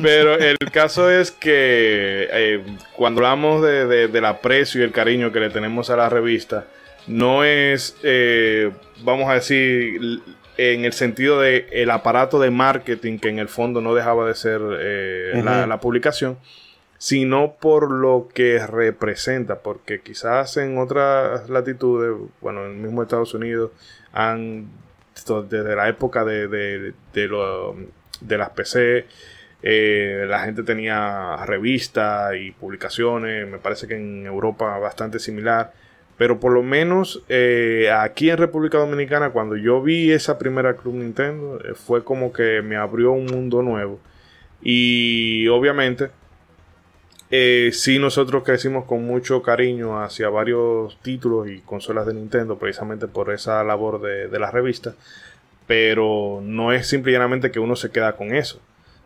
[0.00, 2.64] Pero el caso es que eh,
[2.94, 6.66] cuando hablamos de, de, del aprecio y el cariño que le tenemos a la revista,
[7.08, 8.70] no es, eh,
[9.02, 10.22] vamos a decir,
[10.56, 14.34] en el sentido de el aparato de marketing que en el fondo no dejaba de
[14.34, 16.38] ser eh, la, publicación,
[16.98, 23.34] sino por lo que representa, porque quizás en otras latitudes, bueno, en el mismo Estados
[23.34, 23.72] Unidos,
[24.12, 24.68] han,
[25.48, 29.06] desde la época de, de, de, las PC,
[29.62, 35.72] eh, la gente tenía revistas y publicaciones, me parece que en Europa bastante similar
[36.16, 40.94] pero por lo menos eh, aquí en República Dominicana, cuando yo vi esa primera Club
[40.94, 43.98] Nintendo, eh, fue como que me abrió un mundo nuevo.
[44.62, 46.10] Y obviamente,
[47.30, 53.08] eh, sí nosotros crecimos con mucho cariño hacia varios títulos y consolas de Nintendo, precisamente
[53.08, 54.94] por esa labor de, de la revista.
[55.66, 58.60] Pero no es simplemente que uno se queda con eso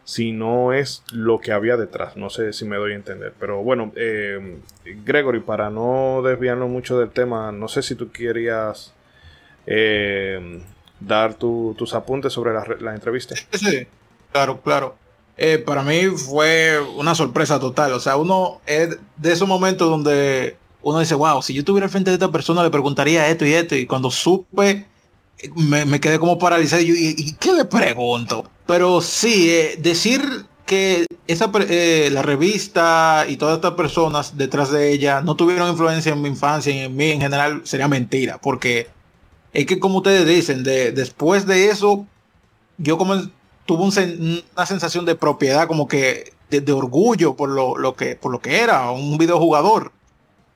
[0.09, 2.17] si no es lo que había detrás.
[2.17, 3.35] No sé si me doy a entender.
[3.39, 4.57] Pero bueno, eh,
[5.05, 8.95] Gregory, para no desviarnos mucho del tema, no sé si tú querías
[9.67, 10.63] eh,
[10.99, 13.35] dar tus apuntes sobre la, entrevista.
[13.53, 13.87] Sí,
[14.33, 14.97] claro, claro.
[15.37, 17.93] Eh, para mí fue una sorpresa total.
[17.93, 22.11] O sea, uno es de esos momentos donde uno dice, wow, si yo estuviera frente
[22.11, 23.77] de esta persona le preguntaría esto y esto.
[23.77, 24.87] Y cuando supe,
[25.55, 26.83] me, quedé como paralizado.
[26.83, 28.51] Y, ¿Y qué le pregunto?
[28.67, 34.93] Pero sí, eh, decir que esa, eh, la revista y todas estas personas detrás de
[34.93, 38.89] ella no tuvieron influencia en mi infancia y en mí en general sería mentira, porque
[39.53, 42.07] es que como ustedes dicen, de, después de eso,
[42.77, 43.15] yo como
[43.65, 43.83] tuve
[44.55, 48.91] una sensación de propiedad, como que de, orgullo por lo, que, por lo que era
[48.91, 49.93] un videojugador.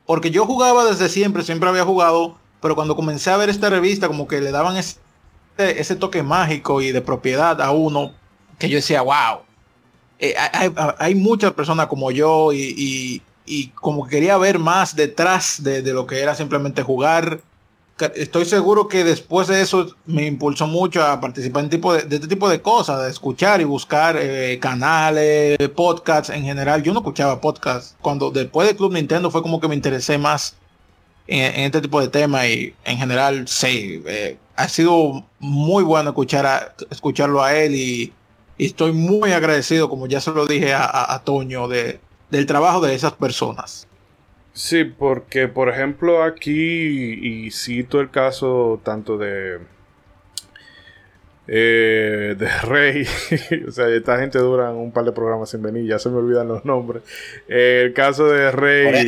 [0.06, 4.06] Porque yo jugaba desde siempre, siempre había jugado, pero cuando comencé a ver esta revista,
[4.06, 8.12] como que le daban ese toque mágico y de propiedad a uno
[8.58, 9.40] que yo decía, wow,
[10.20, 10.36] eh,
[10.98, 13.20] hay, muchas personas como yo y,
[13.74, 17.40] como quería ver más detrás de, lo que era simplemente jugar.
[18.14, 22.28] Estoy seguro que después de eso me impulsó mucho a participar en tipo de, este
[22.28, 26.84] tipo de cosas, de escuchar y buscar eh, canales, podcasts en general.
[26.84, 27.96] Yo no escuchaba podcasts.
[28.00, 30.56] Cuando después del Club Nintendo fue como que me interesé más
[31.32, 36.46] en, este tipo de temas y en general sí, eh, ha sido muy bueno escuchar
[36.46, 38.12] a, escucharlo a él y,
[38.58, 41.98] estoy muy agradecido, como ya se lo dije a, Toño, de,
[42.30, 43.88] del trabajo de esas personas.
[44.52, 49.58] Sí, porque por ejemplo aquí, y cito el caso tanto de,
[51.48, 53.06] eh, de Rey,
[53.66, 56.48] o sea, esta gente dura un par de programas sin venir, ya se me olvidan
[56.48, 57.02] los nombres.
[57.48, 59.06] el caso de Rey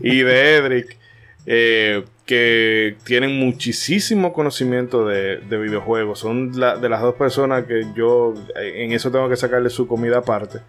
[0.00, 0.98] y de Edric,
[1.44, 6.20] eh, que tienen muchísimo conocimiento de, videojuegos.
[6.20, 10.60] Son de las dos personas que yo en eso tengo que sacarle su comida aparte.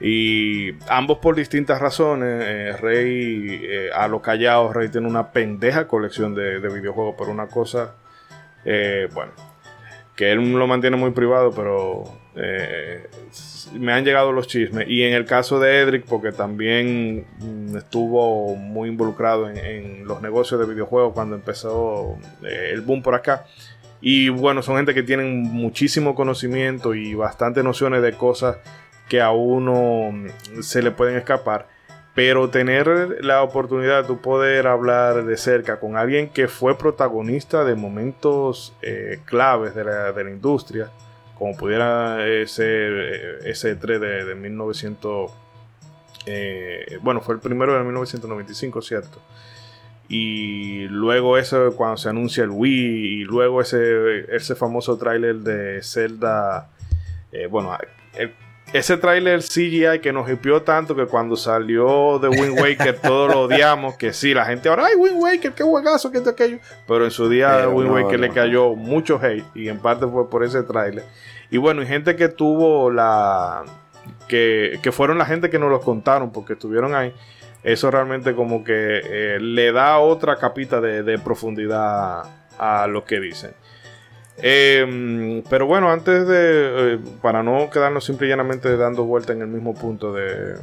[0.00, 2.42] Y ambos por distintas razones.
[2.44, 7.14] Eh, Rey, eh, a lo callado, Rey tiene una pendeja colección de, de videojuegos.
[7.16, 7.94] Por una cosa,
[8.64, 9.32] bueno,
[10.14, 12.04] que él lo mantiene muy privado, pero
[13.78, 14.88] me han llegado los chismes.
[14.88, 20.60] Y en el caso de Edric, porque también mm, estuvo muy involucrado en, los negocios
[20.60, 23.46] de videojuegos cuando empezó eh, el boom por acá.
[24.00, 28.56] Y bueno, son gente que tienen muchísimo conocimiento y bastante nociones de cosas
[29.08, 31.68] que a uno mm, se le pueden escapar.
[32.14, 37.74] Pero tener la oportunidad de poder hablar de cerca con alguien que fue protagonista de
[37.74, 40.90] momentos eh, claves de la, de la industria,
[41.42, 45.32] como pudiera ser ese 3 de, de 1900.
[46.26, 49.20] Eh, bueno, fue el primero de 1995, ¿cierto?
[50.08, 55.82] Y luego eso cuando se anuncia el Wii, y luego ese, ese famoso tráiler de
[55.82, 56.70] Zelda.
[57.32, 57.76] Eh, bueno,
[58.14, 58.32] el
[58.72, 63.40] ese tráiler CGI que nos hipió tanto que cuando salió de Wind Waker todos lo
[63.42, 66.58] odiamos, que sí, la gente ahora, ay, Wind Waker, qué juegazo, qué es aquello.
[66.88, 70.42] Pero en su día Wind Waker le cayó mucho hate y en parte fue por
[70.42, 71.04] ese tráiler.
[71.52, 73.62] Y bueno, y gente que tuvo la...
[74.26, 77.14] Que, que, fueron la gente que nos lo contaron porque estuvieron ahí.
[77.62, 82.22] Eso realmente como que eh, le da otra capita de, de profundidad
[82.58, 83.52] a lo que dicen.
[84.38, 86.94] Em, pero bueno, antes de.
[86.94, 90.54] Eh, para no quedarnos simple y llanamente dando vuelta en el mismo punto de,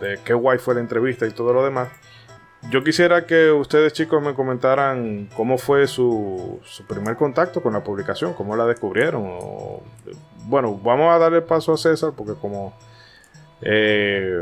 [0.00, 1.90] de qué guay fue la entrevista y todo lo demás.
[2.70, 7.82] Yo quisiera que ustedes chicos me comentaran cómo fue su, su primer contacto con la
[7.82, 9.28] publicación, cómo la descubrieron.
[10.46, 12.72] bueno, vamos a darle paso a César porque como
[13.62, 14.40] eh,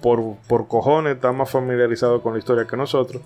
[0.00, 3.22] por, por cojones está más familiarizado con la historia que nosotros.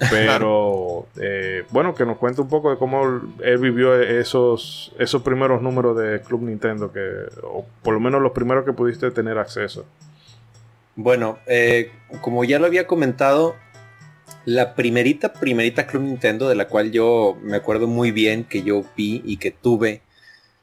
[0.10, 5.60] Pero eh, bueno, que nos cuente un poco de cómo él vivió esos, esos primeros
[5.60, 9.84] números de Club Nintendo, que, o por lo menos los primeros que pudiste tener acceso.
[11.02, 13.56] Bueno, eh, como ya lo había comentado,
[14.44, 18.84] la primerita, primerita Club Nintendo de la cual yo me acuerdo muy bien que yo
[18.94, 20.02] vi y que tuve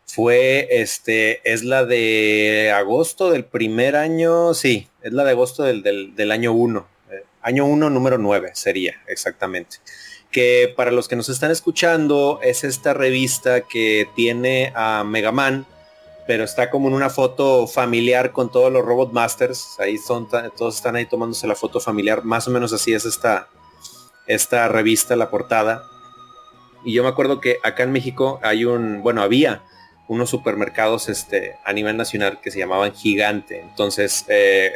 [0.06, 5.82] fue, este, es la de agosto del primer año, sí, es la de agosto del,
[5.82, 9.78] del, año 1, eh, año 1, número 9 sería exactamente.
[10.30, 15.66] Que para los que nos están escuchando es esta revista que tiene a Mega Man,
[16.28, 19.80] pero está como en una foto familiar con todos los Robot Masters.
[19.80, 22.24] Ahí son, todos están ahí tomándose la foto familiar.
[22.24, 23.48] Más o menos así es esta,
[24.28, 25.84] esta revista, la portada.
[26.84, 29.64] Y yo me acuerdo que acá en México hay un, bueno, había
[30.08, 33.60] unos supermercados este, a nivel nacional que se llamaban Gigante.
[33.60, 34.74] Entonces, eh,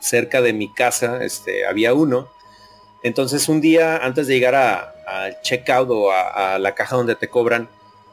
[0.00, 2.28] cerca de mi casa este, había uno.
[3.02, 7.68] Entonces, un día antes de llegar al checkout o a, la caja donde te cobran,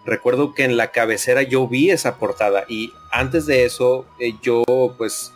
[0.05, 4.63] recuerdo que en la cabecera yo vi esa portada y antes de eso eh, yo
[4.97, 5.33] pues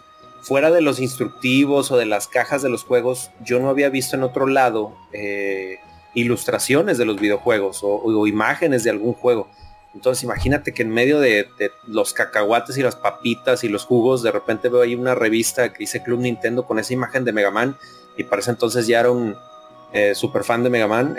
[0.48, 4.16] fuera de los instructivos o de las cajas de los juegos, yo no había visto
[4.16, 5.80] en otro lado eh,
[6.14, 9.50] ilustraciones de los videojuegos o, imágenes de algún juego.
[9.94, 11.50] Entonces imagínate que en medio de,
[11.86, 15.80] los cacahuates y las papitas y los jugos, de repente veo ahí una revista que
[15.80, 17.76] dice Club Nintendo con esa imagen de Mega Man
[18.16, 19.36] y parece entonces ya era un
[19.92, 21.16] eh, super fan de Mega Man.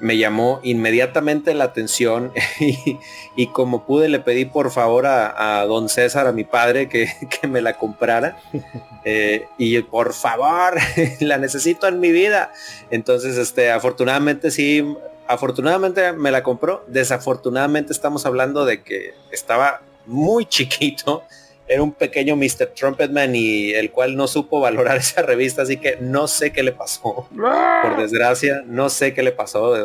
[0.00, 2.32] Me llamó inmediatamente la atención
[3.36, 7.08] y, como pude le pedí por favor a, don César, a mi padre, que,
[7.48, 8.38] me la comprara.
[9.08, 10.74] Eh, y por favor,
[11.20, 12.50] la necesito en mi vida.
[12.90, 14.96] Entonces, este, afortunadamente sí,
[15.28, 16.84] afortunadamente me la compró.
[16.88, 21.22] Desafortunadamente estamos hablando de que estaba muy chiquito.
[21.68, 22.72] Era un pequeño Mr.
[22.74, 26.72] Trumpetman y el cual no supo valorar esa revista, así que no sé qué le
[26.72, 27.28] pasó.
[27.30, 29.76] Por desgracia, no sé qué le pasó.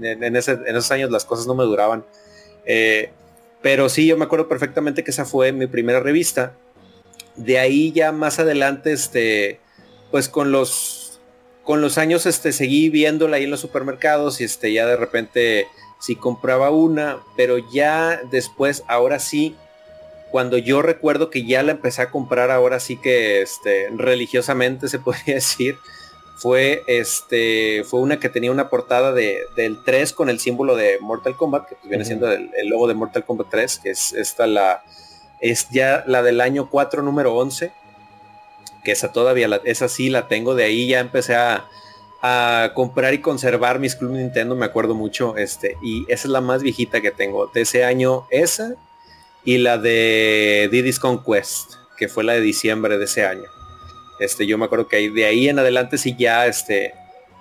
[0.00, 2.04] en, esos años las cosas no me duraban.
[2.64, 3.10] Eh,
[3.62, 6.54] pero sí, yo me acuerdo perfectamente que esa fue mi primera revista.
[7.36, 9.60] De ahí ya más adelante, este,
[10.10, 11.06] pues con los
[11.66, 15.66] con los años este, seguí viéndola ahí en los supermercados y este, ya de repente
[15.98, 19.56] sí compraba una, pero ya después, ahora sí,
[20.30, 24.98] cuando yo recuerdo que ya la empecé a comprar, ahora sí que este, religiosamente se
[25.00, 25.78] podría decir,
[26.36, 30.98] fue, este, fue una que tenía una portada de, del 3 con el símbolo de
[31.00, 34.46] Mortal Kombat, que pues viene siendo el, logo de Mortal Kombat 3, que es esta
[34.46, 34.82] la,
[35.40, 37.72] es ya la del año 4, número 11
[38.86, 41.68] que esa todavía, la, esa sí la tengo, de ahí ya empecé a,
[42.74, 46.60] comprar y conservar mis Club Nintendo, me acuerdo mucho, este, y esa es la más
[46.60, 48.74] viejita que tengo, de ese año esa
[49.46, 53.48] y la de Diddy's Conquest, que fue la de diciembre de ese año.
[54.18, 56.92] Este, yo me acuerdo que de ahí en adelante sí ya, este,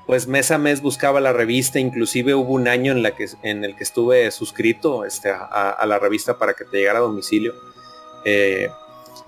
[0.07, 3.65] pues mes a mes buscaba la revista, inclusive hubo un año en, la que, en
[3.65, 7.55] el que estuve suscrito este, a, la revista para que te llegara a domicilio.
[8.23, 8.69] Eh,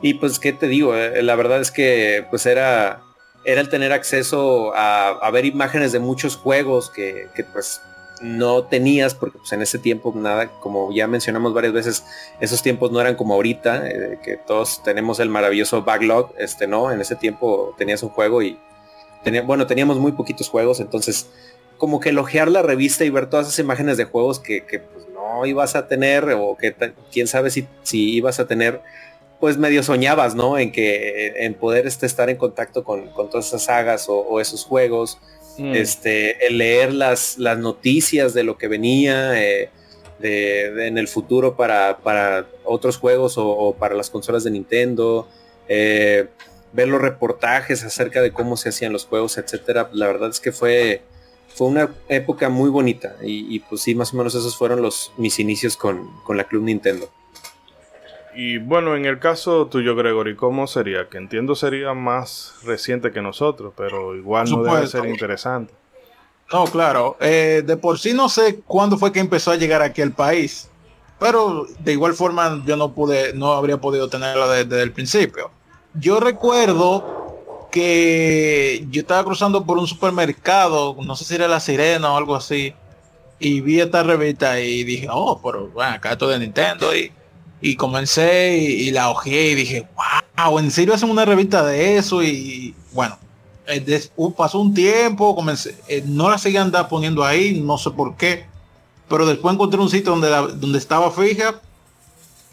[0.01, 0.95] y pues, ¿qué te digo?
[0.95, 3.01] Eh, la verdad es que pues era,
[3.43, 7.81] era el tener acceso a, ver imágenes de muchos juegos que, pues
[8.21, 12.05] no tenías porque pues en ese tiempo nada, como ya mencionamos varias veces,
[12.39, 16.91] esos tiempos no eran como ahorita, eh, que todos tenemos el maravilloso backlog, este no,
[16.91, 18.57] en ese tiempo tenías un juego y
[19.23, 21.29] tenía, bueno, teníamos muy poquitos juegos, entonces
[21.77, 24.63] como que elogiar la revista y ver todas esas imágenes de juegos que,
[24.93, 26.75] pues, no ibas a tener o que
[27.11, 28.81] quién sabe si, si ibas a tener
[29.39, 30.57] pues medio soñabas, ¿no?
[30.57, 35.19] En que en poder este, estar en contacto con, todas esas sagas o, esos juegos,
[35.57, 35.75] mm.
[35.75, 39.69] este, el leer las, las noticias de lo que venía eh,
[40.21, 45.27] en el futuro para, para otros juegos o, para las consolas de Nintendo,
[45.67, 46.27] eh,
[46.73, 49.89] ver los reportajes acerca de cómo se hacían los juegos, etcétera.
[49.93, 51.01] La verdad es que fue,
[51.47, 55.39] fue una época muy bonita y, pues sí, más o menos esos fueron los mis
[55.39, 57.09] inicios con, con la Club Nintendo.
[58.39, 61.09] Y bueno, en el caso tuyo, Gregory, ¿cómo sería?
[61.09, 65.73] Que entiendo sería más reciente que nosotros, pero igual no debe ser interesante.
[66.53, 67.17] No, claro.
[67.19, 70.69] Eh, de por sí no sé cuándo fue que empezó a llegar aquí al país,
[71.19, 75.49] pero de igual forma yo no pude, no habría podido tenerla desde, el principio.
[75.95, 82.13] Yo recuerdo que yo estaba cruzando por un supermercado, no sé si era La Sirena
[82.13, 82.75] o algo así,
[83.39, 87.11] y vi esta revista y dije, oh, pero bueno, acá esto de Nintendo y
[87.61, 89.87] y comencé y, la ojé y dije,
[90.37, 92.23] wow, ¿en serio hacen una revista de eso?
[92.23, 93.17] Y bueno,
[93.67, 94.01] eh,
[94.35, 98.45] pasó un tiempo, comencé, eh, no la seguían poniendo ahí, no sé por qué,
[99.09, 101.59] pero después encontré un sitio donde, donde estaba fija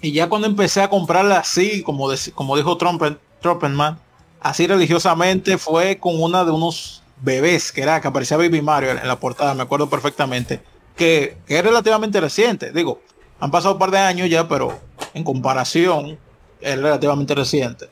[0.01, 3.98] y ya cuando empecé a comprarla así, como, como dijo Trumpenman,
[4.40, 9.09] así religiosamente fue con una de unos bebés, que era que aparecía Baby Mario en
[9.09, 10.62] la portada, me acuerdo perfectamente,
[10.97, 13.01] que es relativamente reciente, digo,
[13.40, 14.78] han pasado un par de años ya, pero
[15.14, 16.18] en comparación
[16.60, 17.86] es relativamente reciente.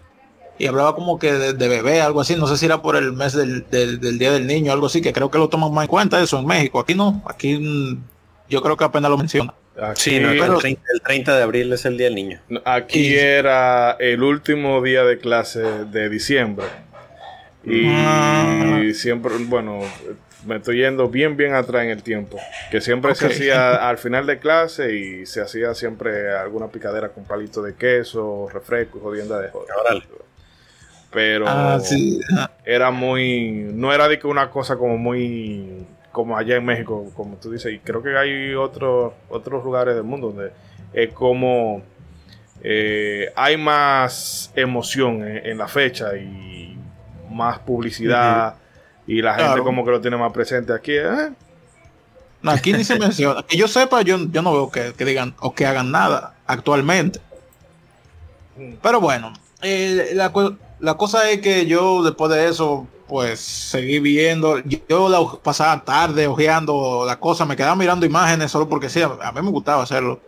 [0.59, 3.13] y hablaba como que de, de bebé, algo así, no sé si era por el
[3.13, 5.85] mes del, del- del Día del Niño, algo así, que creo que lo toman más
[5.85, 6.79] en cuenta eso en México.
[6.79, 8.01] Aquí no, aquí mm,
[8.49, 9.55] yo creo que apenas lo menciona.
[9.83, 12.41] Aquí, Sí, no, pero- el, 30, el 30 de abril es el Día del Niño.
[12.65, 16.67] aquí Y- era el último día de clase de diciembre.
[17.65, 18.83] Y Ah.
[18.95, 19.81] siempre, bueno,
[20.47, 22.39] me estoy yendo bien, bien atrás en el tiempo.
[22.71, 27.25] Que siempre se hacía al final de clase y se hacía siempre alguna picadera con
[27.25, 29.69] palito de queso, refresco y jodienda de joder.
[31.11, 32.21] Pero Ah, sí.
[32.37, 33.51] ah, era muy.
[33.75, 35.87] No era de que una cosa como muy.
[36.11, 37.73] Como allá en México, como tú dices.
[37.73, 40.53] Y creo que hay otros otros lugares del mundo donde
[40.93, 41.83] es como.
[42.63, 46.79] eh, hay más emoción en, en la fecha y
[47.31, 48.55] más publicidad.
[49.07, 50.93] Y la gente como que lo tiene más presente aquí.
[50.93, 51.31] ¿eh?
[52.43, 53.43] no, aquí ni se menciona.
[53.43, 57.21] Que yo sepa, yo, yo no veo que, que digan o que hagan nada actualmente.
[58.83, 60.33] Pero bueno, eh, la,
[60.81, 64.59] la cosa es que yo después de eso, pues seguí viendo.
[64.89, 69.07] Yo, la pasaba tarde ojeando la cosa, me quedaba mirando imágenes solo porque sí, a,
[69.23, 70.21] a mí me gustaba hacerlo.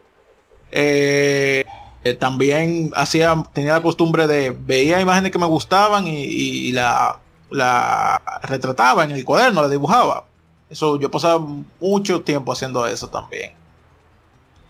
[0.73, 1.65] Eh,
[2.03, 6.73] eh, también hacía, tenía la costumbre de veía imágenes que me gustaban y, y- y
[6.73, 7.19] la,
[7.51, 10.25] la retrataba en el cuaderno, la dibujaba.
[10.71, 11.45] Eso yo pasaba
[11.81, 13.53] mucho tiempo haciendo eso también.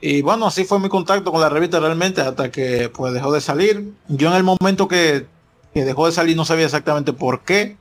[0.01, 3.41] Y bueno, así fue mi contacto con la revista realmente hasta que pues dejó de
[3.41, 3.93] salir.
[4.09, 5.27] Yo en el momento que,
[5.73, 7.79] que dejó de salir no sabía exactamente por qué.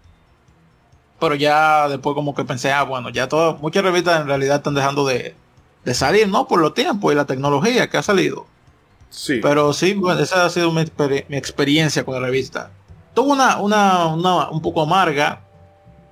[1.20, 4.74] Pero ya después como que pensé, ah, bueno, ya todas, muchas revistas en realidad están
[4.74, 5.36] dejando de,
[5.84, 6.48] de salir, ¿no?
[6.48, 8.46] Por los tiempos y la tecnología que ha salido.
[9.10, 9.40] Sí.
[9.42, 12.72] Pero sí, bueno, esa ha sido mi, exper- mi experiencia con la revista.
[13.14, 15.42] Tuvo una, una, una un poco amarga.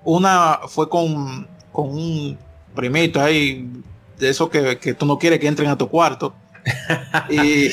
[0.03, 2.37] Una fue con, con un
[2.75, 3.69] primito ahí,
[4.17, 6.33] de eso que, que tú no quieres que entren a tu cuarto.
[7.29, 7.69] y,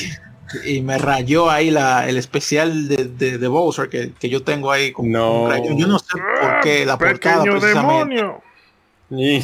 [0.65, 4.71] y me rayó ahí la, el especial de, de, de Bowser que, que yo tengo
[4.71, 5.47] ahí con, No.
[5.47, 5.77] con.
[5.77, 6.05] Yo no sé
[6.41, 8.15] por qué la portada precisamente.
[8.15, 8.41] demonio.
[9.11, 9.43] Y-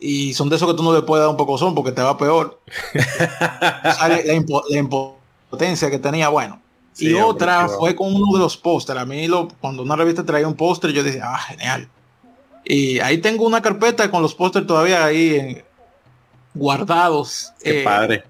[0.00, 2.00] Y son de esos que tú no le puedes dar un poco son porque te
[2.02, 2.60] va peor.
[3.98, 6.60] Sale la, impo- la impotencia que tenía, bueno.
[6.98, 9.02] Sí, y otra hombre, fue con uno de los pósteres.
[9.02, 11.88] A mí lo, cuando una revista traía un póster, yo dije, ah, genial.
[12.64, 15.64] Y ahí tengo una carpeta con los pósters todavía ahí en-
[16.54, 17.52] guardados.
[17.62, 18.24] Qué Eh, padre.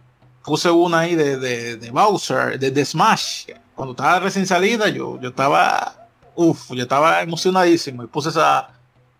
[0.44, 3.46] Puse una ahí de, de, de Bowser, de, de Smash.
[3.74, 8.70] Cuando estaba recién salida, yo, yo estaba, uff, yo estaba emocionadísimo y puse esa,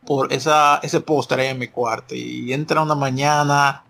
[0.06, 2.14] por esa, ese póster ahí en mi cuarto.
[2.14, 3.84] Y entra una mañana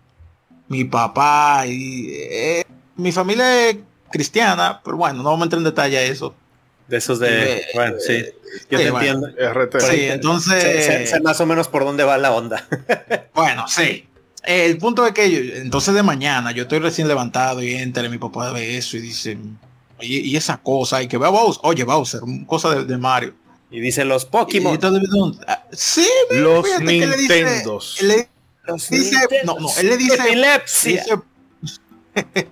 [0.67, 2.65] mi papá y eh,
[2.95, 3.75] mi familia
[4.11, 6.33] cristiana, pero bueno, no vamos a entrar en detalle a eso.
[6.87, 7.57] De esos de.
[7.57, 8.25] eh, bueno, sí.
[8.71, 9.27] Yo sí, te bueno.
[9.27, 9.53] entiendo.
[9.53, 9.79] RT.
[9.81, 12.67] Sí, entonces, sé- sé más o menos por dónde va la onda.
[13.35, 14.07] bueno, sí.
[14.43, 18.03] Eh, El punto es que yo- entonces de mañana yo estoy recién levantado y entra
[18.05, 19.37] y mi papá ve eso y dice,
[19.99, 23.35] y, y esa cosa, y que vea Bowser, oye Bowser, cosa de, de Mario.
[23.69, 24.73] Y dice los Y Pokémon.
[24.73, 25.07] entonces,
[25.47, 28.01] ah, sí, Los que le dice- Nintendos.
[28.65, 29.53] Los dice- Nintendo.
[29.59, 31.03] no, no, él le dice- Epilepsia.
[31.03, 32.49] dice,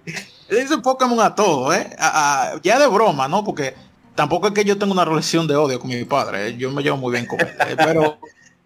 [0.50, 1.90] le dice Pokémon a todo, ¿eh?
[2.00, 3.44] A- a- ya de broma, ¿no?
[3.44, 3.76] Porque
[4.16, 6.58] tampoco es que yo tenga una relación de odio con mi padre, ¿eh?
[6.58, 7.76] yo me llevo muy bien con él, ¿eh?
[7.78, 8.18] pero,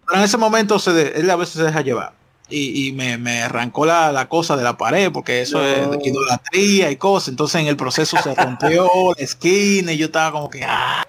[0.06, 2.14] pero en ese momento se de- él a veces se deja llevar.
[2.48, 5.64] Y, y me, me arrancó la, la cosa de la pared, porque eso No.
[5.94, 7.28] es idolatría y cosas.
[7.28, 11.02] Entonces en el proceso se rompió la esquina y yo estaba como que, ah,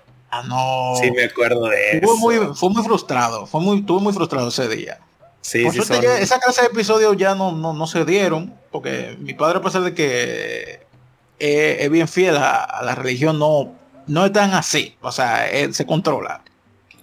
[0.48, 0.94] no.
[1.02, 2.18] Sí, me acuerdo de Fue eso.
[2.18, 5.00] muy, fue muy frustrado, fue muy, estuve muy frustrado ese día.
[5.44, 8.06] Sí, Por sí, suerte son- ya esa clase de episodios ya no, no, no se
[8.06, 10.86] dieron, porque mi padre, a pesar de que
[11.40, 13.76] eh, es bien fiel a, a la religión, no,
[14.08, 14.96] no es tan así.
[15.02, 16.42] O sea, él se controla.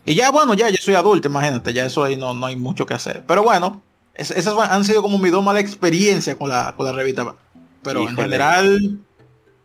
[0.06, 2.86] Y ya, bueno, ya yo soy adulto, imagínate, ya eso ahí no, no hay mucho
[2.86, 3.22] que hacer.
[3.28, 3.82] Pero bueno,
[4.14, 7.34] es- esas han sido como mis dos malas experiencias con la, con la revista.
[7.82, 8.98] Pero en general,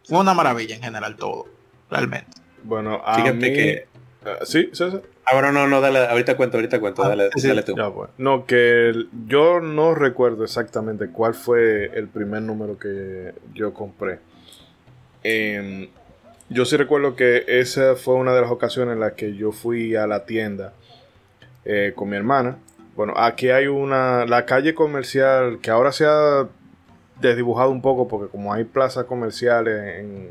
[0.06, 1.46] fue una maravilla en general todo,
[1.90, 2.30] realmente.
[2.64, 3.42] Bueno, a Fíjate mí...
[3.54, 3.88] que-
[4.26, 5.02] Ah, sí, César.
[5.26, 7.76] Ah, bueno, no, no, dale, ahorita cuento, ahorita cuento, Ah, dale, sí, dale tú.
[7.76, 7.92] Ya.
[8.18, 14.20] No, que el- yo no recuerdo exactamente cuál fue el primer número que yo compré.
[15.24, 15.90] Em,
[16.50, 19.96] yo sí recuerdo que esa fue una de las ocasiones en las que yo fui
[19.96, 20.74] a la tienda
[21.66, 22.58] eh, con mi hermana.
[22.96, 26.48] Bueno, aquí hay una, la calle comercial que ahora se ha
[27.20, 30.30] desdibujado un poco porque como hay plazas comerciales en,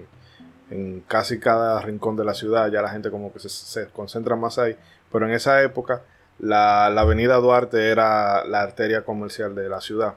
[0.70, 4.34] en casi cada rincón de la ciudad, ya la gente como que se, se concentra
[4.36, 4.76] más ahí.
[5.12, 6.02] Pero en esa época
[6.38, 10.14] la, la avenida Duarte era la arteria comercial de la ciudad.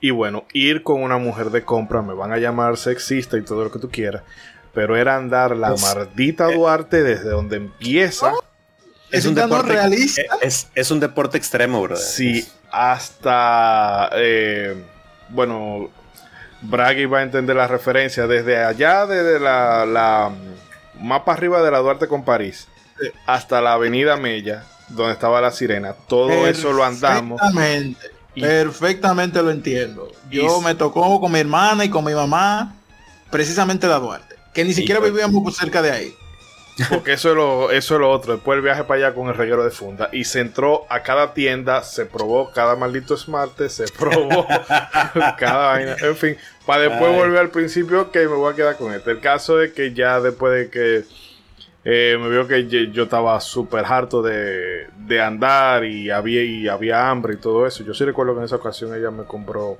[0.00, 3.64] Y bueno, ir con una mujer de compra, me van a llamar sexista y todo
[3.64, 4.22] lo que tú quieras,
[4.74, 8.32] pero era andar la Es- maldita Duarte desde donde empieza,
[9.10, 10.20] Es un deporte realista.
[10.42, 11.96] Es, es un deporte extremo, bro.
[11.96, 14.74] sí, hasta, eh,
[15.30, 15.88] bueno,
[16.64, 20.30] Braggy va a entender la referencia desde allá, desde la, la
[21.00, 22.68] más para arriba de la Duarte con París,
[23.26, 27.40] hasta la avenida Mella, donde estaba la sirena, todo eso lo andamos.
[27.40, 30.10] Perfectamente, perfectamente lo entiendo.
[30.30, 32.74] Yo me tocó con mi hermana y con mi mamá,
[33.30, 36.14] precisamente la Duarte, que ni siquiera vivíamos cerca de ahí.
[36.88, 38.34] Porque eso es, lo, eso es lo otro.
[38.34, 40.08] Después el viaje para allá con el reguero de funda.
[40.12, 44.46] Y se entró a cada tienda, se probó cada maldito smart, se probó
[45.38, 45.96] cada vaina.
[46.00, 46.36] En fin,
[46.66, 49.10] para después volver al principio, que me voy a quedar con este.
[49.10, 51.04] El caso es que ya después de que
[51.86, 57.10] eh, me vio que yo estaba súper harto de, de, andar y había, y había
[57.10, 57.84] hambre y todo eso.
[57.84, 59.76] Yo sí recuerdo que en esa ocasión ella me compró.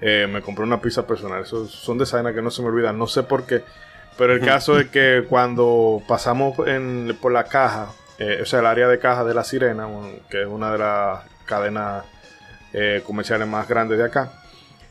[0.00, 1.42] Eh, me compró una pizza personal.
[1.42, 2.98] Esos son designs que no se me olvidan.
[2.98, 3.62] No sé por qué.
[4.16, 6.56] Pero el caso es que cuando pasamos
[7.20, 9.86] por la caja, eh, o sea, el área de caja de La Sirena,
[10.30, 12.04] que es una de las cadenas
[13.04, 14.32] comerciales más grandes de acá,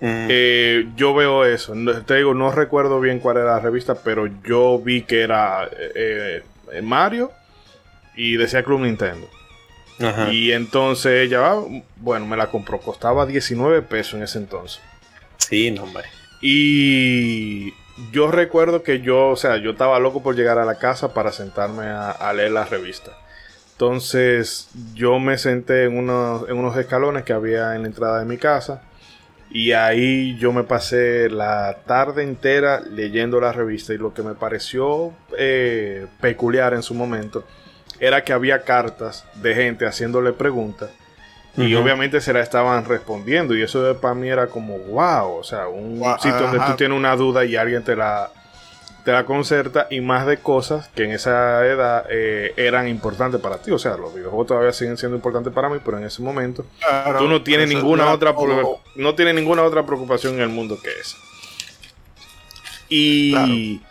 [0.01, 1.73] eh, yo veo eso.
[2.05, 5.69] Te digo, no recuerdo bien cuál era la revista, pero yo vi que era
[6.83, 7.31] Mario
[8.15, 9.27] y decía Club Nintendo.
[10.31, 11.63] Y entonces ella, ah,
[11.97, 14.79] bueno, me la compró, costaba 19 pesos en ese entonces.
[15.37, 16.05] Sí, no, hombre.
[16.39, 17.73] Y
[18.11, 21.31] yo recuerdo que yo, o sea, yo estaba loco por llegar a la casa para
[21.31, 23.11] sentarme a, leer la revista.
[23.71, 28.25] Entonces yo me senté en unos, en unos escalones que había en la entrada de
[28.25, 28.81] mi casa
[29.49, 34.35] y ahí yo me pasé la tarde entera leyendo la revista y lo que me
[34.35, 37.45] pareció eh, peculiar en su momento
[37.99, 40.89] era que había cartas de gente haciéndole preguntas
[41.57, 43.55] y obviamente se la estaban respondiendo.
[43.55, 45.37] Y eso para mí era como, wow.
[45.37, 48.29] O sea, un sitio donde tú tienes una duda y alguien te la,
[49.07, 49.87] te la concerta.
[49.89, 53.71] Y más de cosas que en esa edad eh, eran importantes para ti.
[53.71, 56.65] O sea, los videojuegos todavía siguen siendo importantes para mí, pero en ese momento
[57.17, 58.35] tú no tienes ninguna otra
[58.95, 61.15] no tienes ninguna otra preocupación en el mundo que esa.
[62.89, 63.81] Y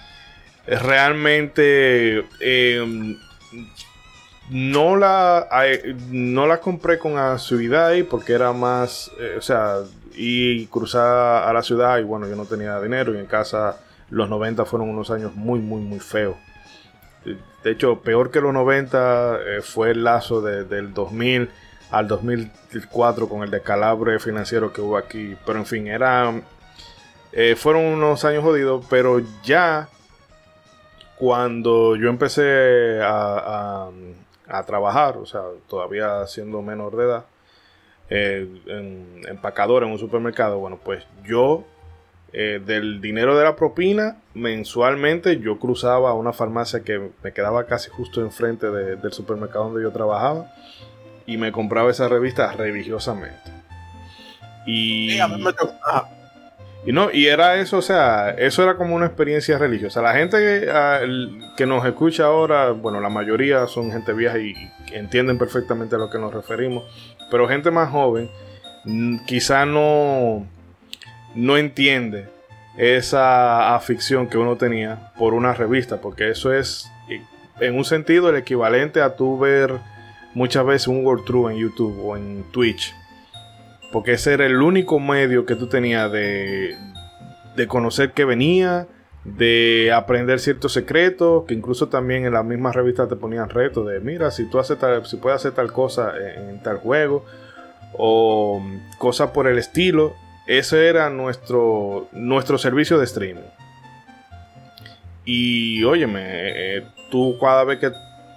[0.67, 3.17] realmente eh,
[4.51, 5.49] no la,
[6.11, 9.79] no la compré con asiduidad porque era más, eh, o sea,
[10.15, 13.79] y cruzar a la ciudad y bueno, yo no tenía dinero y en casa
[14.11, 16.37] los 90 fueron unos años muy, muy, muy feos.
[17.65, 21.51] De hecho, peor que los 90 eh, fue el lazo del 2000
[21.91, 25.37] al 2004 con el descalabre financiero que hubo aquí.
[25.45, 26.41] Pero en fin, era,
[27.33, 29.89] eh, fueron unos años jodidos, pero ya
[31.19, 33.91] cuando yo empecé a
[34.49, 37.25] a trabajar, o sea, todavía siendo menor de edad,
[38.09, 41.65] eh, en, empacador en un supermercado, bueno, pues yo
[42.39, 47.65] eh, del dinero de la propina, mensualmente yo cruzaba a una farmacia que me quedaba
[47.65, 50.53] casi justo enfrente del supermercado donde yo trabajaba
[51.25, 53.51] y me compraba esa revista religiosamente.
[54.67, 55.19] Y,
[56.85, 60.03] y no, y era eso, o sea, eso era como una experiencia religiosa.
[60.03, 61.01] La gente que, ah,
[61.57, 64.53] que nos escucha ahora, bueno, la mayoría son gente vieja y,
[64.93, 66.85] entienden perfectamente a lo que nos referimos.
[67.31, 68.29] Pero gente más joven
[69.27, 70.47] quizá no,
[71.37, 72.29] no entiende
[72.77, 76.91] esa afición que uno tenía por una revista, porque eso es,
[77.61, 79.75] en un sentido, el equivalente a tu ver
[80.35, 82.93] muchas veces un World True en YouTube o en Twitch
[83.97, 86.77] porque ese era el único medio que tú tenías de,
[87.57, 88.87] de conocer qué venía,
[89.25, 94.01] de aprender ciertos secretos, que incluso también en la misma revista te ponían retos de,
[94.01, 97.25] mira, si tú haces tal, si puedes hacer tal cosa en, tal juego,
[97.95, 98.63] o
[98.99, 100.15] cosas por el estilo.
[100.47, 103.43] Ese era nuestro, nuestro servicio de streaming.
[105.25, 107.91] Y óyeme, eh, tú cada vez que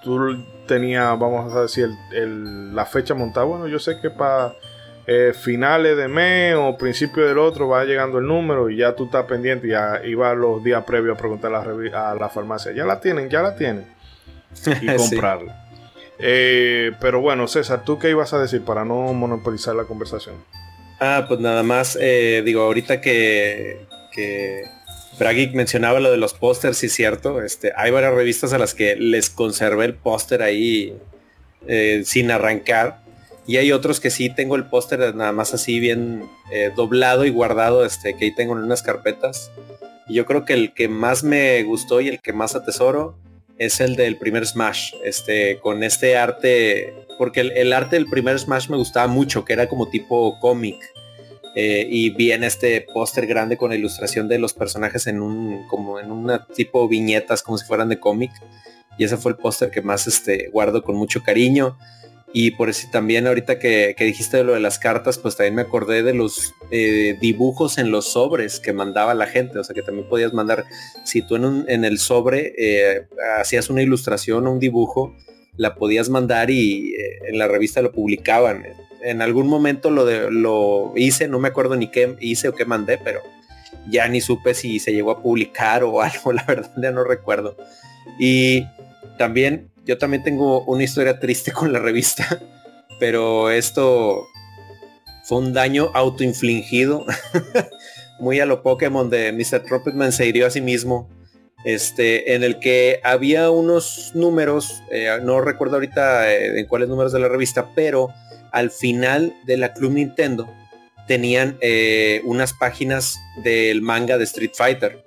[0.04, 4.56] tú tenías, vamos a decir, la fecha montada, bueno, yo sé que para
[5.06, 9.06] eh, finales de mes o principio del otro va llegando el número y ya tú
[9.06, 12.72] estás pendiente y ya iba los días previos a preguntar a la, a la farmacia.
[12.72, 13.86] Ya la tienen, ya la tienen.
[14.82, 15.66] Y comprarla.
[16.20, 20.36] Eh, pero bueno, César, ¿tú qué ibas a decir para no monopolizar la conversación?
[21.00, 24.64] Ah, pues nada más, eh, digo, ahorita que, que
[25.18, 27.42] Bragic mencionaba lo de los pósters, sí es cierto.
[27.42, 30.98] Este, hay varias revistas a las que les conservé el póster ahí
[32.04, 33.02] sin arrancar
[33.50, 37.32] y hay otros que sí tengo el póster nada más así bien eh, doblado y
[37.32, 39.50] guardado, este, que ahí tengo en unas carpetas.
[40.08, 43.18] Y yo creo que el que más me gustó y el que más atesoro
[43.58, 48.70] es el del primer Smash, este, con este arte, porque el, arte del primer Smash
[48.70, 50.78] me gustaba mucho, que era como tipo cómic.
[51.54, 56.00] Eh, y bien este póster grande con la ilustración de los personajes en un, como
[56.00, 58.32] en una tipo viñetas, como si fueran de cómic.
[58.98, 61.78] Y ese fue el póster que más este, guardo con mucho cariño.
[62.32, 66.04] Y por eso también ahorita que, dijiste lo de las cartas, pues también me acordé
[66.04, 69.60] de los eh, dibujos en los sobres que mandaba la gente.
[69.60, 70.64] O sea que también podías mandar,
[71.04, 75.18] si tú en, el sobre eh, hacías una ilustración o un dibujo,
[75.60, 78.64] la podías mandar y eh, en la revista lo publicaban.
[79.04, 82.64] En algún momento lo, de, lo hice, no me acuerdo ni qué hice o qué
[82.64, 83.20] mandé, pero
[83.90, 87.58] ya ni supe si se llegó a publicar o algo, la verdad ya no recuerdo.
[88.18, 88.66] Y
[89.18, 92.40] también yo también tengo una historia triste con la revista,
[93.00, 94.26] pero esto
[95.26, 97.06] fue un daño autoinfligido,
[98.22, 99.66] muy a lo Pokémon de Mr.
[99.66, 101.10] Trumpetman se hirió a sí mismo,
[101.64, 107.12] este, en el que había unos números, eh, no recuerdo ahorita eh, en cuáles números
[107.12, 108.10] de la revista, pero
[108.52, 110.50] al final de la Club Nintendo
[111.08, 115.04] tenían eh, unas páginas del manga de Street Fighter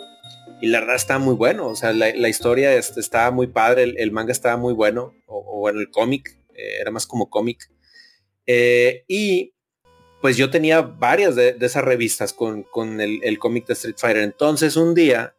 [0.61, 4.13] y la verdad está muy bueno, o sea, la, historia este, estaba muy padre, el,
[4.13, 7.69] manga estaba muy bueno, o, en el cómic, era más como cómic.
[8.47, 9.55] Y
[10.23, 12.65] pues yo tenía varias de, esas revistas con,
[13.01, 14.23] el, cómic de Street Fighter.
[14.23, 15.35] Entonces un día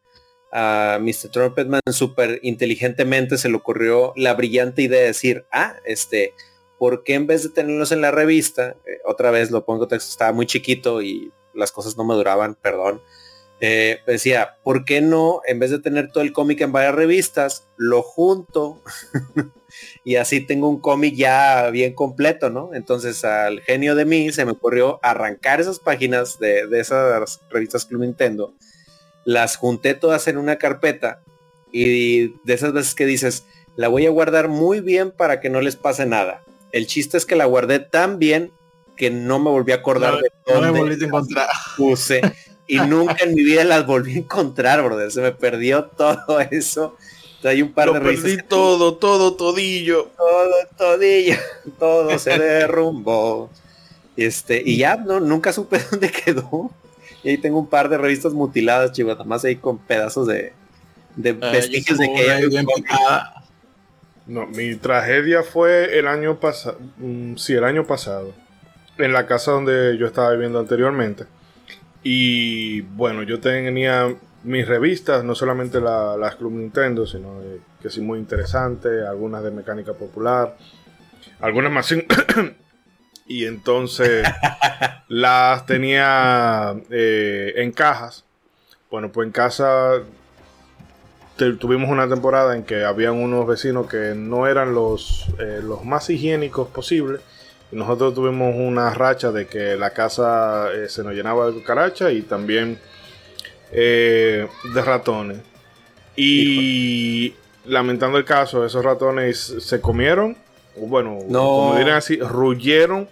[0.54, 1.30] a Mr.
[1.32, 6.34] Trumpetman súper inteligentemente se le ocurrió la brillante idea de decir, ah, este,
[6.78, 10.12] ¿por qué en vez de tenerlos en la revista, eh, otra vez lo pongo texto,
[10.12, 13.02] estaba muy chiquito y las cosas no me duraban, perdón,
[13.66, 17.68] eh, decía, ¿por qué no, en vez de tener todo el cómic en varias revistas,
[17.78, 18.82] lo junto
[20.04, 22.72] y así tengo un cómic ya bien completo, ¿no?
[22.74, 28.02] Entonces al genio de mí se me ocurrió arrancar esas páginas de, esas revistas Club
[28.02, 28.54] Nintendo,
[29.26, 31.22] las junté todas en una carpeta
[31.72, 33.46] y de esas veces que dices,
[33.76, 36.44] la voy a guardar muy bien para que no les pase nada.
[36.72, 38.52] El chiste es que la guardé tan bien
[38.96, 41.10] que no me volví a acordar de dónde
[41.78, 42.22] puse
[42.68, 45.12] y nunca en mi vida las volví a encontrar, brother.
[45.12, 46.96] Se me perdió todo eso.
[47.44, 50.12] Hay un par de perdí todo, todo, todillo.
[50.16, 51.36] Todo, todillo.
[51.78, 53.50] Todo se derrumbó.
[54.16, 56.72] Este, y ya no, nunca supe dónde quedó.
[57.24, 60.54] Y ahí tengo un par de revistas mutiladas, chivas, nada más ahí con pedazos de,
[61.16, 62.66] de vestigios de que
[64.28, 66.80] No, mi tragedia fue el año pasado.
[66.98, 68.34] Mm, sí, el año pasado.
[68.98, 71.26] En la casa donde yo estaba viviendo anteriormente.
[72.04, 74.14] Y bueno, yo tenía
[74.44, 77.40] mis revistas, no solamente las Club Nintendo, sino
[77.82, 80.58] que sí muy interesantes, algunas de mecánica popular,
[81.40, 81.96] algunas más...
[83.26, 84.28] y entonces
[85.08, 88.26] las tenía eh, en cajas.
[88.90, 90.02] Bueno, pues en casa
[91.60, 96.10] tuvimos una temporada en que habían unos vecinos que no eran los, eh, los más
[96.10, 97.22] higiénicos posibles
[97.72, 102.22] nosotros tuvimos una racha de que la casa eh, se nos llenaba de cucarachas y
[102.22, 102.80] también
[103.72, 104.48] de
[104.86, 105.40] ratones.
[106.16, 107.34] Y
[107.66, 110.38] lamentando el caso, esos ratones se comieron,
[110.78, 113.10] bueno, como dirían así, ruyeron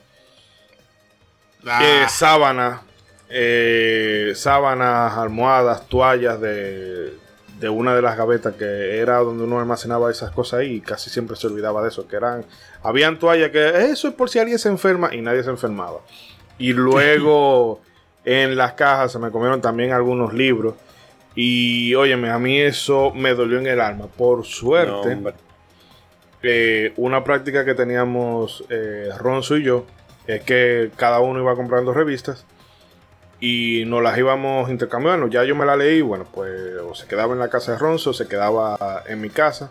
[1.67, 1.81] ah.
[1.83, 2.81] eh, sábanas,
[4.35, 7.13] sábanas, almohadas, toallas de,
[7.61, 11.09] de una de las gavetas que era donde uno almacenaba esas cosas ahí y casi
[11.11, 12.43] siempre se olvidaba de eso, que eran,
[12.81, 15.99] habían toallas que eso es por si alguien se enferma y nadie se enfermaba.
[16.57, 17.79] Y luego
[18.25, 20.73] en las cajas se me comieron también algunos libros
[21.35, 24.07] y óyeme, a mí eso me dolió en el alma.
[24.07, 25.17] Por suerte,
[26.43, 29.85] eh, una práctica que teníamos eh, Ronzo y yo
[30.25, 32.45] es que cada uno iba comprando revistas
[33.39, 35.27] y nos las íbamos intercambiando.
[35.27, 38.13] Ya yo me la leí, bueno, pues o se quedaba en la casa de Ronzo,
[38.13, 39.69] se quedaba en mi casa.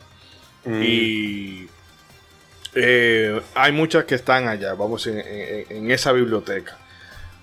[0.65, 0.83] Mm.
[0.83, 1.69] Y
[2.75, 6.77] eh, hay muchas que están allá, vamos, en, esa biblioteca.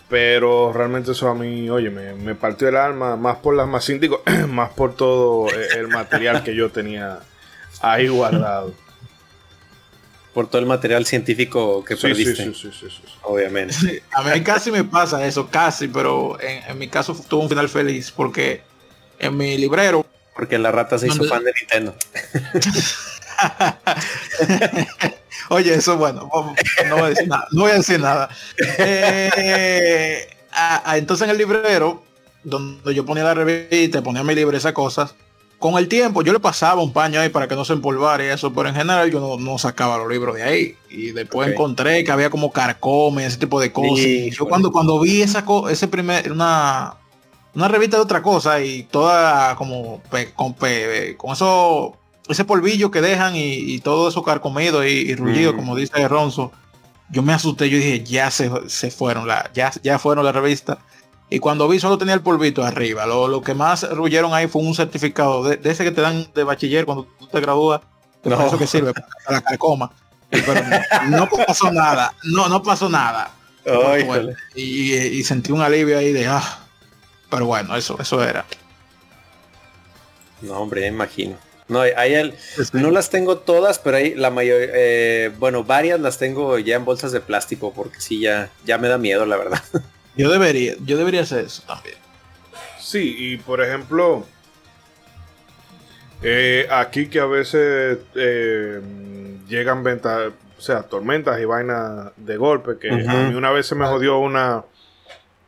[0.10, 4.24] Pero realmente eso a mí, oye, me, partió el alma, más por las más digo,
[4.48, 7.20] más por todo el material que yo tenía
[7.82, 8.74] ahí guardado
[10.38, 12.54] por todo el material científico que perdiste.
[12.54, 14.04] Sí, sí, sí, Obviamente.
[14.12, 18.12] a mí casi me pasa eso, casi, pero en, mi caso tuvo un final feliz
[18.12, 18.62] porque
[19.18, 20.06] en mi librero.
[20.36, 21.96] Porque la rata se hizo fan de Nintendo.
[25.50, 26.30] Oye, eso bueno,
[26.88, 27.48] no voy a decir nada.
[27.50, 28.30] No voy a decir nada.
[28.78, 30.28] Eh,
[30.94, 32.04] entonces en el librero,
[32.44, 35.16] donde yo ponía la revista, ponía mi libro, esas cosas,
[35.60, 38.28] con el tiempo yo le pasaba un paño ahí para que no se empolvara y
[38.28, 40.76] eso, pero en general yo no, sacaba los libros de ahí.
[40.90, 44.06] Y después encontré que había como carcomes, ese tipo de cosas.
[44.32, 46.96] yo cuando, cuando vi esa ese primer, una,
[47.56, 50.02] una revista de otra cosa y toda como
[50.36, 51.98] con, con eso,
[52.30, 56.52] ese polvillo que dejan y, todo eso carcomido y, y rullido, como dice Ronzo,
[57.10, 60.80] yo me asusté, yo dije, ya se, se fueron, la, ya, ya fueron la revista
[61.30, 63.06] y cuando vi solo tenía el polvito arriba.
[63.06, 66.86] Lo, que más ruyeron ahí fue un certificado de, ese que te dan de bachiller
[66.86, 67.82] cuando tú te gradúas.
[68.24, 68.46] No.
[68.46, 69.92] Eso que sirve para la carcoma.
[70.30, 70.54] Pero
[71.10, 72.14] no, no pasó nada.
[72.24, 73.32] No, no pasó nada.
[73.66, 74.08] Ay,
[74.56, 76.60] y, y sentí un alivio ahí de ah.
[77.30, 78.46] Pero bueno, eso, eso era.
[80.42, 81.36] No, hombre, imagino.
[81.68, 82.34] No, hay el,
[82.72, 86.86] no las tengo todas, pero hay la mayoría, eh, bueno, varias las tengo ya en
[86.86, 89.62] bolsas de plástico, porque sí, ya, ya me da miedo, la verdad.
[90.18, 91.96] Yo debería, yo debería hacer eso también.
[92.80, 94.26] Sí, y por ejemplo,
[96.24, 98.82] eh, aquí que a veces eh,
[99.48, 102.96] llegan ventas, o sea, tormentas y vainas de golpe, que a
[103.28, 104.64] mí una vez se me jodió una,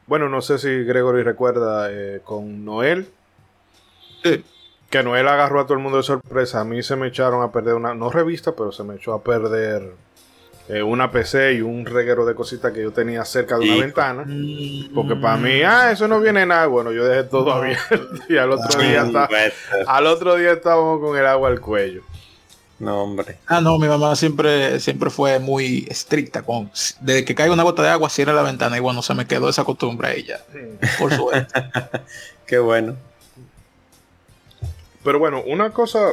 [0.06, 3.10] bueno, no sé si Gregory recuerda, eh, con Noel,
[4.24, 4.44] Sí.
[4.90, 7.52] que Noel agarró a todo el mundo de sorpresa, a mí se me echaron a
[7.52, 9.94] perder una, no revista, pero se me echó a perder
[10.70, 14.26] eh, una PC y un reguero de cositas que yo tenía cerca de una ventana.
[14.94, 16.68] Porque para mí, ah, eso no viene nada.
[16.68, 17.96] Bueno, yo dejé todo abierto
[18.30, 19.28] y al otro día está,
[19.88, 22.04] al otro día estábamos con el agua al cuello.
[22.78, 23.38] No, hombre.
[23.48, 26.72] Ah, no, mi mamá siempre, siempre fue muy estricta con
[27.02, 29.50] desde que caiga una gota de agua, cierra la ventana y bueno, se me quedó
[29.50, 30.40] esa costumbre ahí ya.
[30.98, 31.62] Por suerte.
[32.46, 32.96] Qué bueno.
[35.04, 36.12] Pero bueno, una cosa,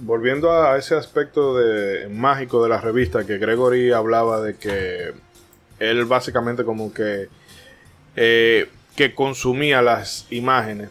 [0.00, 5.12] volviendo a ese aspecto de mágico de la revista, que Gregory hablaba de que
[5.78, 7.28] él básicamente como que
[8.16, 10.90] eh, que consumía las imágenes.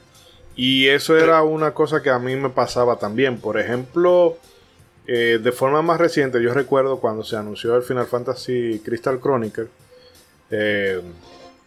[0.55, 3.39] Y eso era una cosa que a mí me pasaba también.
[3.39, 4.38] Por ejemplo,
[5.07, 9.67] eh, de forma más reciente, yo recuerdo cuando se anunció el Final Fantasy Crystal Chronicle.
[10.51, 11.01] eh,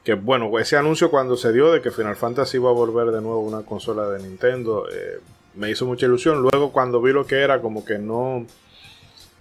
[0.05, 3.21] que bueno, ese anuncio cuando se dio de que Final Fantasy iba a volver de
[3.21, 4.87] nuevo una consola de Nintendo,
[5.57, 6.41] me hizo mucha ilusión.
[6.43, 8.47] Luego cuando vi lo que era, como que no...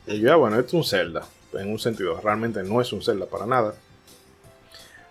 [0.07, 2.19] Y yo, "Ah, bueno, esto es un Zelda, en un sentido.
[2.23, 3.73] Realmente no es un Zelda para nada.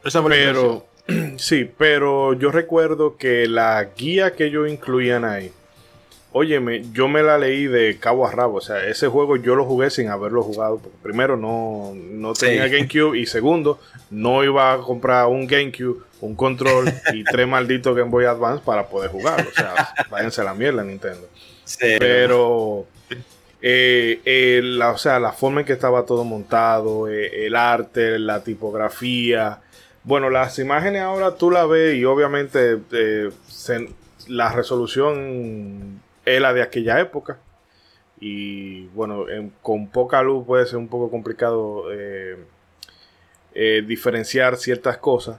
[0.05, 0.23] Esa.
[0.25, 0.87] Pero,
[1.37, 5.51] sí, pero yo recuerdo que la guía que ellos incluían ahí,
[6.33, 8.59] óyeme, yo me la leí de cabo a rabo.
[8.59, 10.79] O sea, ese juego yo lo jugué sin haberlo jugado.
[10.79, 12.47] Porque primero, no, no Sí.
[12.47, 13.19] tenía GameCube.
[13.19, 13.79] Y segundo,
[14.11, 18.87] no iba a comprar un GameCube, un control y tres malditos Game Boy Advance para
[18.89, 19.47] poder jugar.
[19.47, 21.29] O sea, váyanse a la mierda, Nintendo.
[21.65, 22.87] Sí, Pero,
[23.63, 28.19] eh, eh, la, o sea, la forma en que estaba todo montado, eh, el arte,
[28.19, 29.61] la tipografía.
[30.03, 32.79] Bueno, las imágenes ahora tú la ves y obviamente
[33.49, 33.89] se-
[34.29, 37.39] la resolución es la de aquella época.
[38.21, 41.85] Y bueno, en- con poca luz puede ser un poco complicado
[43.87, 45.39] diferenciar ciertas cosas.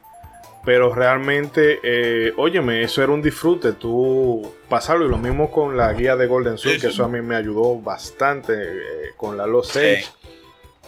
[0.65, 5.05] Pero realmente, eh, óyeme, eso era un disfrute, tú pasarlo.
[5.05, 7.35] Y lo mismo con la guía de Golden Sun, Sí, que eso a mí me
[7.35, 9.79] ayudó bastante eh, con la Lost Sí.
[9.79, 10.05] Edge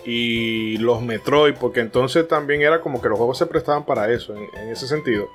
[0.05, 4.35] y los Metroid, porque entonces también era como que los juegos se prestaban para eso,
[4.35, 5.29] en, en ese sentido.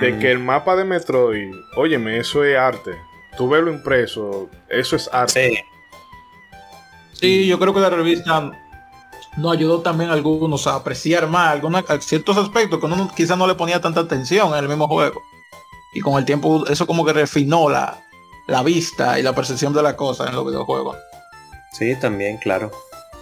[0.00, 0.18] De Mm.
[0.20, 2.92] que el mapa de Metroid, óyeme, eso es arte.
[3.36, 5.50] Tú ves lo impreso, eso es arte.
[5.50, 5.58] sí.
[7.12, 8.52] Sí, yo creo que la revista
[9.36, 13.46] nos ayudó también a algunos a apreciar más algunos ciertos aspectos que uno quizás no
[13.46, 15.22] le ponía tanta atención en el mismo juego.
[15.92, 18.04] Y con el tiempo eso como que refinó la,
[18.46, 20.96] la vista y la percepción de la cosa en los videojuegos.
[21.72, 22.70] Sí, también, claro.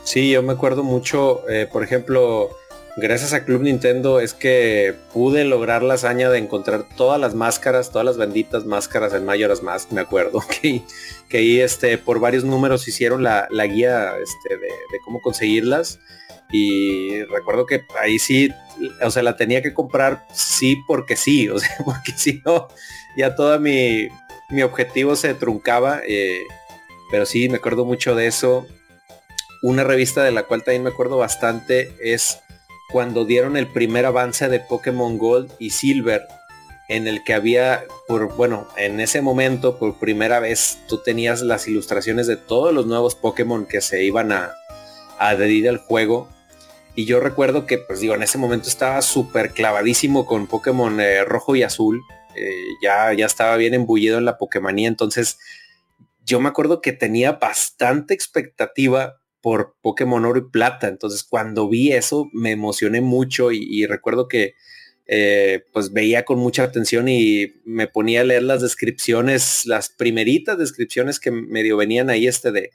[0.04, 2.50] Sí, yo me acuerdo mucho, eh, por ejemplo,
[2.96, 7.90] gracias a Club Nintendo es que pude lograr la hazaña de encontrar todas las máscaras,
[7.90, 10.82] todas las benditas máscaras en Majora's Mask, me acuerdo, que,
[11.32, 14.68] ahí este, por varios números hicieron la, la guía este, de,
[15.04, 15.98] cómo conseguirlas.
[16.54, 18.52] Y recuerdo que ahí sí,
[19.02, 22.68] o sea, la tenía que comprar sí porque sí, o sea, porque si no,
[23.16, 24.08] ya todo mi,
[24.50, 26.02] mi objetivo se truncaba.
[26.06, 26.42] eh,
[27.10, 28.66] pero sí, me acuerdo mucho de eso.
[29.62, 32.40] Una revista de la cual también me acuerdo bastante es
[32.92, 36.22] cuando dieron el primer avance de Pokémon Gold y Silver,
[36.88, 41.66] en el que había, por bueno, en ese momento, por primera vez, tú tenías las
[41.66, 44.52] ilustraciones de todos los nuevos Pokémon que se iban a,
[45.18, 46.28] a adherir al juego.
[46.94, 51.24] Y yo recuerdo que, pues digo, en ese momento estaba súper clavadísimo con Pokémon eh,
[51.24, 52.02] rojo y azul.
[52.36, 52.52] Eh,
[52.82, 54.88] ya, ya estaba bien embullido en la Pokémonía.
[54.88, 55.38] Entonces,
[56.26, 60.88] yo me acuerdo que tenía bastante expectativa por Pokémon Oro y Plata.
[60.88, 64.54] Entonces, cuando vi eso, me emocioné mucho y, recuerdo que
[65.06, 70.56] eh, pues veía con mucha atención y me ponía a leer las descripciones, las primeritas
[70.56, 72.70] descripciones que medio venían ahí este de,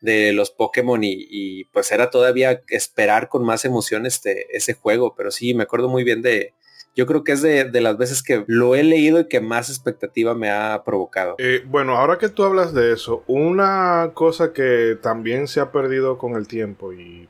[0.00, 5.14] de los Pokémon y, y, pues era todavía esperar con más emoción este, ese juego.
[5.16, 6.54] Pero sí, me acuerdo muy bien de,
[6.96, 9.70] yo creo que es de, de, las veces que lo he leído y que más
[9.70, 11.36] expectativa me ha provocado.
[11.38, 16.18] Eh, bueno, ahora que tú hablas de eso, una cosa que también se ha perdido
[16.18, 17.28] con el tiempo y, y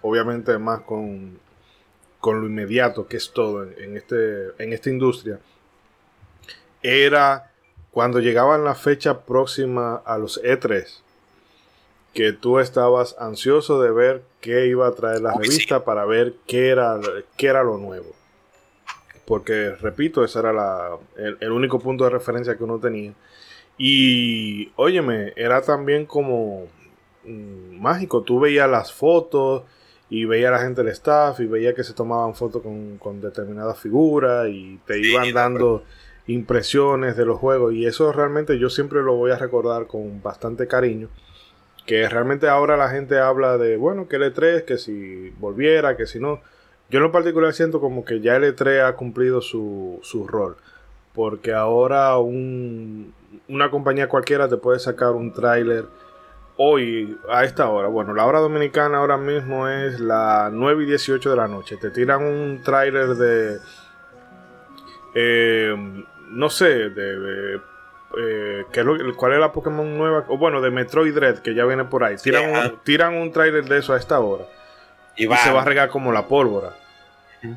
[0.00, 1.38] obviamente más con,
[2.18, 5.38] con, lo inmediato que es todo en, en, este, en esta industria,
[6.82, 7.52] era
[7.90, 10.86] cuando llegaban la fecha próxima a los E3.
[12.14, 16.70] que tú estabas ansioso de ver qué iba a traer la revista para ver qué
[16.70, 16.98] era,
[17.36, 18.21] qué era lo nuevo.
[19.24, 23.12] Porque, repito, ese era la, el, único punto de referencia que uno tenía.
[23.78, 26.66] Y, óyeme, era también como
[27.24, 28.22] mm, mágico.
[28.22, 29.62] Tú veías las fotos
[30.10, 33.20] y veías a la gente del staff y veía que se tomaban fotos con, con
[33.20, 35.84] determinadas figuras y te iban dando
[36.26, 37.74] impresiones de los juegos.
[37.74, 41.08] Y eso realmente yo siempre lo voy a recordar con bastante cariño
[41.86, 46.06] que realmente ahora la gente habla de, bueno, que el E3, que si volviera, que
[46.06, 46.40] si no.
[46.92, 50.58] Yo en lo particular siento como que ya el E3 ha cumplido su, su rol.
[51.14, 53.14] Porque ahora un,
[53.48, 55.86] una compañía cualquiera te puede sacar un tráiler
[56.58, 57.88] hoy a esta hora.
[57.88, 61.78] Bueno, la hora dominicana ahora mismo es la 9 y 18 de la noche.
[61.78, 63.58] Te tiran un tráiler de...
[65.14, 67.60] Eh, no sé, de
[68.18, 68.64] eh,
[69.16, 70.26] ¿cuál es la Pokémon nueva?
[70.28, 72.16] O bueno, de Metroid Dread, que ya viene por ahí.
[72.16, 74.44] Tiran, un, tiran un trailer de eso a esta hora.
[75.16, 76.81] Y, se va a regar como la pólvora.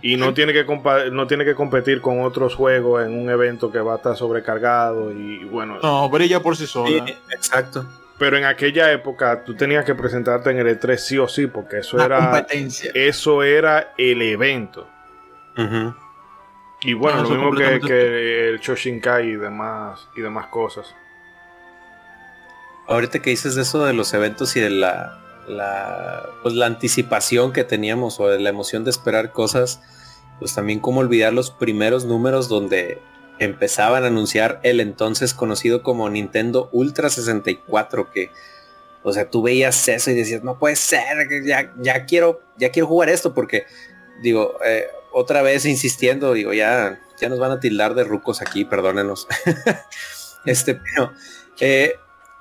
[0.01, 0.65] Y no tiene, que
[1.11, 5.11] no tiene que competir con otros juegos en un evento que va a estar sobrecargado
[5.11, 5.77] y bueno.
[5.81, 7.05] No, brilla por sí sola.
[7.31, 7.85] exacto.
[8.17, 11.79] Pero en aquella época tú tenías que presentarte en el E3 sí o sí, porque
[11.79, 12.45] eso era.
[12.93, 14.87] Eso era el evento.
[16.81, 20.95] Y bueno, lo mismo que, el Shoshinkai y demás, y demás cosas.
[22.87, 27.63] Ahorita que dices eso de los eventos y de la, la, pues la anticipación que
[27.63, 29.81] teníamos o la emoción de esperar cosas,
[30.39, 32.99] pues también como olvidar los primeros números donde
[33.39, 38.31] empezaban a anunciar el entonces conocido como Nintendo Ultra 64 que
[39.03, 42.87] o sea tú veías eso y decías no puede ser ya, ya quiero ya quiero
[42.87, 43.65] jugar esto porque
[44.21, 44.85] digo eh,
[45.17, 49.29] otra vez insistiendo, digo, ya, ya nos van a tildar de rucos aquí, perdónenos.
[50.45, 51.13] este, pero,
[51.61, 51.95] eh,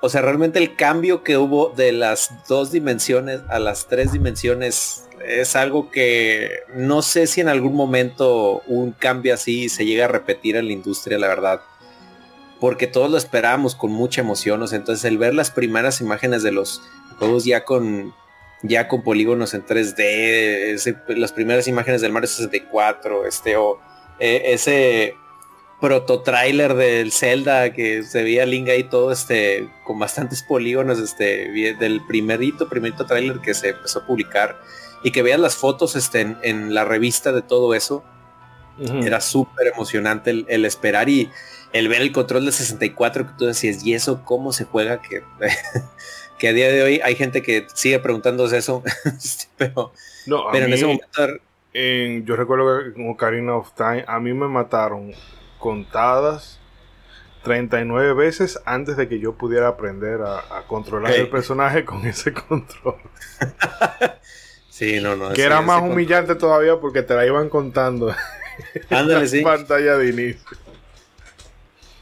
[0.05, 5.03] o sea, realmente el cambio que hubo de las dos dimensiones a las tres dimensiones
[5.27, 10.07] es algo que no sé si en algún momento un cambio así se llega a
[10.07, 11.61] repetir en la industria, la verdad.
[12.59, 14.61] Porque todos lo esperábamos con mucha emoción.
[14.61, 16.83] O sea, entonces el ver las primeras imágenes de los
[17.17, 18.13] juegos ya con
[18.61, 23.79] ya con polígonos en 3D, las primeras imágenes del Mario 64, este, o
[24.19, 25.15] e, ese
[25.81, 31.49] proto trailer del Zelda que se veía Link ahí todo este con bastantes polígonos este
[31.77, 34.59] del primerito primerito trailer que se empezó a publicar
[35.03, 38.03] y que veas las fotos este en, la revista de todo eso
[38.77, 41.29] era súper emocionante el, el, esperar y
[41.71, 45.23] el ver el control de 64 que tú decías y eso cómo se juega que
[46.37, 49.91] que a día de hoy hay gente que sigue preguntándose eso, este, pero,
[50.51, 51.05] pero en ese momento...
[51.73, 55.13] yo recuerdo que como Karina of Time, a mí me mataron
[55.65, 56.59] contadas
[57.41, 62.97] 39 veces antes de que yo pudiera aprender a, controlar el personaje con ese control.
[64.69, 65.33] sí, no, no.
[65.33, 68.13] Que era más humillante todavía porque te la iban contando.
[68.91, 69.41] Ándale, sí.
[69.41, 70.57] pantalla de inicio.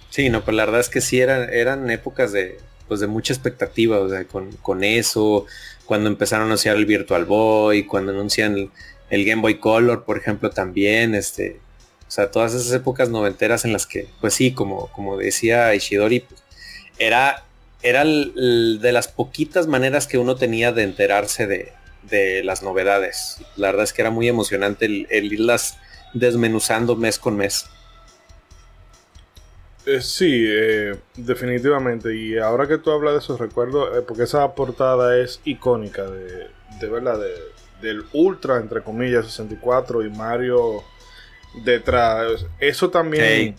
[0.09, 2.59] Sí, no, pues la verdad es que sí eran, eran épocas de,
[2.89, 5.45] pues de mucha expectativa, o sea, con, eso,
[5.85, 8.69] cuando empezaron a anunciar el Virtual Boy, cuando anuncian
[9.09, 11.61] el, Game Boy Color, por ejemplo, también, este,
[12.13, 16.43] sea, todas esas épocas noventeras en las que, pues sí, como, como decía Ishidori, pues,
[16.99, 17.43] era,
[17.81, 21.73] era de las poquitas maneras que uno tenía de enterarse de,
[22.43, 23.37] las novedades.
[23.55, 25.77] La verdad es que era muy emocionante el irlas
[26.13, 27.65] desmenuzando mes con mes.
[29.85, 32.15] Eh, sí, eh, definitivamente.
[32.15, 36.47] Y ahora que tú hablas de esos recuerdos, eh, porque esa portada es icónica de,
[36.79, 37.19] de verdad,
[37.81, 40.83] del Ultra, entre comillas, 64 y Mario
[41.55, 42.45] detrás.
[42.59, 43.55] Eso también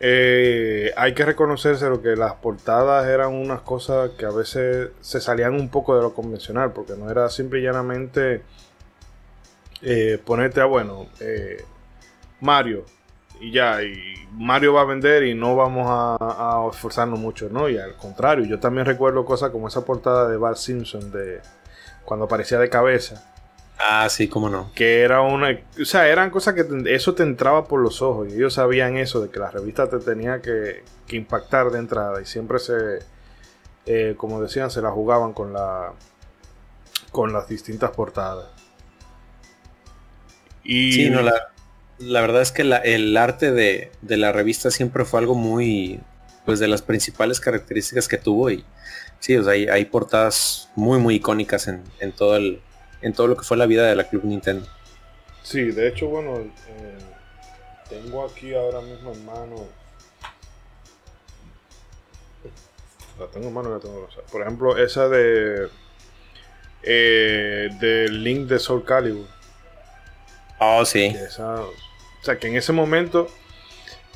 [0.00, 5.54] hay que reconocerse lo que las portadas eran unas cosas que a veces se salían
[5.54, 8.42] un poco de lo convencional, porque no era simple y llanamente
[10.24, 11.06] ponerte a, bueno,
[12.40, 12.84] Mario
[13.42, 17.68] y ya, y Mario va a vender y no vamos a, esforzarnos mucho, ¿no?
[17.68, 21.40] Y al contrario, yo también recuerdo cosas como esa portada de Bart Simpson de
[22.04, 23.31] cuando aparecía de cabeza.
[23.84, 24.70] Ah, sí, cómo no.
[24.74, 28.34] Que era una, o sea, eran cosas que eso te entraba por los ojos y
[28.34, 32.58] ellos sabían eso, de que la revista te tenía que, impactar de entrada y siempre
[32.58, 33.00] se,
[33.86, 35.92] eh, como decían, se la jugaban con la,
[37.10, 38.46] con las distintas portadas.
[40.64, 41.52] Y, sí, no, la,
[41.98, 46.00] la verdad es que el arte de, la revista siempre fue algo muy,
[46.44, 48.64] pues de las principales características que tuvo y
[49.20, 52.60] sí, o sea, hay, portadas muy, muy icónicas en, todo el,
[53.02, 54.66] en todo lo que fue la vida de la Club Nintendo.
[55.42, 56.98] Sí, de hecho, bueno, eh,
[57.88, 59.66] tengo aquí ahora mismo en mano
[63.18, 65.68] La tengo en mano, la tengo en Por ejemplo, esa de.
[66.82, 69.26] Eh, del Link de Soul Calibur.
[70.58, 71.04] Oh, sí.
[71.06, 71.72] Esa, o
[72.22, 73.28] sea, que en ese momento.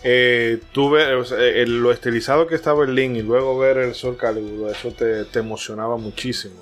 [0.03, 3.95] Eh, tuve o sea, el- lo estilizado que estaba el Link y luego ver el
[3.95, 6.55] Soul Calibur, eso te, te emocionaba muchísimo.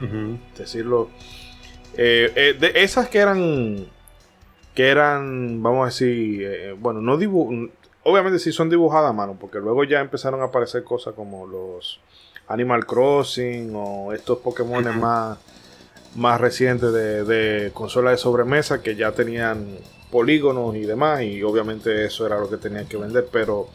[0.00, 1.10] Y, decirlo.
[1.96, 3.86] Eh, eh, de esas que eran.
[4.74, 6.42] Que eran, vamos a decir.
[6.42, 7.70] eh, bueno, no dibu
[8.04, 12.00] Obviamente sí son dibujadas a mano, porque luego ya empezaron a aparecer cosas como los
[12.48, 15.38] Animal Crossing o estos Pokémon más,
[16.16, 19.78] más recientes de, de consolas de sobremesa que ya tenían
[20.10, 23.68] polígonos y demás, y obviamente eso era lo que tenían que vender, pero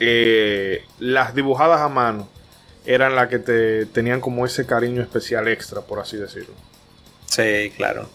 [0.00, 2.28] eh, las dibujadas a mano
[2.84, 6.54] eran las que te tenían como ese cariño especial extra, por así decirlo.
[7.26, 8.08] Sí, claro.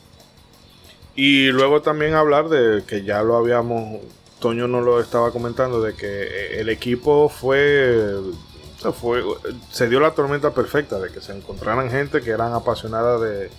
[1.16, 4.00] Y luego también hablar de que ya lo habíamos,
[4.40, 9.22] Toño nos lo estaba comentando, de que eh, el equipo fue, o sea, fue,
[9.70, 13.50] se dio la tormenta perfecta, de que se encontraran gente que eran apasionadas de,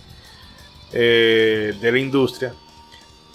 [0.93, 2.53] eh, de la industria,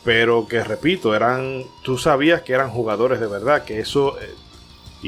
[0.05, 4.29] pero que repito, eran, tú sabías que eran jugadores de verdad, que eso, eh,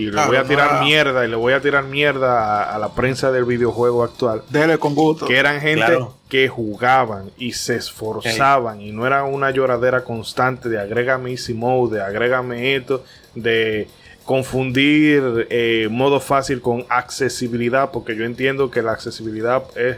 [0.02, 2.78] y le Claro, voy a tirar mierda, y le voy a tirar mierda a- a
[2.78, 5.26] la prensa del videojuego actual Dele con gusto.
[5.26, 6.14] que eran gente Claro.
[6.28, 11.96] que jugaban y se esforzaban y no era una lloradera constante de agrégame easy mode,
[11.96, 13.02] de agrégame esto,
[13.34, 13.88] de
[14.24, 19.96] confundir eh, modo fácil con accesibilidad, porque yo entiendo que la accesibilidad es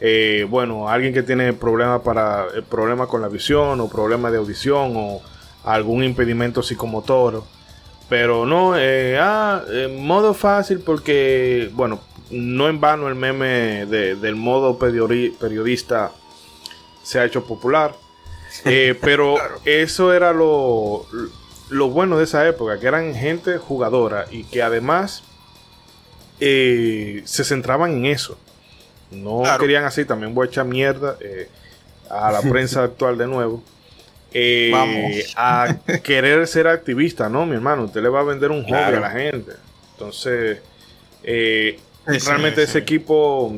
[0.00, 4.38] eh, bueno, alguien que tiene problemas para eh, problemas con la visión o problemas de
[4.38, 5.20] audición o
[5.64, 7.42] algún impedimento psicomotor.
[8.08, 14.14] Pero no, eh, ah, eh, modo fácil porque, bueno, no en vano el meme de-
[14.16, 16.12] del modo periodi- periodista
[17.02, 17.94] se ha hecho popular.
[18.64, 19.36] Eh, pero
[19.66, 21.06] eso era lo,
[21.68, 25.22] lo bueno de esa época, que eran gente jugadora y que además
[26.40, 28.38] eh, se centraban en eso.
[29.10, 29.60] No Claro.
[29.60, 31.16] querían así, también voy a echar mierda
[32.10, 33.62] a la prensa actual de nuevo.
[34.32, 35.12] Eh, Vamos.
[35.36, 37.84] a querer ser activista, ¿no, mi hermano?
[37.84, 38.98] Usted le va a vender un hobby Claro.
[38.98, 39.52] a la gente.
[39.92, 40.58] Entonces,
[41.22, 41.78] eh,
[42.10, 42.70] Sí, realmente sí.
[42.70, 43.54] ese equipo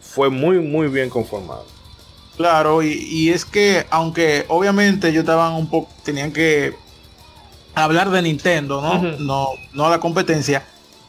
[0.00, 1.66] fue muy, muy bien conformado.
[2.36, 6.74] Claro, y, y es que aunque obviamente ellos estaban un poco, tenían que
[7.74, 8.94] hablar de Nintendo, ¿no?
[8.96, 9.22] Ujú.
[9.22, 10.62] No, no la competencia.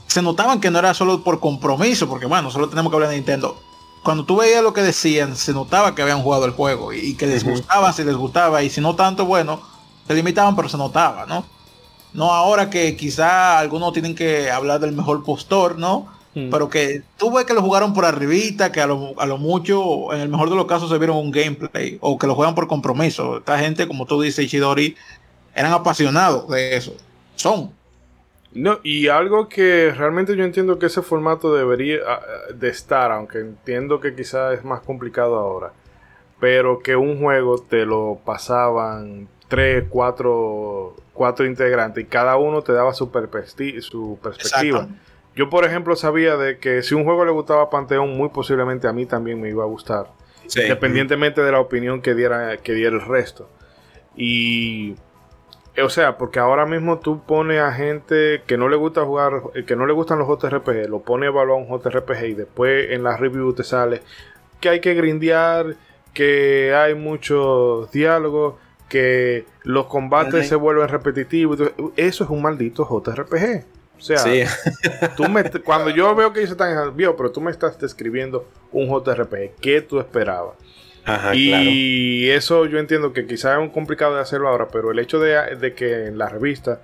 [0.07, 3.17] Se notaban que no era solo por compromiso, porque bueno, solo tenemos que hablar de
[3.17, 3.61] Nintendo.
[4.07, 7.15] Cuando tú veías lo que decían, se notaba que habían jugado el juego y, y
[7.15, 7.51] que les Ujú.
[7.51, 9.59] gustaba, si les gustaba, y si no tanto, bueno,
[10.07, 11.43] se limitaban, pero se notaba, ¿no?
[12.13, 16.07] No ahora que quizá algunos tienen que hablar del mejor postor, ¿no?
[16.33, 20.13] Pero que tú ves que lo jugaron por arribita, que a lo, a lo mucho,
[20.13, 22.69] en el mejor de los casos, se vieron un gameplay, o que lo juegan por
[22.69, 23.39] compromiso.
[23.39, 24.95] Esta gente, como tú dices, Ishidori,
[25.53, 26.93] eran apasionados de eso.
[27.35, 27.73] Son.
[28.57, 32.21] No, y algo que realmente yo entiendo que ese formato debería ah,
[32.55, 35.73] de estar, aunque entiendo que quizás es más complicado ahora,
[36.39, 42.73] pero que un juego te lo pasaban tres, cuatro, cuatro integrantes y cada uno te
[42.73, 44.79] daba su, su perspectiva.
[44.79, 44.95] Exacto.
[45.35, 48.87] Yo, por ejemplo, sabía de que si un juego le gustaba a Panteón, muy posiblemente
[48.87, 50.07] a mí también me iba a gustar.
[50.47, 50.61] Sí.
[50.61, 53.47] Independientemente de la opinión que diera, que diera el resto.
[54.15, 54.95] Y.
[55.77, 59.41] eh, O sea, porque ahora mismo tú pones a gente que no le gusta jugar,
[59.55, 62.91] eh, que no le gustan los JRPG, lo pone a evaluar un JRPG y después
[62.91, 64.01] en la review te sale
[64.59, 65.75] que hay que grindear,
[66.13, 68.55] que hay muchos diálogos,
[68.89, 71.59] que los combates se vuelven repetitivos.
[71.95, 73.65] Eso es un maldito JRPG.
[73.97, 74.43] O sea, Sí.
[75.15, 78.87] Tú me, cuando yo veo que ellos están vio, pero tú me estás describiendo un
[78.87, 79.55] JRPG.
[79.59, 80.55] ¿Qué tú esperabas?
[81.07, 81.63] Ajá, claro.
[81.63, 85.19] y eso yo entiendo que quizás es un complicado de hacerlo ahora, pero el hecho
[85.19, 86.81] de, de que en la revista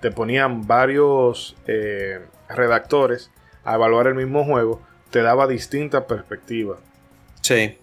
[0.00, 3.30] te ponían varios eh, redactores
[3.64, 4.80] a evaluar el mismo juego,
[5.10, 6.78] te daba distintas perspectivas.
[7.42, 7.76] Sí.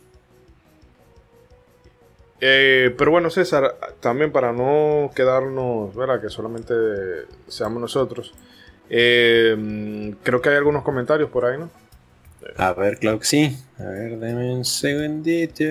[2.42, 6.20] Eh, pero bueno, César, también para no quedarnos, ¿verdad?
[6.22, 6.74] Que solamente
[7.48, 8.34] seamos nosotros.
[8.90, 11.70] eh, creo que hay algunos comentarios por ahí, ¿no?
[12.58, 13.58] A ver, claro que sí.
[13.80, 15.64] A ver, dame un segundito.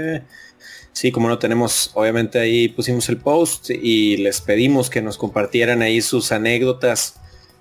[0.92, 5.80] Sí, como no tenemos, obviamente ahí pusimos el post y les pedimos que nos compartieran
[5.82, 7.14] ahí sus anécdotas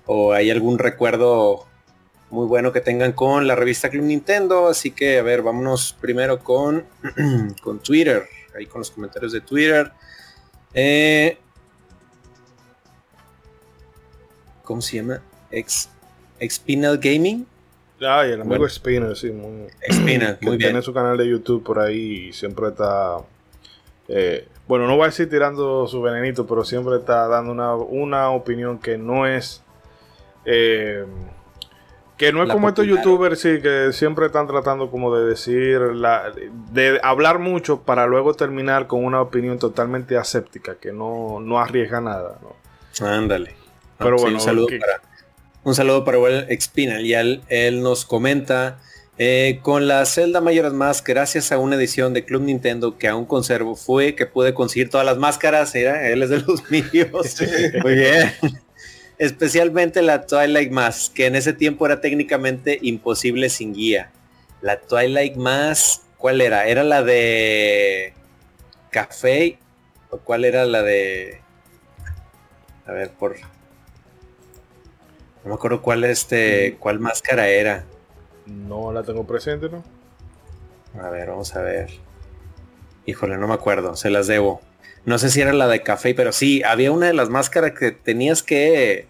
[0.06, 1.66] o hay algún recuerdo
[2.30, 4.68] muy bueno que tengan con la revista Club Nintendo.
[4.68, 6.86] Así que, a ver, vámonos primero con,
[7.62, 8.24] con Twitter,
[8.56, 9.92] ahí con los comentarios de Twitter.
[10.74, 11.38] Eh,
[14.62, 15.22] ¿Cómo se llama?
[15.50, 15.88] Ex,
[16.38, 17.46] Expinal Gaming.
[18.08, 18.68] Ay, el amigo Bueno.
[18.68, 20.70] Spinner, sí, muy, Expinal, que muy bien.
[20.70, 23.18] tiene su canal de YouTube por ahí y siempre está.
[24.08, 28.30] eh, bueno, no voy a decir tirando su venenito, pero siempre está dando una, una
[28.30, 29.62] opinión que no es.
[30.44, 31.04] eh,
[32.16, 35.80] Que no es la como estos youtubers, sí, que siempre están tratando como de decir,
[35.80, 36.32] la,
[36.72, 42.00] de hablar mucho para luego terminar con una opinión totalmente aséptica, que no, no arriesga
[42.00, 43.06] nada, ¿no?
[43.06, 43.54] Ándale.
[43.98, 45.00] Pero Sí, bueno, un saludo para
[45.64, 48.78] un saludo para Will Expinal y él, él nos comenta
[49.18, 53.26] eh, con la Zelda Majora's Mask gracias a una edición de Club Nintendo que aún
[53.26, 55.74] conservo fue que pude conseguir todas las máscaras.
[55.74, 57.36] Era él es de los míos.
[57.82, 58.32] Muy bien.
[59.18, 64.10] Especialmente la Twilight Mask que en ese tiempo era técnicamente imposible sin guía.
[64.62, 66.66] La Twilight Mask ¿cuál era?
[66.66, 68.14] era la de
[68.90, 69.58] café
[70.10, 71.40] o cuál era la de
[72.86, 73.36] a ver por
[75.44, 77.84] no me acuerdo cuál este, cuál máscara era.
[78.46, 79.82] No la tengo presente, ¿no?
[81.00, 81.90] A ver, vamos a ver.
[83.06, 84.60] Híjole, no me acuerdo, se las debo.
[85.04, 87.90] No sé si era la de café, pero sí, había una de las máscaras que
[87.90, 89.08] tenías que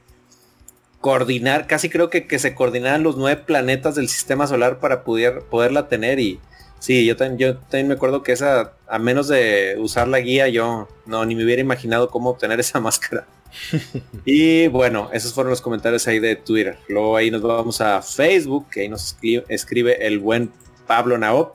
[1.02, 5.40] coordinar, casi creo que, que se coordinaban los nueve planetas del sistema solar para poder,
[5.50, 6.40] poderla tener y
[6.78, 10.48] sí, yo, también yo también me acuerdo que esa, a menos de usar la guía,
[10.48, 13.26] yo no, ni me hubiera imaginado cómo obtener esa máscara.
[14.24, 16.78] y bueno, esos fueron los comentarios ahí de Twitter.
[16.88, 20.50] Luego ahí nos vamos a Facebook, que ahí nos escri- escribe el buen
[20.86, 21.54] Pablo Naop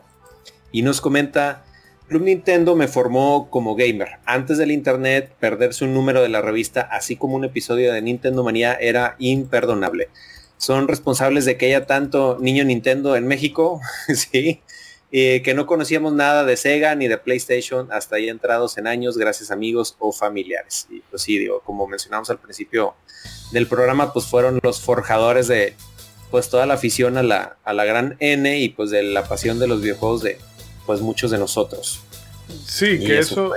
[0.71, 1.63] y nos comenta,
[2.07, 4.09] Club Nintendo me formó como gamer.
[4.25, 8.43] Antes del internet, perderse un número de la revista, así como un episodio de Nintendo
[8.43, 10.09] Manía, era imperdonable.
[10.57, 13.79] Son responsables de que haya tanto niño Nintendo en México,
[14.13, 14.61] sí,
[15.11, 19.17] eh, que no conocíamos nada de Sega ni de PlayStation hasta ahí entrados en años,
[19.17, 20.88] gracias amigos o familiares.
[20.89, 22.93] Y pues sí, digo, como mencionamos al principio
[23.51, 25.75] del programa, pues fueron los forjadores de
[26.29, 29.59] pues toda la afición a la, a la gran N y pues de la pasión
[29.59, 30.38] de los videojuegos de
[30.85, 32.01] pues muchos de nosotros.
[32.65, 33.51] Sí, Y que eso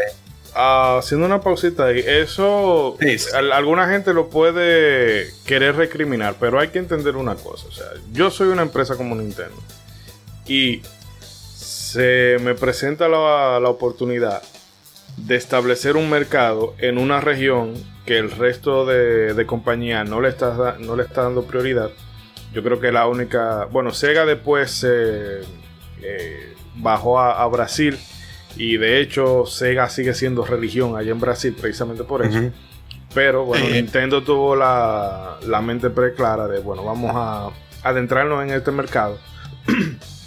[0.55, 3.29] ah, haciendo una pausita ahí, eso, Sí, sí.
[3.35, 7.87] al- alguna gente lo puede querer recriminar, pero hay que entender una cosa, o sea,
[8.13, 9.57] yo soy una empresa como Nintendo
[10.47, 10.83] y
[11.91, 14.43] se me presenta la, la oportunidad
[15.17, 17.75] de establecer un mercado en una región
[18.07, 21.91] que el resto de, de compañías no le, está, no le está dando prioridad.
[22.53, 25.41] Yo creo que la única, bueno, Sega después eh,
[26.01, 27.99] eh, bajó a, a Brasil
[28.57, 32.53] y de hecho Sega sigue siendo religión allá en Brasil precisamente por eso.
[33.13, 33.69] Pero bueno.
[33.69, 37.51] Nintendo tuvo la, la mente preclara de, bueno, vamos a
[37.83, 39.19] adentrarnos en este mercado.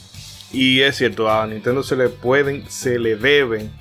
[0.54, 3.72] y es cierto, a Nintendo se le pueden, se le deben,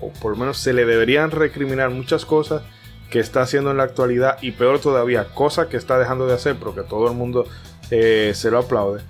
[0.00, 2.62] o por lo menos se le deberían recriminar muchas cosas
[3.10, 6.56] que está haciendo en la actualidad y peor todavía, cosas que está dejando de hacer
[6.56, 7.46] porque todo el mundo
[7.90, 9.02] eh, se lo aplaude.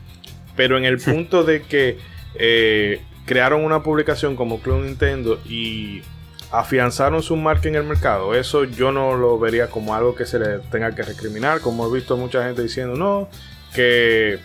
[0.56, 1.98] Pero en el punto de que
[2.34, 6.02] eh, crearon una publicación como Club Nintendo y
[6.50, 10.40] afianzaron su marca en el mercado, eso yo no lo vería como algo que se
[10.40, 13.28] le tenga que recriminar, como he visto mucha gente diciendo, no,
[13.72, 14.40] que,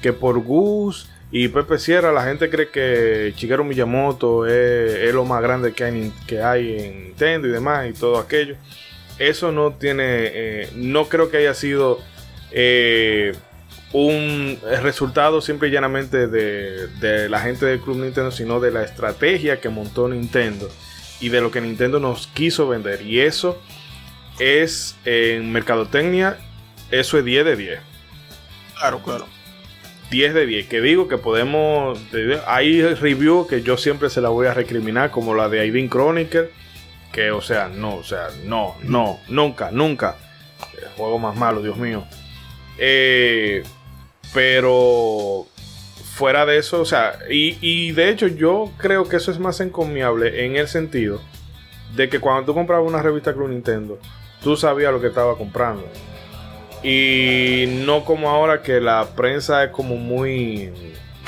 [0.00, 5.42] que por Gus y Pepe Sierra la gente cree que Shigeru Miyamoto es, lo más
[5.42, 8.54] grande que hay, que en Nintendo y demás y todo aquello.
[9.18, 11.98] Eso no tiene, eh, no creo que haya sido
[12.52, 13.34] eh,
[13.92, 18.84] un resultado simple y llanamente de, de la gente del Club Nintendo, sino de la
[18.84, 20.70] estrategia que montó Nintendo
[21.18, 23.02] y de lo que Nintendo nos quiso vender.
[23.02, 23.60] Y eso
[24.38, 26.38] es en mercadotecnia,
[26.92, 27.80] eso es 10 de 10.
[28.78, 29.26] Claro, claro.
[30.14, 30.66] 10 de 10.
[30.68, 31.98] Que digo que podemos.
[32.12, 35.88] de- Hay reviews que yo siempre se la voy a recriminar, como la de Aidin
[35.90, 36.50] Chronicle.
[37.12, 40.16] Que, o sea, no, o sea, no, no, nunca, nunca.
[40.80, 42.04] El juego más malo, Dios mío.
[42.78, 43.62] Eh,
[44.32, 45.46] pero
[46.14, 49.60] fuera de eso, o sea, y, y de hecho yo creo que eso es más
[49.60, 51.20] encomiable en el sentido
[51.96, 53.98] de que cuando tú comprabas una revista Club Nintendo,
[54.42, 55.84] tú sabías lo que estaba comprando.
[56.84, 60.70] Y no como ahora que la prensa es como muy...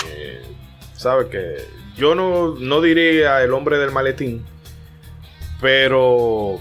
[0.06, 0.42] Eh,
[0.94, 1.56] ¿Sabe que
[1.96, 4.44] Yo no, no diría el hombre del maletín,
[5.60, 6.60] pero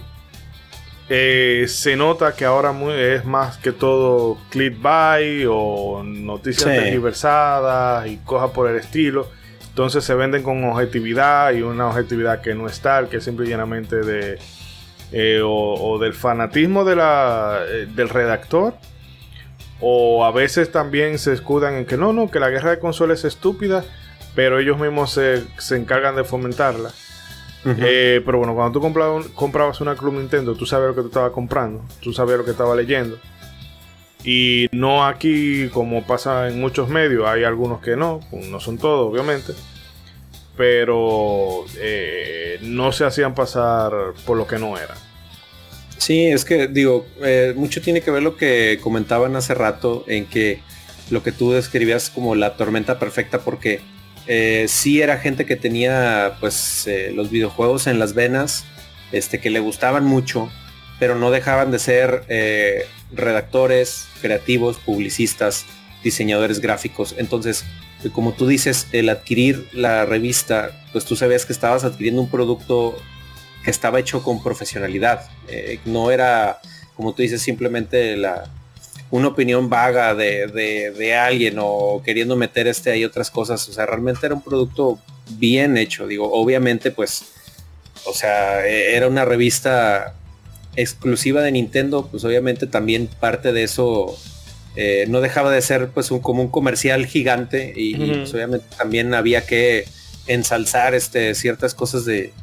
[1.09, 6.80] eh, se nota que ahora muy- es más que todo clickbait o noticias Sí.
[6.80, 9.27] tergiversadas y cosas por el estilo.
[9.69, 13.45] Entonces se venden con objetividad y una objetividad que no es tal, que es simple
[13.45, 14.39] y llanamente de,
[15.18, 18.74] eh, o, o del fanatismo de la, eh, del redactor.
[19.80, 23.20] O a veces también se escudan en que no, no, que la guerra de consolas
[23.20, 23.86] es estúpida,
[24.36, 26.92] pero ellos mismos se, se encargan de fomentarla.
[27.66, 31.08] Eh, pero bueno, cuando tú comprabas, comprabas una Club Nintendo, tú sabías lo que tú
[31.08, 33.18] estabas comprando, tú sabías lo que estabas leyendo.
[34.24, 39.12] Y no aquí, como pasa en muchos medios, hay algunos que no, no son todos,
[39.12, 39.54] obviamente.
[40.58, 43.92] Pero eh, no se hacían pasar
[44.26, 44.96] por lo que no era.
[45.97, 50.26] Sí, es que digo, eh, mucho tiene que ver lo que comentaban hace rato en
[50.26, 50.59] que
[51.09, 53.80] lo que tú describías como la tormenta perfecta porque
[54.27, 58.65] eh, sí era gente que tenía pues eh, los videojuegos en las venas,
[59.11, 60.49] este, que le gustaban mucho,
[60.99, 62.23] pero no dejaban de ser
[63.13, 65.65] redactores, creativos, publicistas,
[66.03, 67.15] diseñadores gráficos.
[67.17, 67.65] Entonces,
[68.13, 72.97] como tú dices, el adquirir la revista, pues tú sabías que estabas adquiriendo un producto
[73.66, 75.28] que estaba hecho con profesionalidad.
[75.84, 76.62] no era,
[76.96, 78.46] como tú dices, simplemente la,
[79.12, 83.68] una opinión vaga de, alguien o queriendo meter este ahí otras cosas.
[83.70, 85.00] O sea, realmente era un producto
[85.32, 86.08] bien hecho.
[86.08, 87.26] Digo, obviamente, pues,
[88.06, 90.16] o sea, e, era una revista
[90.76, 94.18] exclusiva de Nintendo, pues obviamente también parte de eso
[94.76, 99.14] eh, no dejaba de ser pues un, como un comercial gigante y, pues, obviamente también
[99.14, 99.86] había que
[100.28, 102.34] ensalzar este, ciertas cosas de,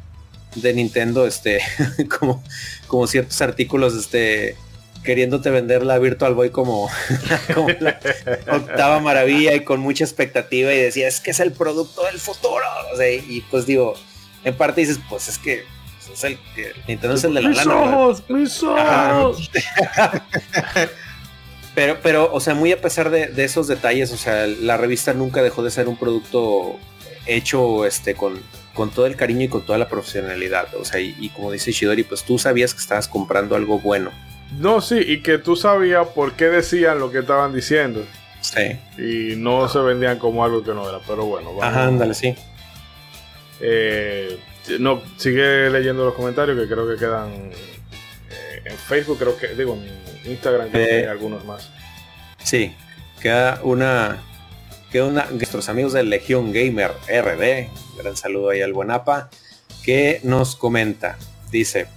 [0.55, 1.61] de Nintendo, este,
[2.19, 2.43] como,
[2.87, 4.55] como ciertos artículos, este,
[5.03, 6.89] queriéndote vender la Virtual Boy como,
[7.79, 7.99] la
[8.51, 12.65] octava maravilla y con mucha expectativa y decía, es que es el producto del futuro.
[13.27, 13.95] y pues digo,
[14.43, 15.63] en parte dices, pues es que
[16.11, 16.37] es el,
[16.87, 19.51] Nintendo es el de la mis Ojos, mis ojos.
[21.75, 25.41] pero, pero, o sea, muy a pesar de, esos detalles, o sea, la revista nunca
[25.41, 26.77] dejó de ser un producto
[27.25, 28.39] hecho este con,
[28.73, 30.73] con todo el cariño y con toda la profesionalidad.
[30.75, 34.11] O sea, y, y como dice Shidori, pues tú sabías que estabas comprando algo bueno.
[34.59, 38.05] No, sí, y que tú sabías por qué decían lo que estaban diciendo.
[38.41, 38.77] Sí.
[39.01, 41.49] Y no se vendían como algo que no era, pero bueno.
[41.55, 41.63] Vamos.
[41.63, 42.35] Ajá, ándale, sí.
[43.61, 44.37] Eh,
[44.79, 49.77] no, sigue leyendo los comentarios que creo que quedan eh, en Facebook, creo que, digo,
[49.77, 51.69] en Instagram creo que hay eh, algunos más.
[52.43, 52.75] Sí,
[53.21, 54.21] queda una,
[54.91, 59.29] queda una, nuestros amigos de Legión Gamer RD, gran saludo ahí al Buenapa,
[59.83, 61.17] que nos comenta,
[61.51, 61.87] dice,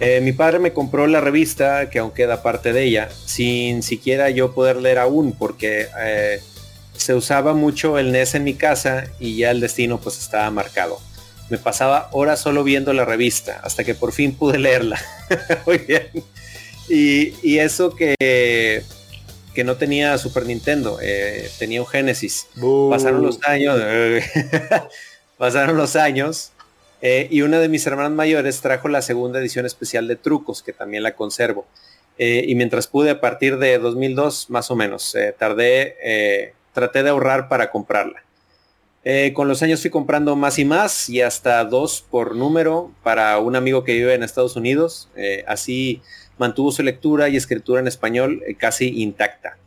[0.00, 4.30] eh, mi padre me compró la revista, que aún queda parte de ella, sin siquiera
[4.30, 6.40] yo poder leer aún, porque eh,
[6.96, 11.00] se usaba mucho el NES en mi casa y ya el destino pues estaba marcado.
[11.50, 15.00] Me pasaba horas solo viendo la revista, hasta que por fin pude leerla.
[15.66, 16.08] Muy bien.
[16.88, 18.82] Y, eso que,
[19.54, 22.46] que no tenía Super Nintendo, eh, tenía un Genesis.
[22.90, 23.80] Pasaron los años.
[25.42, 26.52] pasaron los años
[27.00, 30.72] eh, y una de mis hermanas mayores trajo la segunda edición especial de Trucos, que
[30.72, 31.66] también la conservo.
[32.16, 37.10] Eh, y mientras pude a partir de 2002, más o menos, eh, tardé, traté de
[37.10, 38.22] ahorrar para comprarla.
[39.34, 43.56] con los años fui comprando más y más y hasta dos por número para un
[43.56, 45.08] amigo que vive en Estados Unidos.
[45.48, 46.02] así
[46.38, 49.58] mantuvo su lectura y escritura en español casi intacta.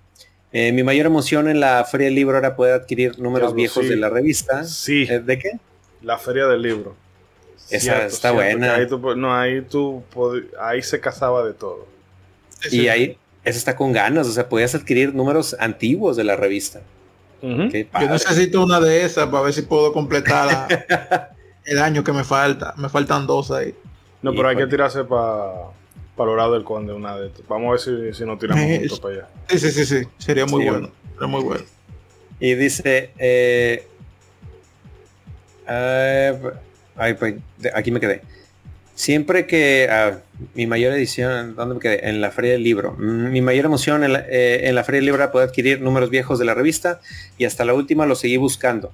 [0.51, 4.09] Mi mayor emoción en la Feria del Libro era poder adquirir números viejos de la
[4.09, 4.63] revista.
[4.63, 5.05] Sí.
[5.05, 5.59] ¿De qué?
[6.01, 6.95] La Feria del Libro.
[7.69, 8.75] Esa está buena.
[8.75, 10.03] Ahí, tú, no, ahí, tú,
[10.59, 11.87] ahí se casaba de todo.
[12.71, 16.81] Y ahí, eso está con ganas, o sea, podías adquirir números antiguos de la revista.
[17.41, 20.67] Yo necesito una de esas para ver si puedo completar
[21.65, 22.73] el año que me falta.
[22.77, 23.75] Me faltan dos ahí.
[24.21, 25.51] No, pero hay que tirarse para
[26.15, 27.47] para lado del conde una de estas.
[27.47, 29.27] Vamos a ver si, si nos tiramos juntos para allá.
[29.49, 30.07] Sí, sí, sí, sí.
[30.17, 30.89] Sería muy bueno.
[31.13, 31.63] Sería muy bueno.
[32.39, 33.87] Y dice, eh,
[35.67, 36.39] eh
[36.97, 37.35] Ay, pues,
[37.73, 38.21] aquí me quedé.
[38.93, 40.19] Siempre que ah,
[40.53, 42.07] mi mayor edición, ¿dónde me quedé?
[42.07, 42.93] En la Feria del Libro.
[42.93, 46.39] Mm, mi mayor emoción en la, eh, Feria del Libro era poder adquirir números viejos
[46.39, 47.01] de la revista
[47.37, 48.91] y hasta la última lo seguí buscando.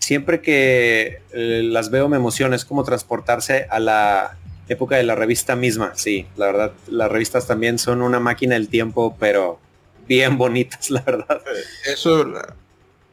[0.00, 4.36] Siempre que eh, las veo me emociona, es como transportarse a la
[4.68, 5.92] época de la revista misma.
[5.94, 9.58] Sí, la verdad, las revistas también son una máquina del tiempo, pero
[10.06, 11.42] bien bonitas, la verdad.
[11.86, 12.32] Eso...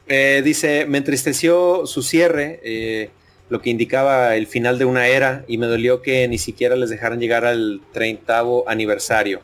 [0.08, 2.60] Eh, dice, me entristeció su cierre
[3.52, 6.88] lo que indicaba el final de una era y me dolió que ni siquiera les
[6.88, 9.42] dejaran llegar al 30 aniversario.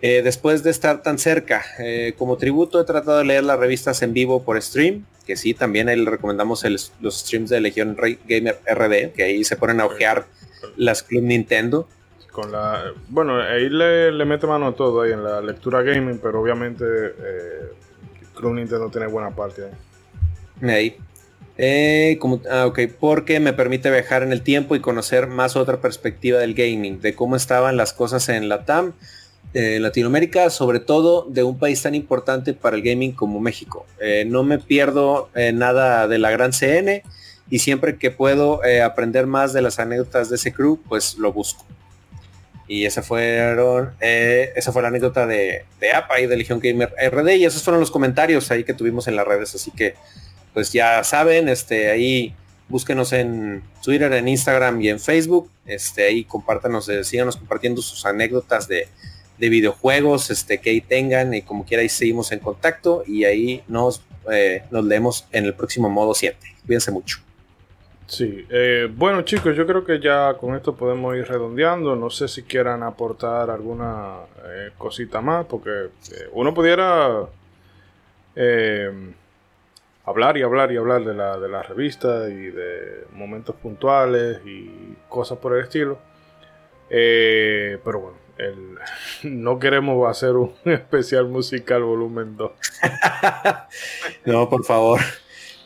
[0.00, 4.00] Eh, después de estar tan cerca, eh, como tributo he tratado de leer las revistas
[4.00, 6.64] en vivo por stream, que sí, también ahí le recomendamos
[7.00, 10.24] los streams de Legion Gamer RD, que ahí se ponen a ojear
[10.76, 11.88] las Club Nintendo.
[12.30, 16.40] Con la, bueno, ahí le, mete mano a todo ahí en la lectura gaming, pero
[16.40, 17.72] obviamente eh,
[18.34, 19.62] Club Nintendo tiene buena parte
[20.60, 20.70] ahí.
[20.70, 20.96] Ahí.
[21.56, 25.80] Eh, como, ah, ok, porque me permite viajar en el tiempo y conocer más otra
[25.80, 28.92] perspectiva del gaming, de cómo estaban las cosas en la TAM,
[29.52, 33.86] eh, Latinoamérica, sobre todo de un país tan importante para el gaming como México.
[34.00, 37.04] Eh, no me pierdo nada de la gran CN
[37.54, 41.64] y siempre que puedo aprender más de las anécdotas de ese crew, pues lo busco.
[42.66, 47.36] Y esa fueron, esa fue la anécdota de, de APA y de Legion Gamer RD
[47.36, 49.94] y esos fueron los comentarios ahí que tuvimos en las redes, así que
[50.52, 52.34] pues ya saben, este, ahí
[52.68, 55.48] búsquenos en Twitter, en Instagram y en Facebook.
[55.64, 58.88] Este, ahí compártanos, eh, síganos compartiendo sus anécdotas de,
[59.38, 63.62] de videojuegos este, que ahí tengan y como quiera ahí seguimos en contacto y ahí
[63.68, 64.02] nos,
[64.32, 66.36] eh, nos leemos en el próximo modo 7.
[66.66, 67.23] Cuídense mucho.
[68.06, 71.96] Sí, eh, bueno chicos, yo creo que ya con esto podemos ir redondeando.
[71.96, 75.88] No sé si quieran aportar alguna eh, cosita más, porque
[76.32, 77.26] uno pudiera
[80.04, 84.96] hablar y hablar y hablar de la, de la revista y de momentos puntuales y
[85.08, 85.98] cosas por el estilo.
[86.88, 88.24] pero bueno,
[89.22, 92.52] no queremos hacer un especial musical volumen 2.
[94.26, 95.00] no, por favor.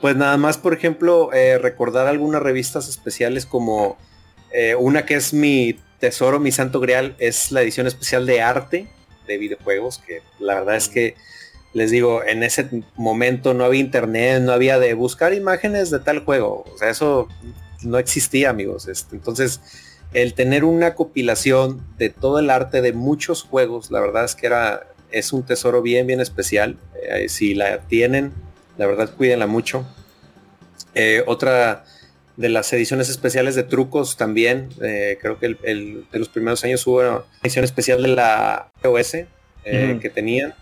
[0.00, 3.98] Pues nada más, por ejemplo, eh, recordar algunas revistas especiales como
[4.52, 8.88] eh, una que es mi tesoro, mi santo grial, es la edición especial de arte
[9.26, 11.16] de videojuegos, que la verdad es que
[11.74, 16.24] les digo, en ese momento no había internet, no había de buscar imágenes de tal
[16.24, 16.64] juego.
[16.74, 17.28] O sea, eso
[17.82, 18.88] no existía, amigos.
[18.88, 19.60] Este, entonces,
[20.14, 24.46] el tener una compilación de todo el arte de muchos juegos, la verdad es que
[24.46, 26.78] era, es un tesoro bien, bien especial.
[27.02, 28.32] Eh, si la tienen,
[28.78, 29.84] la verdad cuídenla mucho.
[30.94, 31.84] Eh, otra
[32.38, 36.86] de las ediciones especiales de trucos también, eh, creo que el, de los primeros años
[36.86, 39.16] hubo una edición especial de la OS
[39.64, 40.54] que tenían.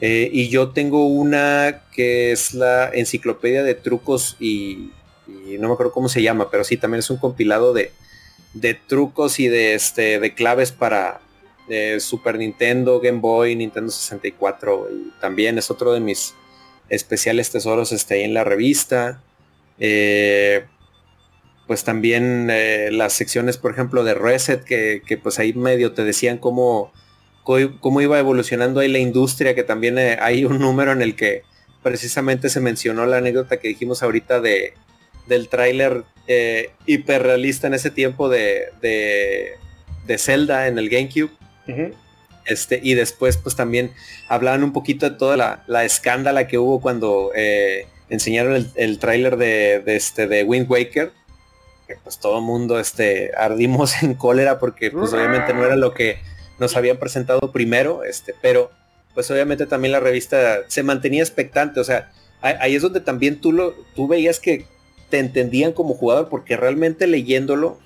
[0.00, 4.90] y yo tengo una que es la enciclopedia de trucos y,
[5.26, 7.92] y no me acuerdo cómo se llama, pero sí, también es un compilado de,
[8.54, 11.20] de trucos y de, este, de claves para
[11.68, 14.88] eh, Super Nintendo, Game Boy, Nintendo 64.
[14.90, 16.34] Y también es otro de mis
[16.88, 19.22] especiales tesoros este, ahí en la revista.
[19.78, 20.64] Eh,
[21.66, 26.38] pues también eh, las secciones, por ejemplo, de Reset, que, pues ahí medio te decían
[26.38, 26.92] cómo,
[27.42, 31.42] cómo iba evolucionando ahí la industria, que también hay un número en el que
[31.82, 34.74] precisamente se mencionó la anécdota que dijimos ahorita de,
[35.26, 41.30] del tráiler eh, hiperrealista en ese tiempo de, de, Zelda en el GameCube.
[42.44, 43.92] Este, y después pues también
[44.28, 49.36] hablaban un poquito de toda la, escándala que hubo cuando eh, enseñaron el, el tráiler
[49.36, 51.12] de, este, de Wind Waker.
[51.86, 55.94] Que pues todo el mundo este, ardimos en cólera porque pues obviamente no era lo
[55.94, 56.18] que
[56.58, 58.70] nos habían presentado primero, este, pero
[59.14, 63.52] pues obviamente también la revista se mantenía expectante, o sea, ahí es donde también tú,
[63.52, 64.64] lo, tú veías que
[65.10, 67.78] te entendían como jugador porque realmente leyéndolo,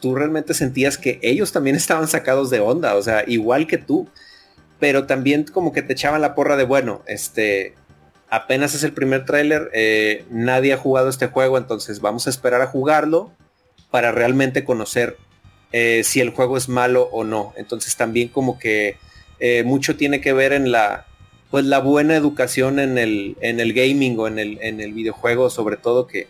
[0.00, 4.08] tú realmente sentías que ellos también estaban sacados de onda, o sea, igual que tú,
[4.78, 7.74] pero también como que te echaban la porra de, bueno, este,
[8.30, 12.62] apenas es el primer tráiler, eh, nadie ha jugado este juego, entonces vamos a esperar
[12.62, 13.32] a jugarlo
[13.90, 15.16] para realmente conocer
[15.72, 17.52] eh, si el juego es malo o no.
[17.56, 18.96] Entonces también como que
[19.40, 21.06] eh, mucho tiene que ver en la,
[21.50, 25.50] pues la buena educación en el, en el gaming o en el, en el videojuego,
[25.50, 26.26] sobre todo que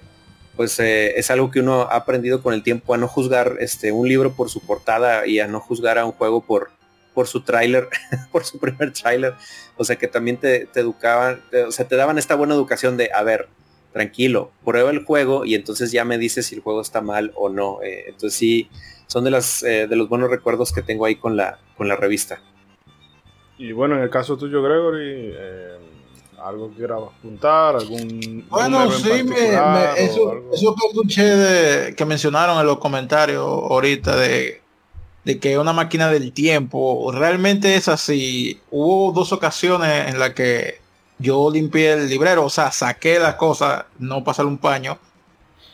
[0.59, 3.93] pues eh, es algo que uno ha aprendido con el tiempo a no juzgar este,
[3.93, 6.71] un libro por su portada y a no juzgar a un juego por,
[7.15, 7.89] por su tráiler,
[8.33, 9.35] por su primer tráiler.
[9.77, 13.23] O sea que también te, educaban, o sea, te daban esta buena educación de, a
[13.23, 13.47] ver,
[13.93, 17.49] tranquilo, prueba el juego y entonces ya me dices si el juego está mal o
[17.49, 17.81] no.
[17.85, 18.69] Eh, entonces sí,
[19.07, 21.95] son de, las, eh, de los buenos recuerdos que tengo ahí con la, con la
[21.95, 22.43] revista.
[23.59, 25.35] Y bueno, en el caso tuyo, Gregory,
[26.45, 29.55] algo que quieras apuntar, algún bueno sí me,
[29.97, 34.63] eso, eso, que escuché que mencionaron en los comentarios ahorita de,
[35.25, 37.11] de que una máquina del tiempo.
[37.13, 38.61] Realmente es así.
[38.71, 40.81] Hubo dos ocasiones en las que
[41.19, 44.99] yo limpié el librero o sea saqué las cosas no pasar un paño.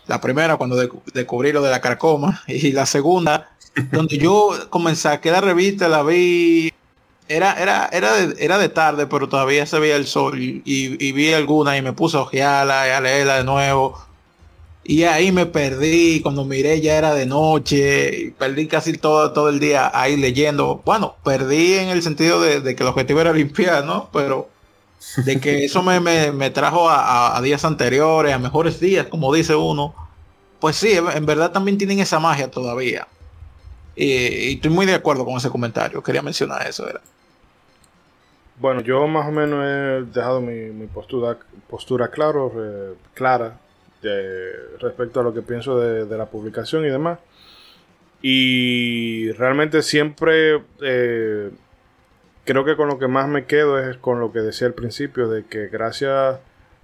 [0.06, 0.76] La primera cuando
[1.12, 3.50] descubrí lo de la carcoma y la segunda
[3.90, 6.72] donde yo comencé a quedar revista la vi
[7.28, 11.32] era, era, era, de, era de tarde, pero todavía se veía el sol y, vi
[11.32, 13.98] alguna y me puse a ojearla y a leerla de nuevo.
[14.86, 19.48] Y ahí me perdí, cuando miré ya era de noche, y perdí casi todo, todo
[19.48, 20.82] el día ahí leyendo.
[20.84, 24.10] Bueno, perdí en el sentido de, que el objetivo era limpiar, ¿no?
[24.12, 24.50] Pero
[25.24, 29.94] de que eso me, me, trajo a, días anteriores, a mejores días, como dice uno.
[30.60, 33.08] Pues sí, en verdad también tienen esa magia todavía.
[33.96, 36.02] Y, y estoy muy de acuerdo con ese comentario.
[36.02, 36.86] Quería mencionar eso.
[36.88, 37.00] Era.
[38.56, 41.36] Bueno, yo más o menos he dejado mi, postura,
[41.68, 43.58] postura clara
[44.80, 47.18] respecto a lo que pienso de, la publicación y demás.
[48.22, 51.50] Y realmente siempre eh,
[52.44, 55.28] creo que con lo que más me quedo es con lo que decía al principio,
[55.28, 56.38] de que gracias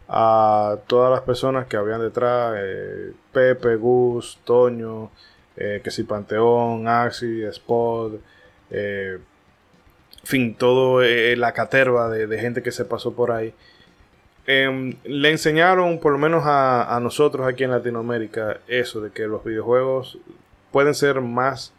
[0.08, 5.10] a todas las personas que habían detrás, eh, Pepe, Gus, Toño,
[5.56, 8.20] eh, que si Panteón, Axi, Spot,
[10.24, 13.54] fin, todo eh, la caterva de, gente que se pasó por ahí.
[14.46, 19.44] Em, le enseñaron, por lo menos a, nosotros aquí en Latinoamérica, eso de que los
[19.44, 20.18] videojuegos
[20.72, 21.72] pueden ser más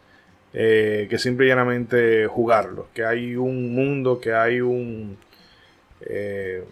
[0.53, 2.88] eh, que simplemente jugarlo.
[2.94, 5.18] Que hay un mundo, que hay un...
[6.02, 6.64] Eh,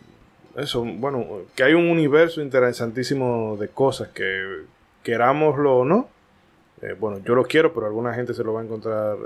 [0.57, 4.63] eso, bueno, que hay un universo interesantísimo de cosas que
[5.03, 6.09] querámoslo o no.
[6.99, 9.17] Bueno, yo lo quiero, pero alguna gente se lo va a encontrar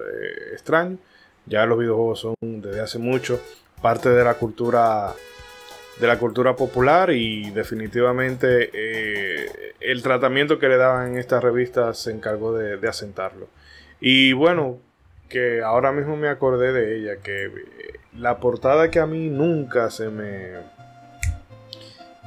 [0.53, 0.97] extraño.
[1.45, 3.39] Ya los videojuegos son desde hace mucho
[3.81, 5.13] parte de la cultura
[5.99, 8.71] de la cultura popular y definitivamente
[9.79, 13.47] el tratamiento que le daban en estas revistas se encargó de asentarlo.
[13.99, 14.79] Y bueno,
[15.33, 17.51] que ahora mismo me acordé de ella, que eh,
[18.15, 20.51] la portada que a mí nunca se me...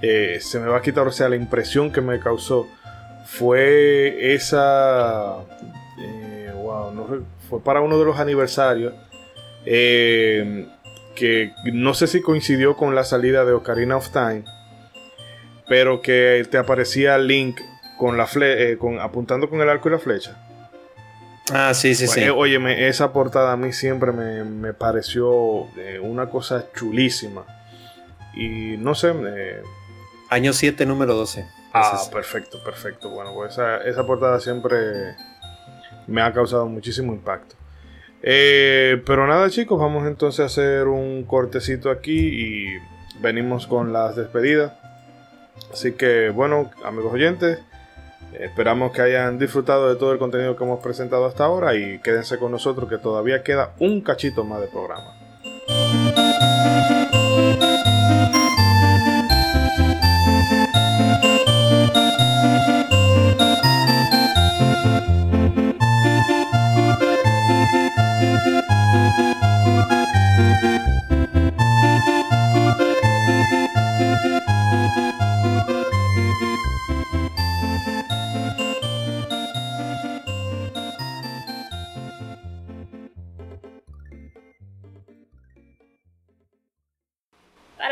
[0.03, 2.67] Eh, se me va a quitar, o sea, la impresión que me causó
[3.25, 5.37] fue esa...
[6.01, 7.07] Eh, wow, no,
[7.49, 8.93] fue para uno de los aniversarios.
[9.67, 14.45] Que no sé si coincidió con la salida de Ocarina of Time,
[15.69, 17.61] pero que te aparecía Link
[17.99, 18.29] con la
[18.79, 20.43] con, apuntando con el arco y la flecha.
[21.53, 22.29] Ah, sí, sí, sí.
[22.29, 27.45] Óyeme, esa portada a mí siempre me, pareció eh, una cosa chulísima.
[28.35, 29.13] Y no sé.
[29.15, 29.63] Eh,
[30.29, 31.47] Año 7, número 12.
[31.73, 33.11] Ah, perfecto, perfecto.
[33.11, 35.15] Bueno, pues esa, esa, portada siempre
[36.07, 37.55] me ha causado muchísimo impacto.
[38.23, 42.67] Eh, pero nada, chicos, vamos entonces a hacer un cortecito aquí y
[43.21, 44.73] venimos con las despedidas.
[45.73, 47.59] Así que, bueno, amigos oyentes.
[48.33, 52.39] Esperamos que hayan disfrutado de todo el contenido que hemos presentado hasta ahora y quédense
[52.39, 55.26] con nosotros que todavía queda un cachito más de programa.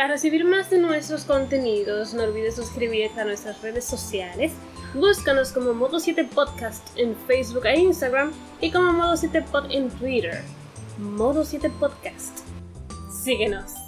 [0.08, 4.52] Recibir más de nuestros contenidos, no olvides suscribirte a nuestras redes sociales.
[4.94, 9.90] Búscanos como Modo 7 Podcast en Facebook e Instagram y como Modo 7 Pod en
[9.90, 10.42] Twitter.
[10.98, 12.40] Modo 7 Podcast.
[13.10, 13.83] Síguenos.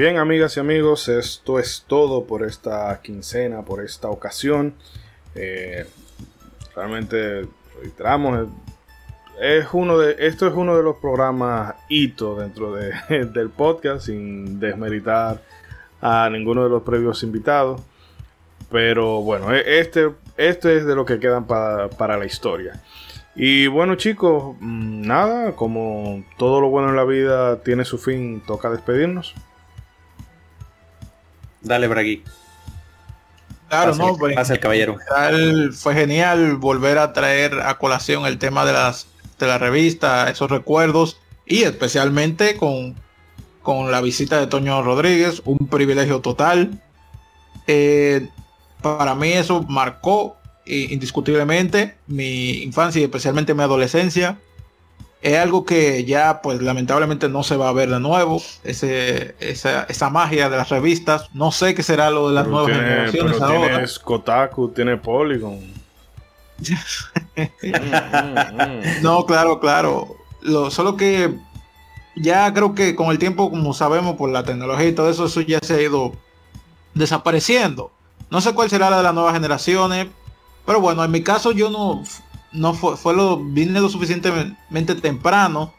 [0.00, 4.72] Bien, amigas y amigos, esto es todo por esta quincena, por esta ocasión.
[5.34, 5.84] Eh,
[6.74, 7.46] realmente,
[7.82, 8.48] reiteramos,
[9.42, 12.94] es uno de, esto es uno de los programas hito dentro de,
[13.26, 15.42] del podcast, sin desmeritar
[16.00, 17.82] a ninguno de los previos invitados.
[18.70, 22.82] Pero bueno, e, este, este es de lo que quedan para, la historia.
[23.36, 28.42] Y bueno chicos, mm, nada, como todo lo bueno en la vida tiene su fin,
[28.46, 29.34] toca despedirnos.
[31.62, 32.24] Dale, Bragui.
[33.68, 34.98] Claro, no, pues, pasa el caballero.
[35.72, 39.06] Fue genial volver a traer a colación el tema de las
[39.38, 42.94] de la revista, esos recuerdos y especialmente con,
[43.62, 46.82] con la visita de Toño Rodríguez, un privilegio total.
[47.66, 48.28] Eh,
[48.82, 54.38] para mí eso marcó eh, indiscutiblemente mi infancia y especialmente mi adolescencia
[55.22, 60.10] es algo que ya pues lamentablemente no se va a ver de nuevo ese, esa,
[60.10, 61.28] magia de las revistas.
[61.34, 63.68] No sé qué será lo de las nuevas generaciones pero ahora.
[63.68, 65.60] tienes Kotaku tiene Polygon.
[69.02, 70.16] No claro claro.
[70.42, 71.34] Lo, solo que
[72.16, 75.42] ya creo que con el tiempo como sabemos por la tecnología y todo eso eso
[75.42, 76.12] ya se ha ido
[76.94, 77.92] desapareciendo.
[78.30, 80.08] No sé cuál será la de las nuevas generaciones
[80.64, 82.02] pero bueno en mi caso yo no
[82.52, 85.72] no fue, fue lo, vine lo suficientemente temprano.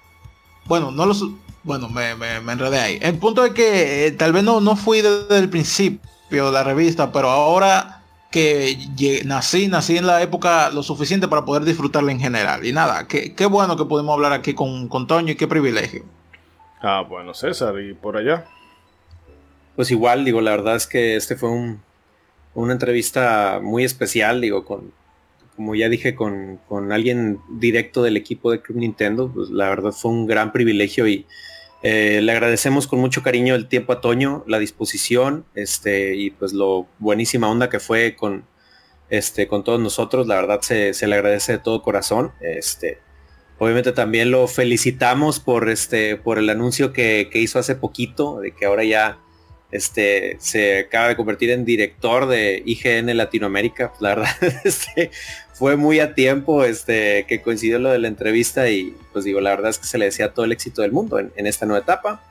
[0.65, 1.13] Bueno, no lo
[1.63, 2.99] bueno, me, me, enredé ahí.
[3.01, 6.63] El punto es que eh, tal vez no, no fui desde el principio de la
[6.63, 12.19] revista, pero ahora que nací, nací en la época lo suficiente para poder disfrutarla en
[12.19, 12.65] general.
[12.65, 16.03] Y nada, qué, qué bueno que podemos hablar aquí con, con Toño y qué privilegio.
[16.81, 18.45] Ah, bueno, César, ¿y por allá?
[19.75, 21.81] Pues igual, digo, la verdad es que este fue un,
[22.55, 24.91] una entrevista muy especial, digo, con,
[25.55, 26.59] como ya dije, con,
[26.91, 31.25] alguien directo del equipo de Club Nintendo, pues la verdad fue un gran privilegio y,
[31.83, 36.53] Eh, le agradecemos con mucho cariño el tiempo a Toño, la disposición, este, y pues
[36.53, 38.45] lo buenísima onda que fue con,
[39.09, 40.27] este, con todos nosotros.
[40.27, 42.33] La verdad se, le agradece de todo corazón.
[42.39, 42.99] Este,
[43.57, 48.51] obviamente también lo felicitamos por este, por el anuncio que, que hizo hace poquito, de
[48.53, 49.19] que ahora ya
[49.71, 53.93] este, se acaba de convertir en director de IGN Latinoamérica.
[53.99, 55.11] La verdad, este,
[55.53, 59.51] fue muy a tiempo este, que coincidió lo de la entrevista y pues digo, la
[59.51, 62.23] verdad es que se le decía todo el éxito del mundo en, esta nueva etapa.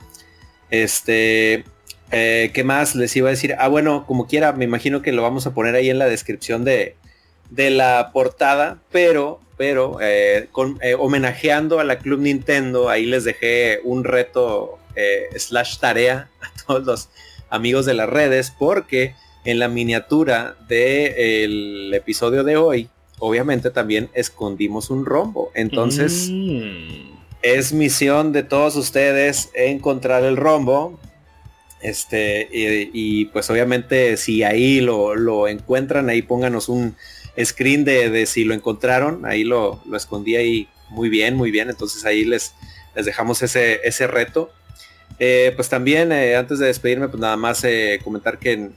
[0.71, 1.65] Este,
[2.11, 3.55] eh, ¿qué más les iba a decir?
[3.59, 6.65] Ah, bueno, como quiera, me imagino que lo vamos a poner ahí en la descripción
[6.65, 6.97] de,
[7.51, 13.25] de la portada, pero, pero eh, con, eh, homenajeando a la Club Nintendo, ahí les
[13.25, 14.77] dejé un reto
[15.37, 17.09] slash tarea a todos los
[17.51, 19.15] amigos de las redes, porque
[19.45, 22.89] en la miniatura del episodio de hoy,
[23.19, 25.51] obviamente también escondimos un rombo.
[25.55, 27.19] Entonces, mm.
[27.43, 30.99] es misión de todos ustedes encontrar el rombo.
[31.83, 36.95] Este, y, pues obviamente si ahí lo, encuentran, ahí pónganos un
[37.43, 41.71] screen de, si lo encontraron, ahí lo, lo, escondí ahí muy bien, muy bien.
[41.71, 42.55] Entonces ahí les,
[42.95, 44.51] les dejamos ese, ese reto.
[45.19, 48.71] Eh, pues también, eh, antes de despedirme, pues nada más eh, comentar que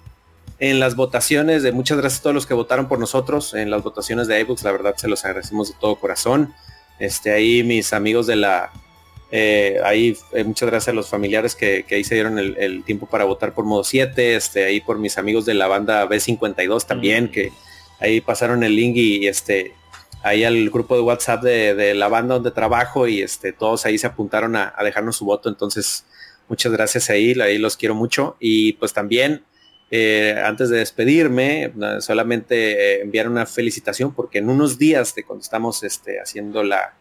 [0.59, 3.83] en, las votaciones, de muchas gracias a todos los que votaron por nosotros, en las
[3.83, 6.53] votaciones de iBooks, la verdad se los agradecemos de todo corazón.
[6.99, 8.71] Este, ahí mis amigos de la,
[9.83, 13.65] ahí muchas gracias a los familiares que, ahí se dieron el, tiempo para votar por
[13.65, 17.51] modo 7, este, ahí por mis amigos de la banda B52 también, que
[17.99, 19.73] ahí pasaron el link y, este,
[20.23, 24.07] ahí al grupo de WhatsApp de, la banda donde trabajo y este, todos ahí se
[24.07, 26.05] apuntaron a dejarnos su voto, entonces
[26.49, 28.35] Muchas gracias ahí, ahí los quiero mucho.
[28.39, 29.43] Y pues también,
[29.91, 35.41] eh, antes de despedirme, solamente eh, enviar una felicitación porque en unos días de cuando
[35.41, 36.95] estamos este, haciendo la,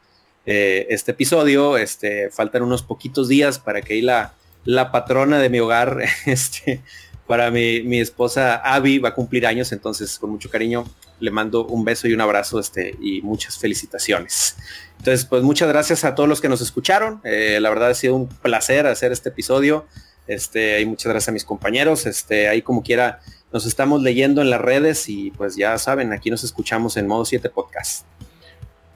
[0.46, 4.34] eh, este episodio, este, faltan unos poquitos días para que ahí la,
[4.64, 6.80] la patrona de mi hogar, este,
[7.26, 10.84] para mi, mi esposa Abby va a cumplir años, entonces con mucho cariño
[11.22, 14.56] le mando un beso y un abrazo este, y muchas felicitaciones.
[14.98, 17.20] Entonces, pues muchas gracias a todos los que nos escucharon.
[17.22, 19.86] Eh, la verdad ha sido un placer hacer este episodio.
[20.26, 22.06] Este, y muchas gracias a mis compañeros.
[22.06, 23.20] Este, ahí como quiera,
[23.52, 27.24] nos estamos leyendo en las redes y pues ya saben, aquí nos escuchamos en modo
[27.24, 28.04] 7 podcast.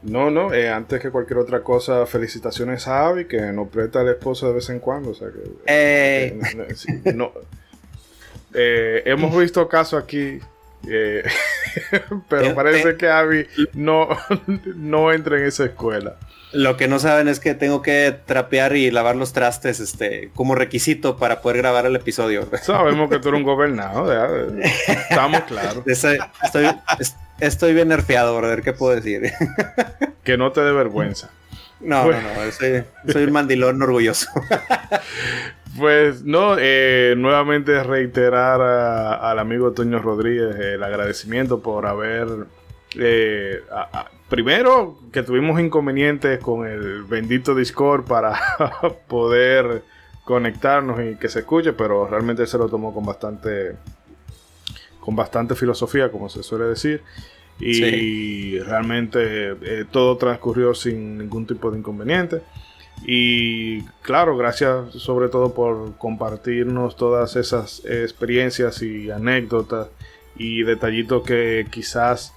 [0.02, 4.08] No, no, eh, antes que cualquier otra cosa, felicitaciones a Avi, que no presta al
[4.08, 5.10] esposo de vez en cuando.
[5.10, 6.38] O sea que, eh.
[9.04, 10.40] hemos visto casos aquí
[10.88, 11.24] eh,
[12.28, 14.08] pero parece que Abby no,
[14.76, 16.16] no entra en esa escuela.
[16.52, 20.54] Lo que no saben es que tengo que trapear y lavar los trastes este, como
[20.54, 22.48] requisito para poder grabar el episodio.
[22.62, 24.10] Sabemos que tú eres un gobernado,
[24.62, 25.84] estamos claros.
[27.38, 29.32] Estoy, bien nerfeado, ver ¿qué puedo decir?
[30.24, 31.30] Que no te dé vergüenza.
[31.80, 34.30] No, no, no, soy, soy un mandilón orgulloso.
[35.78, 42.46] Pues no, eh, nuevamente reiterar al amigo Toño Rodríguez el agradecimiento por haber...
[42.98, 43.60] Eh,
[44.30, 48.38] primero que tuvimos inconvenientes con el bendito Discord para
[49.08, 49.82] poder
[50.24, 53.76] conectarnos y que se escuche, pero realmente se lo tomó con bastante
[55.06, 57.00] con bastante filosofía, como se suele decir.
[57.60, 62.42] Y realmente eh, todo transcurrió sin ningún tipo de inconveniente.
[63.04, 69.88] Y claro, gracias sobre todo por compartirnos todas esas experiencias y anécdotas
[70.36, 72.34] y detallitos que quizás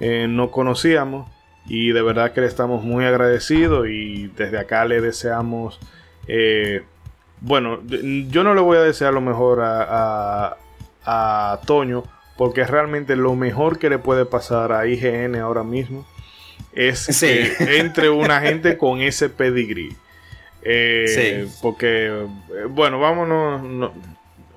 [0.00, 1.30] eh, no conocíamos.
[1.66, 5.78] Y de verdad que le estamos muy agradecidos y desde acá le deseamos...
[6.26, 6.82] Eh,
[7.40, 10.56] bueno, yo no le voy a desear lo mejor a,
[11.04, 12.02] a, Toño
[12.36, 16.04] porque realmente lo mejor que le puede pasar a IGN ahora mismo
[16.78, 19.96] es entre una gente con ese pedigrí.
[20.62, 22.26] Eh, porque,
[22.68, 23.92] bueno, vámonos, no,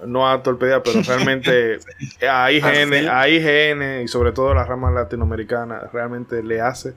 [0.06, 1.80] no a torpedear, pero realmente
[2.30, 6.93] a IGN, a IGN y sobre todo a la rama latinoamericana realmente le hace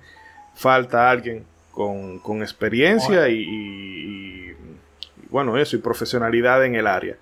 [0.54, 4.54] falta alguien con, experiencia y,
[5.30, 7.16] bueno, eso, y profesionalidad en el área.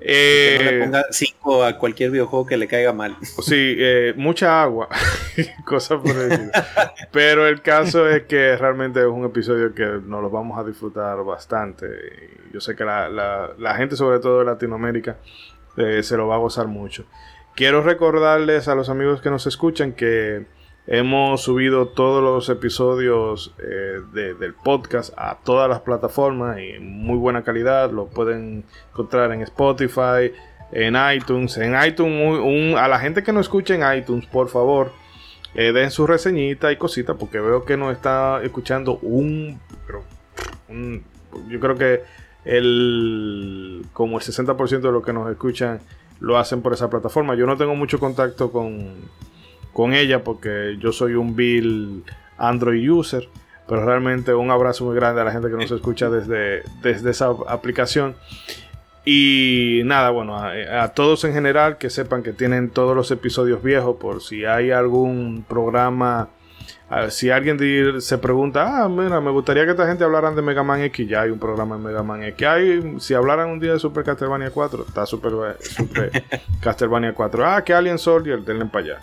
[0.00, 3.16] Eh, no le ponga 5 a cualquier videojuego que le caiga mal.
[3.20, 4.88] Sí, eh, mucha agua,
[5.64, 6.50] cosas por decir.
[7.12, 11.22] Pero el caso es que realmente es un episodio que nos lo vamos a disfrutar
[11.24, 11.86] bastante.
[12.52, 15.18] Yo sé que la, gente, sobre todo de Latinoamérica,
[15.76, 17.04] eh, se lo va a gozar mucho.
[17.54, 20.46] Quiero recordarles a los amigos que nos escuchan que
[20.86, 27.16] Hemos subido todos los episodios eh, del podcast a todas las plataformas y en muy
[27.16, 27.92] buena calidad.
[27.92, 30.32] Lo pueden encontrar en Spotify,
[30.72, 31.58] en iTunes.
[31.58, 34.92] En iTunes, a la gente que no escucha en iTunes, por favor,
[35.54, 39.60] eh, den su reseñita y cositas, porque veo que nos está escuchando un,
[41.48, 42.02] yo creo que
[42.44, 45.80] el, como el 60% de los que nos escuchan
[46.20, 47.34] lo hacen por esa plataforma.
[47.34, 48.94] Yo no tengo mucho contacto con,
[49.72, 52.04] con ella porque yo soy un Bill
[52.38, 53.28] Android user.
[53.68, 57.28] Pero realmente un abrazo muy grande a la gente que nos escucha desde, desde esa
[57.46, 58.16] aplicación.
[59.04, 63.96] Y nada, bueno, a, todos en general que sepan que tienen todos los episodios viejos
[63.96, 66.28] por si hay algún programa.
[67.08, 70.82] si alguien se pregunta, ah, mira, me gustaría que esta gente hablaran de Mega Man
[70.82, 72.46] X, ya hay un programa de Mega Man X.
[72.46, 76.24] Hay, si hablaran un día de Super Castlevania 4, está Super, Super
[76.60, 77.46] Castlevania 4.
[77.46, 78.98] Ah, que Alien Soldier, denle para allá.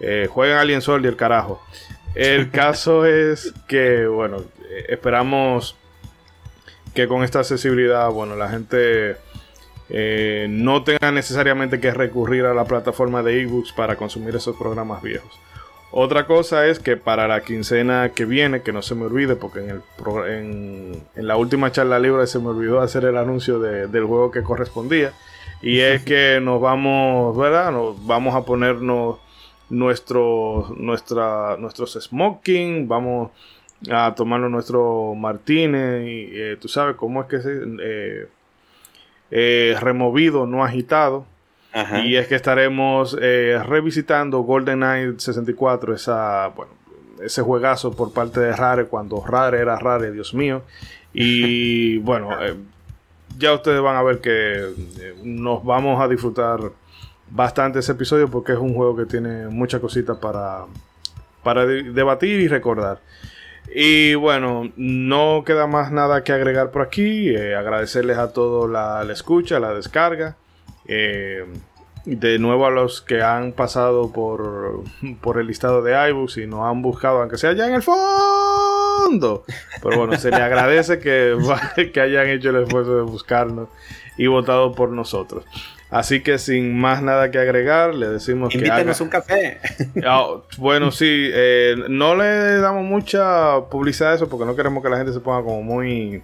[0.00, 1.62] Eh, jueguen Alien Soldier, carajo.
[2.14, 4.38] El caso es que, bueno,
[4.88, 5.76] esperamos
[6.94, 9.16] que con esta accesibilidad, bueno, la gente
[9.88, 15.02] eh, no tenga necesariamente que recurrir a la plataforma de ebooks para consumir esos programas
[15.02, 15.38] viejos.
[15.92, 19.58] Otra cosa es que para la quincena que viene, que no se me olvide, porque
[19.58, 24.30] en, el en, la última charla libre se me olvidó hacer el anuncio del juego
[24.30, 25.12] que correspondía.
[25.60, 27.72] Y es que nos vamos, ¿verdad?
[27.72, 29.18] Nos vamos a ponernos
[29.70, 33.30] nuestros, nuestra, nuestros smoking, vamos
[33.90, 37.62] a tomarnos nuestro martínez y eh, tú sabes cómo es que se...
[37.80, 38.28] Eh,
[39.30, 41.24] eh, removido, no agitado.
[42.04, 46.72] Y es que estaremos eh, revisitando GoldenEye 64, esa, bueno,
[47.22, 50.62] ese juegazo por parte de Rare, cuando Rare era Rare, Dios mío.
[51.14, 52.56] Y bueno, eh,
[53.38, 54.74] ya ustedes van a ver que
[55.22, 56.58] nos vamos a disfrutar
[57.30, 60.64] bastante ese episodio porque es un juego que tiene muchas cositas para,
[61.42, 63.00] para debatir y recordar.
[63.72, 67.28] Y bueno, no queda más nada que agregar por aquí.
[67.28, 70.36] Eh, agradecerles a todos la, escucha, la descarga.
[70.86, 71.44] Eh,
[72.04, 74.82] de nuevo a los que han pasado por,
[75.20, 79.44] por el listado de iBooks y nos han buscado, aunque sea ya en el fondo.
[79.82, 81.36] Pero bueno, se les agradece que,
[81.92, 83.68] que hayan hecho el esfuerzo de buscarnos
[84.16, 85.44] y votado por nosotros.
[85.90, 88.58] Así que sin más nada que agregar, le decimos que.
[88.58, 89.58] Invítenos un café.
[90.04, 94.88] Ah, bueno, sí, eh, no le damos mucha publicidad a eso porque no queremos que
[94.88, 96.22] la gente se ponga como muy.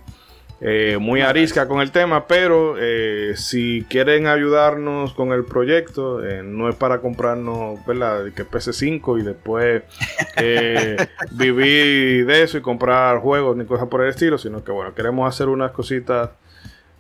[0.58, 6.70] Eh, muy arisca con el tema, pero eh, si quieren ayudarnos con el proyecto, no
[6.70, 8.32] es para comprarnos, ¿verdad?
[8.34, 9.82] Que PS5 y después
[11.32, 15.28] vivir de eso y comprar juegos ni cosas por el estilo, sino que bueno, queremos
[15.28, 16.30] hacer unas cositas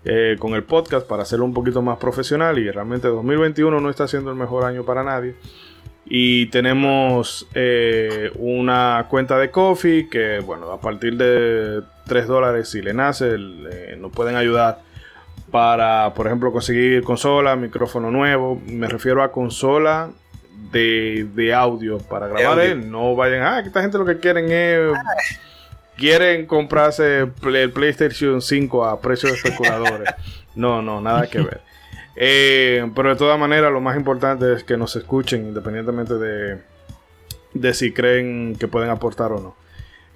[0.08, 4.06] eh, con el podcast para hacerlo un poquito más profesional y realmente 2021 no está
[4.06, 5.34] siendo el mejor año para nadie.
[6.04, 12.82] Y tenemos eh, una cuenta de Coffee que, bueno, a partir de 3 dólares, si
[12.82, 14.78] le nace, eh, nos pueden ayudar
[15.50, 18.62] para, por ejemplo, conseguir consola, micrófono nuevo.
[18.64, 20.10] Me refiero a consola
[20.70, 22.76] de, audio para grabar.
[22.76, 24.96] No vayan, ah, que esta gente lo que quieren es
[25.96, 30.08] quieren comprarse el PlayStation 5 a precios de especuladores.
[30.56, 31.60] No, no, nada que ver.
[32.16, 36.62] Eh, pero de todas maneras, lo más importante es que nos escuchen independientemente de,
[37.52, 39.54] de si creen que pueden aportar o no.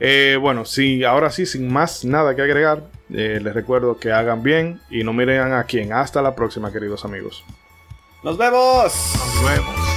[0.01, 4.43] Eh, bueno, sí, ahora sí, sin más nada que agregar, eh, les recuerdo que hagan
[4.43, 5.93] bien y no miren a quién.
[5.93, 7.45] Hasta la próxima, queridos amigos.
[8.23, 9.13] Nos vemos.
[9.19, 9.91] Nos vemos.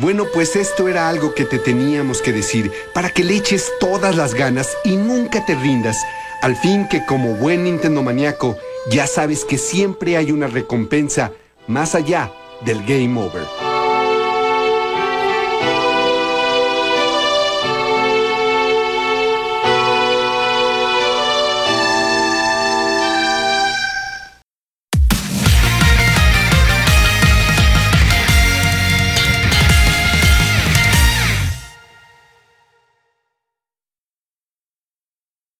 [0.00, 4.16] Bueno, pues esto era algo que te teníamos que decir para que le eches todas
[4.16, 5.98] las ganas y nunca te rindas.
[6.40, 8.56] Al fin que como buen Nintendo maníaco,
[8.90, 11.32] ya sabes que siempre hay una recompensa
[11.66, 12.32] más allá
[12.64, 13.69] del game over.